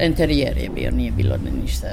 interijer 0.00 0.58
je 0.58 0.68
bio, 0.68 0.90
nije 0.90 1.10
bilo 1.10 1.36
ni 1.36 1.62
ništa 1.62 1.88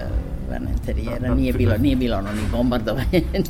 van 0.49 0.67
interijera, 0.77 1.19
Da, 1.19 1.35
nije 1.35 1.51
da. 1.51 1.57
bilo, 1.57 1.77
nije 1.77 1.95
bilo 1.95 2.17
ono 2.17 2.31
ni 2.31 2.41
bombardovanje. 2.51 3.21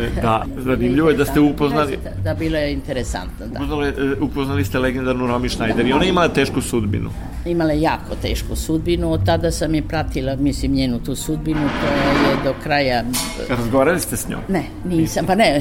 E, 0.00 0.20
Da, 0.22 0.44
zanimljivo 0.56 1.10
je 1.10 1.16
da 1.16 1.24
ste 1.24 1.40
upoznali, 1.40 1.98
Da, 2.04 2.10
da, 2.24 2.34
bilo 2.34 2.58
je 2.58 2.72
interesantno, 2.72 3.46
da. 3.46 3.58
upoznali, 3.58 3.88
e, 3.88 4.20
upoznali 4.20 4.64
ste 4.64 4.78
legendarnu 4.78 5.26
Romy 5.26 5.48
Schneider 5.48 5.86
i 5.86 5.92
ona 5.92 6.04
je 6.04 6.08
imala 6.08 6.28
tešku 6.28 6.60
sudbinu. 6.60 7.10
Imala 7.46 7.72
je 7.72 7.80
jako 7.80 8.14
tešku 8.22 8.56
sudbinu, 8.56 9.12
od 9.12 9.26
tada 9.26 9.50
sam 9.50 9.74
je 9.74 9.82
pratila, 9.82 10.36
mislim, 10.36 10.72
njenu 10.72 10.98
tu 10.98 11.14
sudbinu, 11.14 11.60
koja 11.80 12.30
je 12.30 12.36
do 12.44 12.54
kraja... 12.62 13.04
Razgovarali 13.48 14.00
ste 14.00 14.16
s 14.16 14.28
njom? 14.28 14.40
Ne, 14.48 14.62
nisam, 14.84 15.26
pa 15.26 15.34
ne, 15.34 15.60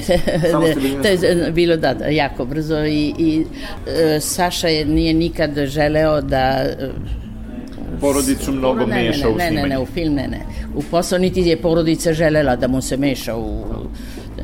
Samo 0.51 0.67
ste 0.67 0.79
bili 0.79 1.01
to 1.01 1.07
je 1.07 1.51
bilo 1.51 1.77
da, 1.77 1.93
da, 1.93 2.05
jako 2.05 2.45
brzo 2.45 2.85
i, 2.85 3.13
i 3.17 3.45
e, 3.87 4.19
Saša 4.19 4.67
je, 4.67 4.85
nije 4.85 5.13
nikad 5.13 5.65
želeo 5.65 6.21
da 6.21 6.65
Porodicu 8.01 8.51
mnogo 8.51 8.85
ne, 8.85 8.95
ne, 8.95 9.03
meša 9.03 9.25
ne, 9.25 9.31
u 9.31 9.37
ne, 9.37 9.47
snimanje. 9.47 9.69
ne, 9.69 9.75
ne, 9.75 9.79
u 9.79 9.85
film 9.85 10.13
ne, 10.13 10.27
ne. 10.27 10.45
U 10.75 10.81
posao 10.91 11.19
niti 11.19 11.41
je 11.41 11.61
porodica 11.61 12.13
želela 12.13 12.55
da 12.55 12.67
mu 12.67 12.81
se 12.81 12.97
meša 12.97 13.35
u... 13.35 13.63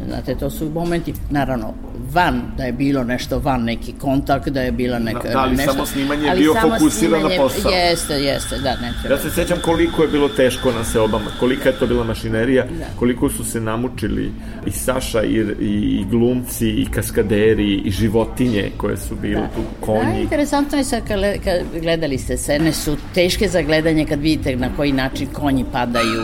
Znate, 0.08 0.36
to 0.36 0.50
su 0.50 0.70
momenti, 0.70 1.14
naravno, 1.30 1.74
van, 2.14 2.42
da 2.58 2.64
je 2.64 2.72
bilo 2.72 3.04
nešto 3.04 3.40
van, 3.40 3.64
neki 3.64 3.94
kontakt, 3.94 4.50
da 4.50 4.62
je 4.62 4.72
bila 4.72 5.00
neka... 5.00 5.30
Da, 5.30 5.40
ali 5.40 5.56
nešto, 5.56 5.72
samo 5.74 5.86
snimanje 5.86 6.28
je 6.28 6.36
bio 6.36 6.54
samo 6.54 6.74
fokusiran 6.74 7.22
na 7.22 7.30
posao. 7.38 7.72
Jeste, 7.72 8.14
jeste, 8.14 8.58
da, 8.58 8.76
ne 8.76 8.94
treba. 9.02 9.16
Ja 9.16 9.22
se 9.22 9.30
sećam 9.30 9.58
koliko 9.62 10.02
je 10.02 10.08
bilo 10.08 10.30
teško 10.30 10.72
na 10.72 10.84
seobama, 10.84 11.26
kolika 11.40 11.70
je 11.70 11.76
to 11.80 11.88
bila 11.88 12.04
mašinerija, 12.04 12.64
Da. 12.64 12.86
koliko 13.00 13.30
su 13.30 13.46
se 13.46 13.60
namučili 13.60 14.32
i 14.66 14.72
Saša 14.72 15.24
i, 15.24 15.36
i, 15.60 15.66
i 16.00 16.06
glumci 16.12 16.70
i 16.70 16.86
kaskaderi 16.92 17.76
i 17.76 17.92
životinje 17.92 18.72
koje 18.78 18.98
su 18.98 19.16
bile 19.16 19.42
tu, 19.56 19.62
Da, 19.62 19.86
konji. 19.86 20.22
interesantno 20.22 20.78
je 20.78 20.84
sad 20.84 21.08
kad, 21.08 21.20
kad 21.44 21.82
gledali 21.82 22.18
ste 22.18 22.38
scene, 22.38 22.74
su 22.74 22.98
teške 23.14 23.48
za 23.48 23.62
gledanje 23.62 24.06
kad 24.06 24.20
vidite 24.22 24.56
na 24.56 24.70
koji 24.76 24.92
način 24.92 25.28
konji 25.34 25.66
padaju 25.72 26.22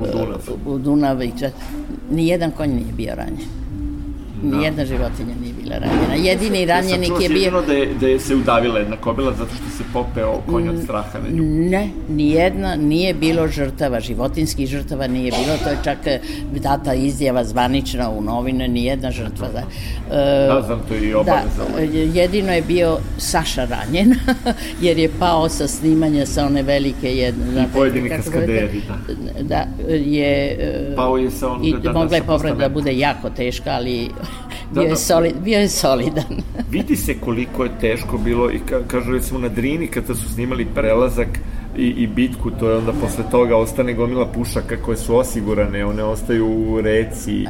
u 0.00 0.06
Dunav. 0.12 0.40
u 0.66 0.78
Dunav 0.78 1.22
i. 1.22 1.32
Nijedan 2.10 2.50
konj 2.50 2.68
nije 2.70 2.92
bio 2.96 3.14
ranjen. 3.14 3.63
Nijedna 4.44 4.84
životinja 4.84 5.34
nije 5.40 5.53
bila 5.64 5.78
ranjena. 5.78 6.14
Jedini 6.14 6.66
ranjenik 6.66 7.12
je 7.20 7.28
bio... 7.28 7.38
sigurno 7.38 7.62
da 7.62 7.72
je, 7.72 7.94
da 8.00 8.06
je 8.06 8.20
se 8.20 8.34
udavila 8.34 8.78
jedna 8.78 8.96
kobila 8.96 9.32
zato 9.32 9.50
što 9.54 9.76
se 9.76 9.84
popeo 9.92 10.40
konj 10.50 10.68
od 10.68 10.82
straha 10.84 11.18
na 11.18 11.28
nju. 11.30 11.42
Ne, 11.70 11.88
nijedna 12.08 12.76
nije 12.76 13.14
bilo 13.14 13.48
žrtava, 13.48 14.00
životinskih 14.00 14.68
žrtava 14.68 15.06
nije 15.06 15.30
bilo, 15.30 15.56
to 15.64 15.70
je 15.70 15.78
čak 15.84 15.98
e, 16.06 16.20
data 16.52 16.94
izjava 16.94 17.44
zvanična 17.44 18.10
u 18.10 18.22
novine, 18.22 18.68
nijedna 18.68 19.10
žrtva. 19.10 19.48
Da, 19.48 19.62
E, 20.10 20.46
Da, 20.48 20.62
znam, 20.62 20.82
to 20.88 20.94
je 20.94 21.08
i 21.08 21.14
obaveza. 21.14 21.64
Da, 21.76 21.82
jedino 22.20 22.52
je 22.52 22.62
bio 22.62 22.98
Saša 23.18 23.64
ranjen, 23.64 24.14
jer 24.84 24.98
je 24.98 25.10
pao 25.18 25.48
sa 25.48 25.68
snimanja 25.68 26.26
sa 26.26 26.46
one 26.46 26.62
velike 26.62 27.16
jedne. 27.16 27.44
znate, 27.52 27.68
pojedini 27.74 28.08
kaskaderi, 28.08 28.80
zovete? 29.06 29.42
Da, 29.42 29.66
je... 29.88 30.56
e, 30.60 30.96
Pao 30.96 31.16
je 31.16 31.30
sa 31.30 31.48
onoga, 31.48 31.66
I 31.66 31.72
da, 31.72 31.78
da, 31.78 31.92
mogla 31.92 32.16
je 32.16 32.22
povreda 32.22 32.56
da 32.56 32.68
bude 32.68 32.98
jako 32.98 33.30
teška, 33.30 33.70
ali 33.70 34.08
Da, 34.70 34.80
bio, 34.80 34.82
da. 34.82 34.90
je 34.90 34.96
solid, 34.96 35.34
bio 35.44 35.53
je 35.60 35.68
solidan. 35.68 36.42
Vidi 36.70 36.96
se 36.96 37.14
koliko 37.20 37.64
je 37.64 37.78
teško 37.80 38.18
bilo 38.18 38.50
i 38.50 38.58
ka, 38.58 38.80
kažu 38.86 39.12
recimo 39.12 39.38
na 39.38 39.48
Drini 39.48 39.86
kada 39.86 40.14
su 40.14 40.28
snimali 40.28 40.66
prelazak 40.74 41.28
i, 41.76 41.86
i 41.86 42.06
bitku, 42.06 42.50
to 42.50 42.70
je 42.70 42.76
onda 42.76 42.92
posle 42.92 43.24
toga 43.30 43.56
ostane 43.56 43.94
gomila 43.94 44.26
pušaka 44.26 44.76
koje 44.76 44.96
su 44.96 45.16
osigurane, 45.16 45.84
one 45.84 46.04
ostaju 46.04 46.46
u 46.46 46.80
reci, 46.80 47.42
e, 47.42 47.46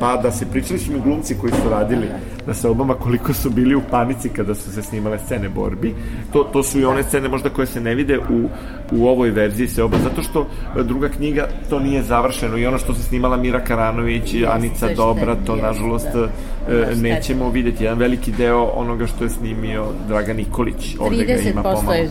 pada 0.00 0.30
se. 0.30 0.46
Pričali 0.50 0.78
su 0.78 0.92
mi 0.92 1.00
glumci 1.00 1.34
koji 1.40 1.52
su 1.52 1.70
radili 1.70 2.06
na 2.48 2.54
sobama 2.54 2.94
koliko 2.94 3.34
su 3.34 3.50
bili 3.50 3.74
u 3.74 3.82
panici 3.90 4.28
kada 4.28 4.54
su 4.54 4.72
se 4.72 4.82
snimale 4.82 5.18
scene 5.18 5.48
borbi. 5.48 5.94
To, 6.32 6.44
to 6.52 6.62
su 6.62 6.80
i 6.80 6.84
one 6.84 7.02
scene 7.02 7.28
možda 7.28 7.48
koje 7.48 7.66
se 7.66 7.80
ne 7.80 7.94
vide 7.94 8.18
u, 8.18 8.48
u 8.92 9.08
ovoj 9.08 9.30
verziji 9.30 9.68
seoba, 9.68 9.96
zato 9.98 10.22
što 10.22 10.40
e, 10.40 10.82
druga 10.82 11.08
knjiga 11.08 11.48
to 11.70 11.78
nije 11.78 12.02
završeno 12.02 12.58
i 12.58 12.66
ono 12.66 12.78
što 12.78 12.94
se 12.94 13.02
snimala 13.02 13.36
Mira 13.36 13.64
Karanović 13.64 14.34
i 14.34 14.46
Anica 14.46 14.88
Dobra, 14.96 15.36
to 15.46 15.56
nažalost 15.56 16.06
da. 16.12 16.28
e, 16.74 16.94
Da, 16.94 16.94
nećemo 16.94 17.50
vidjeti. 17.50 17.84
Jedan 17.84 17.98
veliki 17.98 18.32
deo 18.32 18.62
onoga 18.64 19.06
što 19.06 19.24
je 19.24 19.30
snimio 19.30 19.86
Dragan 20.08 20.36
Nikolić. 20.36 20.96
Ovde 21.00 21.24
ga 21.24 21.32
ima 21.32 21.62
30% 21.62 21.74
pomalo. 21.74 21.94
je 21.94 22.08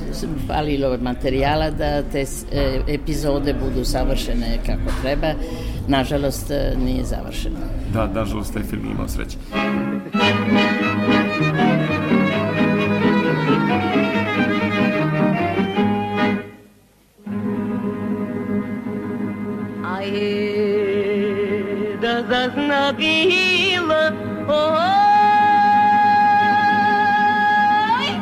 falilo 0.47 0.87
od 0.87 1.01
materijala 1.01 1.69
da 1.69 2.03
te 2.03 2.25
e, 2.51 2.81
epizode 2.87 3.53
budu 3.53 3.85
savršene 3.85 4.59
kako 4.65 5.01
treba. 5.01 5.27
Nažalost, 5.87 6.51
e, 6.51 6.73
nije 6.85 7.03
završeno. 7.03 7.55
Da, 7.93 8.07
nažalost, 8.07 8.53
taj 8.53 8.63
film 8.63 8.85
je 8.85 8.91
imao 8.91 9.07
sreće. 9.07 9.37
Ae, 19.85 20.57
da 22.01 22.23
zaznabila, 22.29 24.11
oj, 24.47 24.87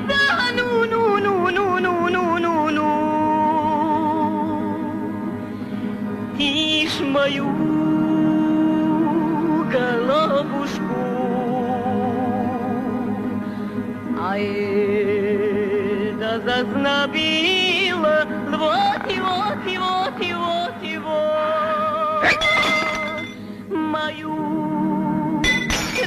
da 0.08 0.26
зазнобило. 16.40 18.26
Вот 18.50 19.12
и 19.12 19.20
вот 19.20 19.66
и 19.68 19.78
вот 19.78 20.22
и 20.22 20.34
вот 20.34 20.74
и 20.82 20.98
вот 20.98 22.24
мою 23.70 25.42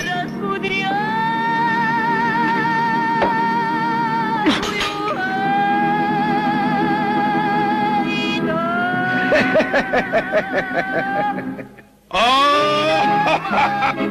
раскудряю. 0.06 1.08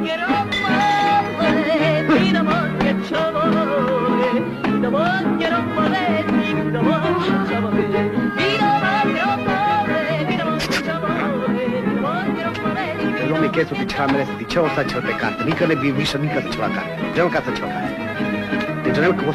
Quiero 0.03 0.25
amarte, 0.25 2.03
mi 2.09 2.35
amor, 2.35 2.67
que 2.79 2.91
yo 3.09 3.21
voy, 4.91 5.36
meresti, 14.11 14.45
ce 14.49 14.59
lo 14.59 14.67
sa 14.75 14.83
ce 14.83 15.01
te 15.01 15.13
carte, 15.19 15.45
mica 15.45 15.67
ne 15.67 15.75
bi 15.75 15.91
više 15.91 16.19
nikad 16.19 16.43
carte. 16.43 16.81
Želim 17.15 17.31
kad 17.31 17.43
se 17.43 17.51
carte. 17.55 17.97
Ne 18.87 18.95
želim 18.95 19.17
kako. 19.17 19.31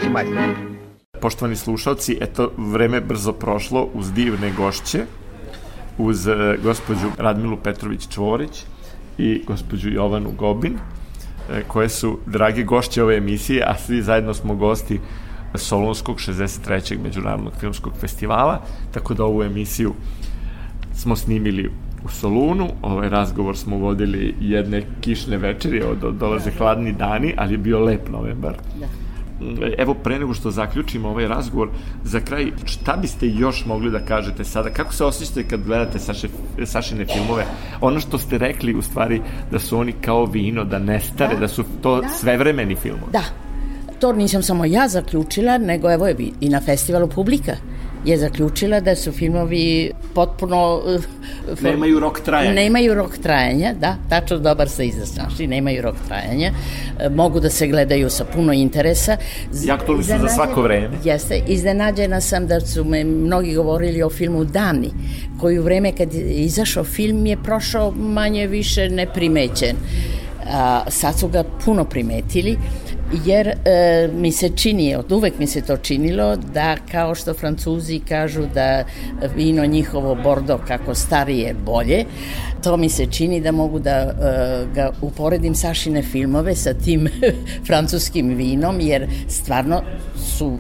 Poštovani 1.21 1.57
slušalci, 1.57 2.19
eto, 2.21 2.53
vreme 2.57 3.01
brzo 3.01 3.33
prošlo 3.33 3.89
uz 3.95 4.13
divne 4.13 4.53
gošće, 4.57 5.05
uz 5.99 6.27
e, 6.27 6.57
gospođu 6.63 7.09
Radmilu 7.19 7.57
Petrović-Čvorić 7.65 8.65
i 9.19 9.43
gospođu 9.47 9.91
Jovanu 9.91 10.31
Gobin, 10.31 10.75
e, 10.75 11.63
koje 11.69 11.89
su 11.89 12.19
dragi 12.27 12.65
gošće 12.65 13.03
ove 13.03 13.17
emisije, 13.17 13.65
a 13.67 13.79
svi 13.79 14.03
zajedno 14.03 14.35
smo 14.35 14.55
gosti 14.55 15.01
Solunskog 15.55 16.17
63. 16.17 17.03
Međunarodnog 17.03 17.53
filmskog 17.61 17.93
festivala, 18.01 18.63
tako 18.95 19.15
da 19.15 19.25
ovu 19.25 19.43
emisiju 19.43 19.95
smo 20.95 21.17
snimili 21.17 21.71
u 22.05 22.09
Solunu, 22.09 22.69
ovaj 22.83 23.09
razgovor 23.09 23.57
smo 23.57 23.77
vodili 23.77 24.35
jedne 24.41 24.83
kišne 25.01 25.37
večeri, 25.37 25.83
od, 25.83 26.15
dolaze 26.15 26.51
hladni 26.51 26.93
dani, 26.93 27.35
ali 27.37 27.55
je 27.55 27.59
bio 27.59 27.81
lep 27.81 28.09
novembar. 28.09 28.57
Da. 28.81 28.87
Evo, 29.79 29.95
pre 29.95 30.19
nego 30.19 30.35
što 30.35 30.51
zaključimo 30.51 31.09
ovaj 31.09 31.29
razgovor, 31.29 31.69
za 32.05 32.21
kraj, 32.21 32.47
šta 32.65 32.97
biste 32.97 33.29
još 33.29 33.67
mogli 33.67 33.91
da 33.91 33.99
kažete 33.99 34.45
sada? 34.45 34.71
Kako 34.71 34.93
se 34.93 35.05
osjećate 35.05 35.49
kad 35.49 35.65
gledate 35.65 35.99
Saše, 35.99 36.29
Sašine 36.65 37.07
filmove? 37.07 37.45
Ono 37.81 38.01
što 38.01 38.19
ste 38.19 38.39
rekli, 38.39 38.75
u 38.75 38.83
stvari, 38.83 39.21
da 39.51 39.59
su 39.59 39.79
oni 39.79 39.93
kao 39.93 40.25
vino, 40.25 40.65
da 40.65 40.79
ne 40.79 41.01
stare, 41.01 41.35
da, 41.35 41.41
da 41.41 41.49
su 41.49 41.65
to 41.83 42.01
da. 42.01 42.09
svevremeni 42.09 42.75
filmovi. 42.75 43.13
Da, 43.13 43.23
to 44.01 44.13
nisam 44.13 44.43
samo 44.43 44.65
ja 44.65 44.89
zaključila, 44.89 45.59
nego 45.59 45.93
evo 45.93 46.07
je 46.07 46.17
i 46.41 46.49
na 46.49 46.61
festivalu 46.61 47.09
publika 47.09 47.53
je 48.05 48.19
zaključila 48.19 48.81
da 48.81 48.97
su 48.97 49.13
filmovi 49.13 49.91
potpuno... 50.15 50.83
Uh, 51.53 51.63
nemaju 51.63 52.01
rok 52.01 52.21
trajanja. 52.21 52.53
Nemaju 52.53 52.95
rok 52.95 53.19
trajanja, 53.19 53.75
da, 53.81 53.97
tačno 54.09 54.39
dobar 54.39 54.69
se 54.69 54.87
izraznaš, 54.87 55.39
nemaju 55.39 55.83
rok 55.83 55.97
trajanja. 56.09 56.53
E, 57.01 57.09
mogu 57.09 57.41
da 57.41 57.51
se 57.51 57.67
gledaju 57.67 58.11
sa 58.11 58.25
puno 58.25 58.53
interesa. 58.53 59.17
I 59.67 59.71
aktualni 59.71 60.05
su 60.05 60.19
za 60.21 60.29
svako 60.29 60.63
vreme. 60.63 60.89
Jeste, 61.05 61.43
iznenađena 61.47 62.21
sam 62.21 62.47
da 62.47 62.61
su 62.61 62.85
me 62.85 63.05
mnogi 63.05 63.55
govorili 63.55 64.03
o 64.03 64.11
filmu 64.11 64.45
Dani, 64.45 64.91
koji 65.41 65.59
u 65.59 65.63
vreme 65.63 65.93
kad 65.93 66.15
je 66.15 66.23
izašao 66.23 66.85
film 66.85 67.27
je 67.27 67.37
prošao 67.43 67.91
manje 67.91 68.47
više 68.47 68.89
neprimećen. 68.89 69.77
A, 70.47 70.85
sad 70.89 71.19
su 71.19 71.29
ga 71.29 71.45
puno 71.65 71.85
primetili 71.85 72.57
jer 73.25 73.49
e, 73.49 74.09
mi 74.15 74.33
se 74.33 74.49
čini, 74.49 74.97
od 74.97 75.13
uvek 75.13 75.39
mi 75.39 75.47
se 75.47 75.61
to 75.61 75.77
činilo, 75.77 76.37
da 76.37 76.77
kao 76.91 77.15
što 77.15 77.35
Francuzi 77.35 78.01
kažu 78.09 78.43
da 78.55 78.85
vino 79.37 79.67
njihovo 79.67 80.15
bordo 80.15 80.59
kako 80.69 80.95
starije 80.95 81.55
bolje, 81.65 82.05
to 82.63 82.77
mi 82.77 82.89
se 82.89 83.07
čini 83.07 83.41
da 83.41 83.53
mogu 83.53 83.79
da 83.79 83.91
e, 83.91 84.13
ga 84.75 84.91
uporedim 85.03 85.55
Sašine 85.55 86.03
filmove 86.03 86.55
sa 86.55 86.75
tim 86.75 87.09
francuskim 87.67 88.29
vinom, 88.29 88.81
jer 88.81 89.07
stvarno 89.29 89.83
su, 90.17 90.59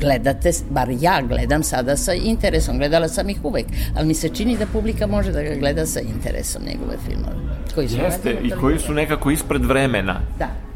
gledate, 0.00 0.50
bar 0.70 0.88
ja 1.00 1.22
gledam 1.28 1.62
sada 1.62 1.96
sa 1.96 2.12
interesom, 2.14 2.78
gledala 2.78 3.08
sam 3.08 3.30
ih 3.30 3.44
uvek, 3.44 3.66
ali 3.96 4.06
mi 4.06 4.14
se 4.14 4.28
čini 4.28 4.56
da 4.56 4.66
publika 4.66 5.06
može 5.06 5.32
da 5.32 5.42
ga 5.42 5.54
gleda 5.54 5.86
sa 5.86 6.00
interesom 6.00 6.62
njegove 6.62 6.96
filmove. 7.06 7.36
Koji 7.74 7.88
su 7.88 7.96
Jeste, 7.96 8.36
i 8.44 8.50
koji 8.50 8.78
su 8.78 8.94
nekako 8.94 9.30
ispred 9.30 9.64
vremena. 9.64 10.20
Da 10.38 10.69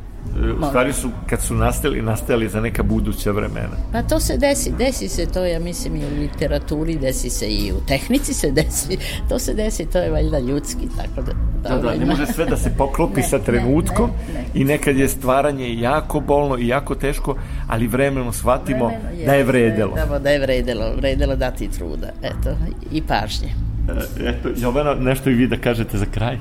u 0.60 0.66
stvari 0.66 0.92
su, 0.92 1.10
kad 1.26 1.40
su 1.42 1.54
nastali, 1.54 2.02
nastali 2.02 2.48
za 2.48 2.60
neka 2.60 2.82
buduća 2.82 3.30
vremena. 3.30 3.76
Pa 3.92 4.02
to 4.02 4.20
se 4.20 4.38
desi, 4.38 4.72
desi 4.78 5.08
se 5.08 5.26
to, 5.26 5.44
ja 5.44 5.58
mislim, 5.58 5.96
i 5.96 6.04
u 6.04 6.20
literaturi, 6.20 6.96
desi 6.98 7.30
se 7.30 7.46
i 7.46 7.72
u 7.72 7.86
tehnici 7.86 8.34
se 8.34 8.50
desi, 8.50 8.98
to 9.28 9.38
se 9.38 9.54
desi, 9.54 9.86
to 9.86 9.98
je 9.98 10.10
valjda 10.10 10.38
ljudski, 10.38 10.88
tako 10.96 11.26
da... 11.26 11.32
Da, 11.68 11.78
da, 11.78 11.94
ne 11.94 12.06
može 12.06 12.26
sve 12.26 12.44
da 12.44 12.56
se 12.56 12.70
poklopi 12.78 13.20
ne, 13.20 13.26
sa 13.28 13.38
trenutkom 13.38 14.10
ne, 14.10 14.34
ne, 14.34 14.40
ne. 14.40 14.46
i 14.54 14.64
nekad 14.64 14.96
je 14.96 15.08
stvaranje 15.08 15.74
jako 15.80 16.20
bolno 16.20 16.58
i 16.58 16.68
jako 16.68 16.94
teško, 16.94 17.36
ali 17.68 17.86
vremenom 17.86 18.32
shvatimo 18.32 18.86
vremeno 18.86 19.10
je, 19.18 19.26
da 19.26 19.34
je 19.34 19.44
vredelo. 19.44 19.94
Da, 19.94 20.18
da 20.18 20.30
je 20.30 20.38
vredelo, 20.38 20.94
vredelo 20.96 21.36
dati 21.36 21.68
truda, 21.68 22.08
eto, 22.22 22.56
i 22.92 23.02
pažnje. 23.02 23.48
E, 23.88 24.28
eto, 24.28 24.48
Jovana, 24.56 24.94
nešto 24.94 25.30
i 25.30 25.34
vi 25.34 25.46
da 25.46 25.56
kažete 25.56 25.98
za 25.98 26.06
kraj? 26.06 26.38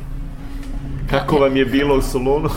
Kako 1.10 1.36
vam 1.36 1.58
je 1.58 1.66
bilo 1.66 1.98
u 1.98 2.02
Solunu? 2.02 2.50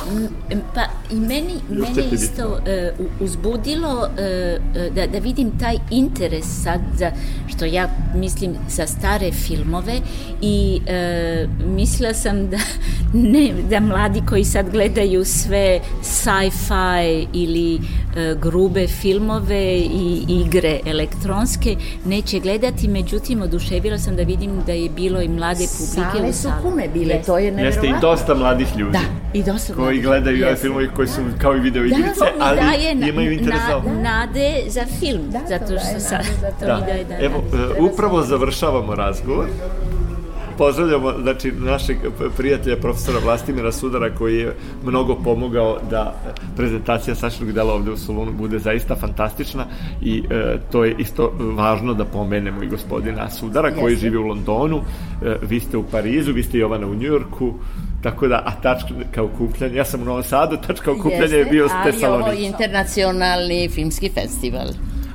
Pa 0.74 0.80
i 1.10 1.14
meni, 1.14 1.54
mene 1.68 2.08
isto 2.12 2.46
uh, 2.46 3.06
uzbudilo 3.20 3.92
uh, 3.92 4.94
da, 4.94 5.06
da 5.06 5.18
vidim 5.18 5.58
taj 5.58 5.76
interes 5.90 6.44
sad 6.62 6.80
za, 6.94 7.10
što 7.46 7.64
ja 7.64 7.88
mislim 8.14 8.54
za 8.68 8.86
stare 8.86 9.32
filmove 9.32 10.00
i 10.40 10.80
uh, 10.80 11.50
mislila 11.66 12.14
sam 12.14 12.50
da 12.50 12.56
ne, 13.32 13.52
da 13.70 13.80
mladi 13.80 14.22
koji 14.28 14.44
sad 14.44 14.70
gledaju 14.70 15.24
sve 15.24 15.80
sci-fi 16.02 17.26
ili 17.32 17.74
uh, 17.74 18.40
grube 18.40 18.86
filmove 18.86 19.78
i 19.78 20.24
igre 20.28 20.80
elektronske 20.86 21.76
neće 22.04 22.40
gledati, 22.40 22.88
međutim 22.88 23.42
oduševila 23.42 23.98
sam 23.98 24.16
da 24.16 24.22
vidim 24.22 24.50
da 24.66 24.72
je 24.72 24.90
bilo 24.90 25.20
i 25.20 25.28
mlade 25.28 25.64
publike 25.78 26.16
Sale 26.16 26.28
u 26.28 26.32
su 26.32 26.48
pune 26.62 26.88
bile, 26.88 27.14
yes. 27.14 27.26
to 27.26 27.38
je 27.38 27.50
nevjerovatno. 27.50 27.88
Jeste 27.88 27.98
i 27.98 28.00
dosta 28.00 28.34
mladih 28.36 28.76
ljudi. 28.76 28.92
Da, 28.92 29.38
i 29.38 29.42
dosta 29.42 29.74
koji 29.74 30.00
gledaju 30.00 30.46
ove 30.46 30.56
filmove 30.56 30.88
koji 30.96 31.08
su 31.08 31.20
kao 31.42 31.56
i 31.56 31.60
video 31.60 31.82
da, 31.82 31.88
igrice, 31.88 32.20
da, 32.20 32.44
ali 32.44 32.60
daje 32.60 33.08
imaju 33.08 33.32
interes 33.32 33.60
za 33.68 33.92
na, 33.92 34.02
nade 34.02 34.62
za 34.68 34.84
film, 35.00 35.30
da, 35.30 35.40
zato 35.48 35.66
što 35.66 36.00
sad 36.00 36.24
to 36.60 36.66
da. 36.66 36.76
mi 36.76 36.86
daje 36.86 37.04
da. 37.04 37.18
Evo, 37.18 37.38
uh, 37.78 37.92
upravo 37.92 38.22
završavamo 38.22 38.94
razgovor 38.94 39.46
pozdravljamo 40.58 41.12
znači, 41.22 41.52
našeg 41.52 41.96
prijatelja 42.36 42.76
profesora 42.76 43.18
Vlastimira 43.24 43.72
Sudara 43.72 44.14
koji 44.14 44.36
je 44.36 44.54
mnogo 44.84 45.14
pomogao 45.14 45.78
da 45.90 46.14
prezentacija 46.56 47.14
Sašinog 47.14 47.52
dela 47.52 47.74
ovde 47.74 47.90
u 47.90 47.96
Solunu 47.96 48.32
bude 48.32 48.58
zaista 48.58 48.96
fantastična 48.96 49.66
i 50.02 50.22
e, 50.30 50.58
to 50.72 50.84
je 50.84 50.94
isto 50.98 51.32
važno 51.38 51.94
da 51.94 52.04
pomenemo 52.04 52.62
i 52.62 52.68
gospodina 52.68 53.30
Sudara 53.30 53.70
koji 53.70 53.92
Jeste. 53.92 54.06
živi 54.06 54.16
u 54.16 54.26
Londonu, 54.26 54.80
e, 55.22 55.36
vi 55.42 55.60
ste 55.60 55.76
u 55.76 55.82
Parizu, 55.82 56.32
vi 56.32 56.42
ste 56.42 56.58
Jovana 56.58 56.86
u 56.86 56.94
Njujorku, 56.94 57.54
Tako 58.06 58.28
da, 58.28 58.42
a 58.44 58.52
tačka 58.62 59.22
okupljanja, 59.22 59.74
ja 59.74 59.84
sam 59.84 60.02
u 60.02 60.04
Novom 60.04 60.22
Sadu, 60.22 60.56
tačka 60.66 60.92
okupljanja 60.92 61.36
je 61.36 61.44
bio 61.44 61.68
Tesalonica. 61.68 62.06
Ali 62.06 62.22
ovo 62.22 62.32
je 62.32 62.46
internacionalni 62.46 63.68
filmski 63.68 64.10
festival. 64.14 64.66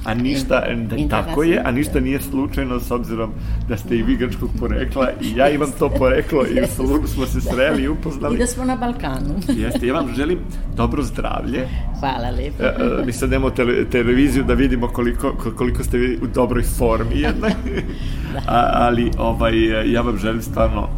A 0.06 0.14
ništa, 0.14 0.64
tako 1.10 1.44
je, 1.44 1.62
a 1.66 1.72
ništa 1.72 2.00
nije 2.00 2.22
slučajno 2.22 2.80
s 2.80 2.92
obzirom 2.92 3.32
da 3.70 3.78
ste 3.78 3.96
i 3.96 4.02
vi 4.02 4.16
grčkog 4.16 4.50
porekla 4.60 5.10
i 5.22 5.36
ja 5.36 5.50
imam 5.50 5.72
to 5.80 5.90
poreklo 5.90 6.46
i 6.46 6.62
u 6.62 6.68
Solunu 6.76 7.08
smo 7.08 7.26
se 7.26 7.42
sreli 7.42 7.84
i 7.84 7.88
upoznali. 7.88 8.36
I 8.36 8.40
da 8.40 8.48
smo 8.48 8.66
na 8.66 8.76
Balkanu. 8.76 9.36
Jeste, 9.48 9.88
ja 9.88 9.94
vam 9.94 10.14
želim 10.16 10.40
dobro 10.76 11.04
zdravlje. 11.04 11.68
Hvala 12.00 12.30
lepo. 12.30 12.64
E, 12.64 12.68
e, 13.02 13.06
mi 13.06 13.14
sad 13.14 13.30
nemamo 13.30 13.50
tele, 13.50 13.90
televiziju 13.90 14.44
da 14.44 14.54
vidimo 14.54 14.88
koliko, 14.88 15.36
koliko 15.58 15.84
ste 15.84 15.98
vi 15.98 16.20
u 16.22 16.28
dobroj 16.28 16.64
formi 16.64 17.20
jedna. 17.20 17.48
da. 18.34 18.40
A, 18.48 18.70
ali 18.74 19.12
ovaj, 19.18 19.92
ja 19.92 20.02
vam 20.02 20.18
želim 20.18 20.42
stvarno 20.42 20.90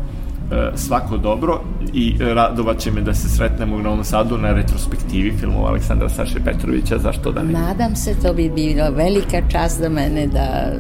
svako 0.76 1.18
dobro 1.18 1.62
i 1.94 2.16
radovat 2.20 2.78
će 2.78 2.91
me 2.91 3.02
da 3.02 3.14
se 3.14 3.30
sretnemo 3.30 3.76
u 3.76 3.82
Novom 3.82 4.04
Sadu 4.04 4.38
na 4.38 4.54
retrospektivi 4.54 5.34
filmova 5.39 5.70
Aleksandra 5.70 6.10
Saše 6.10 6.39
Petrovića, 6.46 6.98
zašto 6.98 7.32
da 7.32 7.44
ne? 7.44 7.52
Nadam 7.52 7.96
se, 7.96 8.16
to 8.22 8.34
bi 8.34 8.52
bilo 8.56 8.91
velika 8.91 9.41
čast 9.50 9.80
za 9.80 9.89
mene 9.89 10.28
da... 10.28 10.74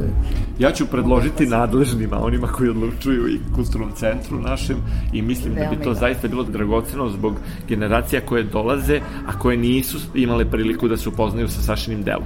Ja 0.59 0.71
ću 0.71 0.85
predložiti 0.85 1.45
nadležnima, 1.45 2.25
onima 2.25 2.47
koji 2.47 2.69
odlučuju 2.69 3.27
i 3.27 3.39
kulturnom 3.55 3.91
centru 3.95 4.39
našem 4.39 4.77
i 5.13 5.21
mislim 5.21 5.55
da 5.55 5.75
bi 5.75 5.83
to 5.83 5.93
zaista 5.93 6.27
bilo 6.27 6.43
dragoceno 6.43 7.09
zbog 7.09 7.33
generacija 7.67 8.21
koje 8.21 8.43
dolaze, 8.43 8.99
a 9.27 9.39
koje 9.39 9.57
nisu 9.57 9.97
imale 10.15 10.45
priliku 10.45 10.87
da 10.87 10.97
se 10.97 11.09
upoznaju 11.09 11.47
sa 11.47 11.61
Sašinim 11.61 12.03
delom. 12.03 12.23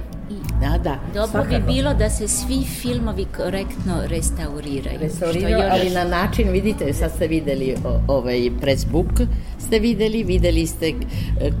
Da, 0.60 0.78
da. 0.78 0.98
Dobro 1.14 1.44
bi 1.44 1.72
bilo 1.72 1.94
da 1.94 2.10
se 2.10 2.28
svi 2.28 2.64
filmovi 2.64 3.26
korektno 3.36 3.94
restauriraju. 4.06 4.98
Restauriraju, 5.00 5.58
ali 5.70 5.90
na 5.90 6.04
način, 6.04 6.50
vidite, 6.50 6.92
sad 6.92 7.12
ste 7.12 7.26
videli 7.26 7.76
ovaj 8.06 8.50
pressbook, 8.60 9.12
ste 9.58 9.78
videli, 9.78 10.24
videli 10.24 10.66
ste 10.66 10.88
e, 10.88 10.94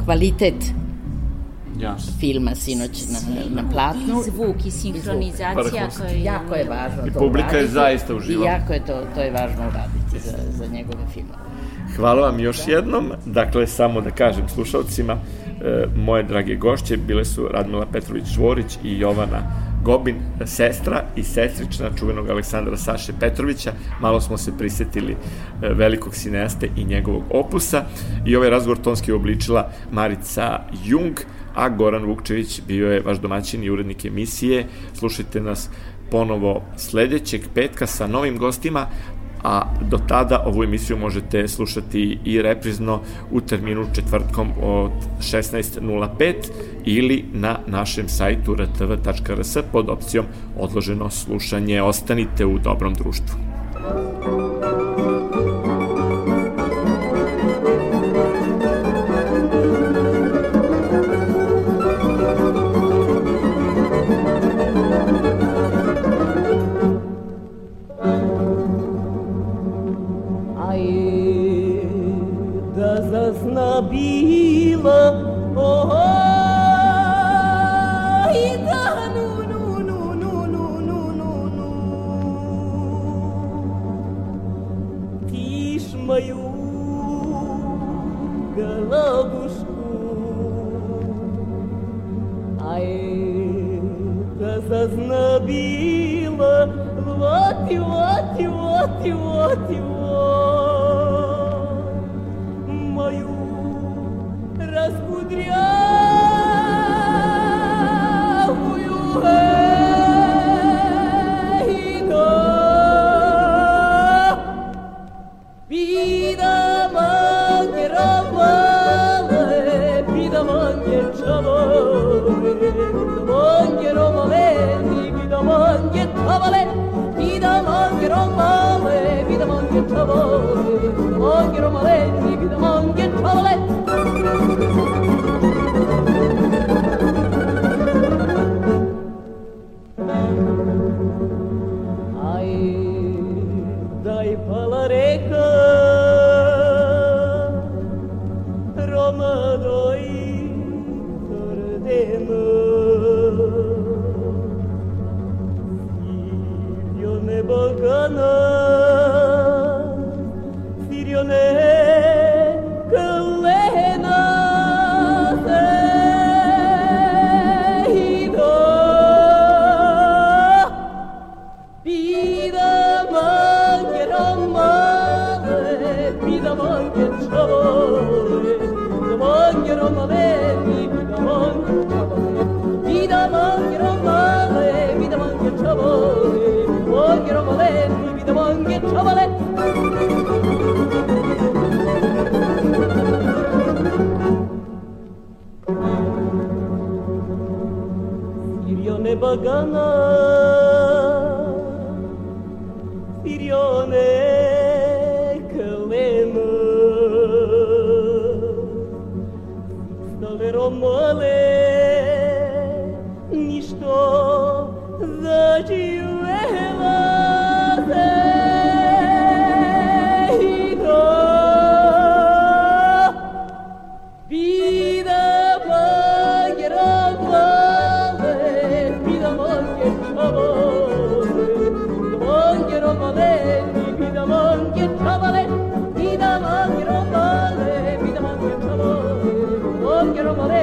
kvalitet 0.04 0.64
Jasno. 1.80 2.12
filma 2.20 2.54
sinoć 2.54 3.04
na, 3.08 3.62
na 3.62 3.70
platnu. 3.70 4.20
I 4.20 4.30
zvuk 4.30 4.66
i 4.66 4.70
sinhronizacija. 4.70 5.88
Koja 5.98 6.08
je... 6.08 6.22
Jako 6.22 6.54
je 6.54 6.64
važno 6.64 7.06
I 7.06 7.10
publika 7.10 7.56
je 7.56 7.66
zaista 7.66 8.14
uživala. 8.14 8.50
I 8.50 8.52
jako 8.52 8.72
je 8.72 8.84
to, 8.84 9.06
to 9.14 9.20
je 9.20 9.30
važno 9.30 9.62
uraditi 9.68 10.28
za, 10.28 10.36
za 10.50 10.66
njegove 10.66 11.06
filmove. 11.14 11.38
Hvala 11.96 12.20
vam 12.20 12.40
još 12.40 12.58
jednom. 12.66 13.12
Dakle, 13.26 13.66
samo 13.66 14.00
da 14.00 14.10
kažem 14.10 14.48
slušalcima, 14.48 15.18
moje 15.96 16.22
drage 16.22 16.56
gošće 16.56 16.96
bile 16.96 17.24
su 17.24 17.48
Radmila 17.48 17.86
Petrović-Čvorić 17.92 18.78
i 18.84 18.98
Jovana 18.98 19.68
Gobin 19.84 20.16
sestra 20.44 21.04
i 21.16 21.22
sestrična 21.22 21.90
čuvenog 21.98 22.28
Aleksandra 22.28 22.76
Saše 22.76 23.12
Petrovića. 23.20 23.72
Malo 24.00 24.20
smo 24.20 24.38
se 24.38 24.58
prisetili 24.58 25.12
e, 25.12 25.16
velikog 25.74 26.14
sineste 26.14 26.68
i 26.76 26.84
njegovog 26.84 27.22
opusa 27.30 27.84
i 28.26 28.36
ovaj 28.36 28.50
razgovor 28.50 28.78
tonski 28.78 29.12
obličila 29.12 29.70
Marica 29.92 30.60
Jung, 30.84 31.20
a 31.54 31.68
Goran 31.68 32.04
Vukčević 32.04 32.62
bio 32.66 32.92
je 32.92 33.00
vaš 33.00 33.18
domaćin 33.18 33.64
i 33.64 33.70
urednik 33.70 34.04
emisije. 34.04 34.66
Slušajte 34.94 35.40
nas 35.40 35.70
ponovo 36.10 36.62
sledećeg 36.76 37.42
petka 37.54 37.86
sa 37.86 38.06
novim 38.06 38.38
gostima, 38.38 38.86
a 39.44 39.62
do 39.80 39.98
tada 39.98 40.42
ovu 40.46 40.64
emisiju 40.64 40.98
možete 40.98 41.48
slušati 41.48 42.18
i 42.24 42.42
reprizno 42.42 43.00
u 43.30 43.40
terminu 43.40 43.86
četvrtkom 43.94 44.52
od 44.62 44.92
16.05 45.20 46.34
ili 46.84 47.24
na 47.32 47.58
našem 47.66 48.08
sajtu 48.08 48.54
rtv.rs 48.54 49.56
pod 49.72 49.88
opcijom 49.88 50.26
odloženo 50.58 51.10
slušanje. 51.10 51.82
Ostanite 51.82 52.46
u 52.46 52.58
dobrom 52.58 52.94
društvu. 52.94 53.36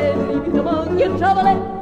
live, 0.06 0.30
if 0.30 0.46
you 0.46 0.52
come 0.52 0.68
you're 1.00 1.18
trouble. 1.18 1.48
Eh? 1.48 1.75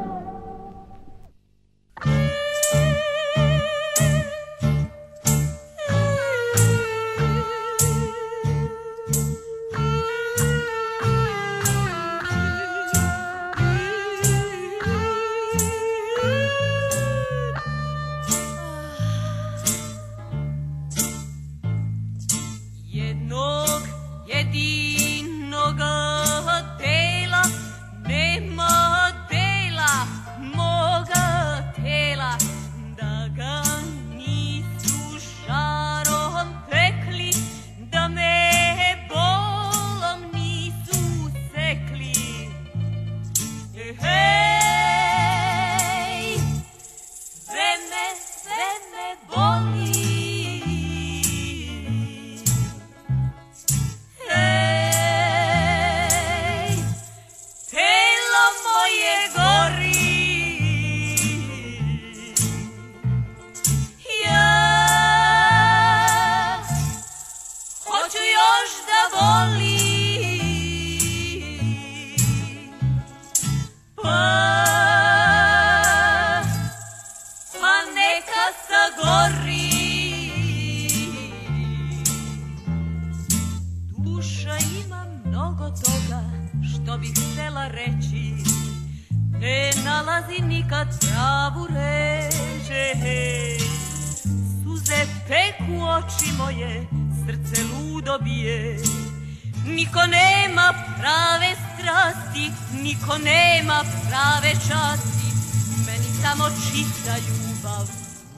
samo 106.23 106.49
čista 106.49 107.17
ljubav 107.17 107.87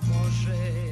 može 0.08 0.85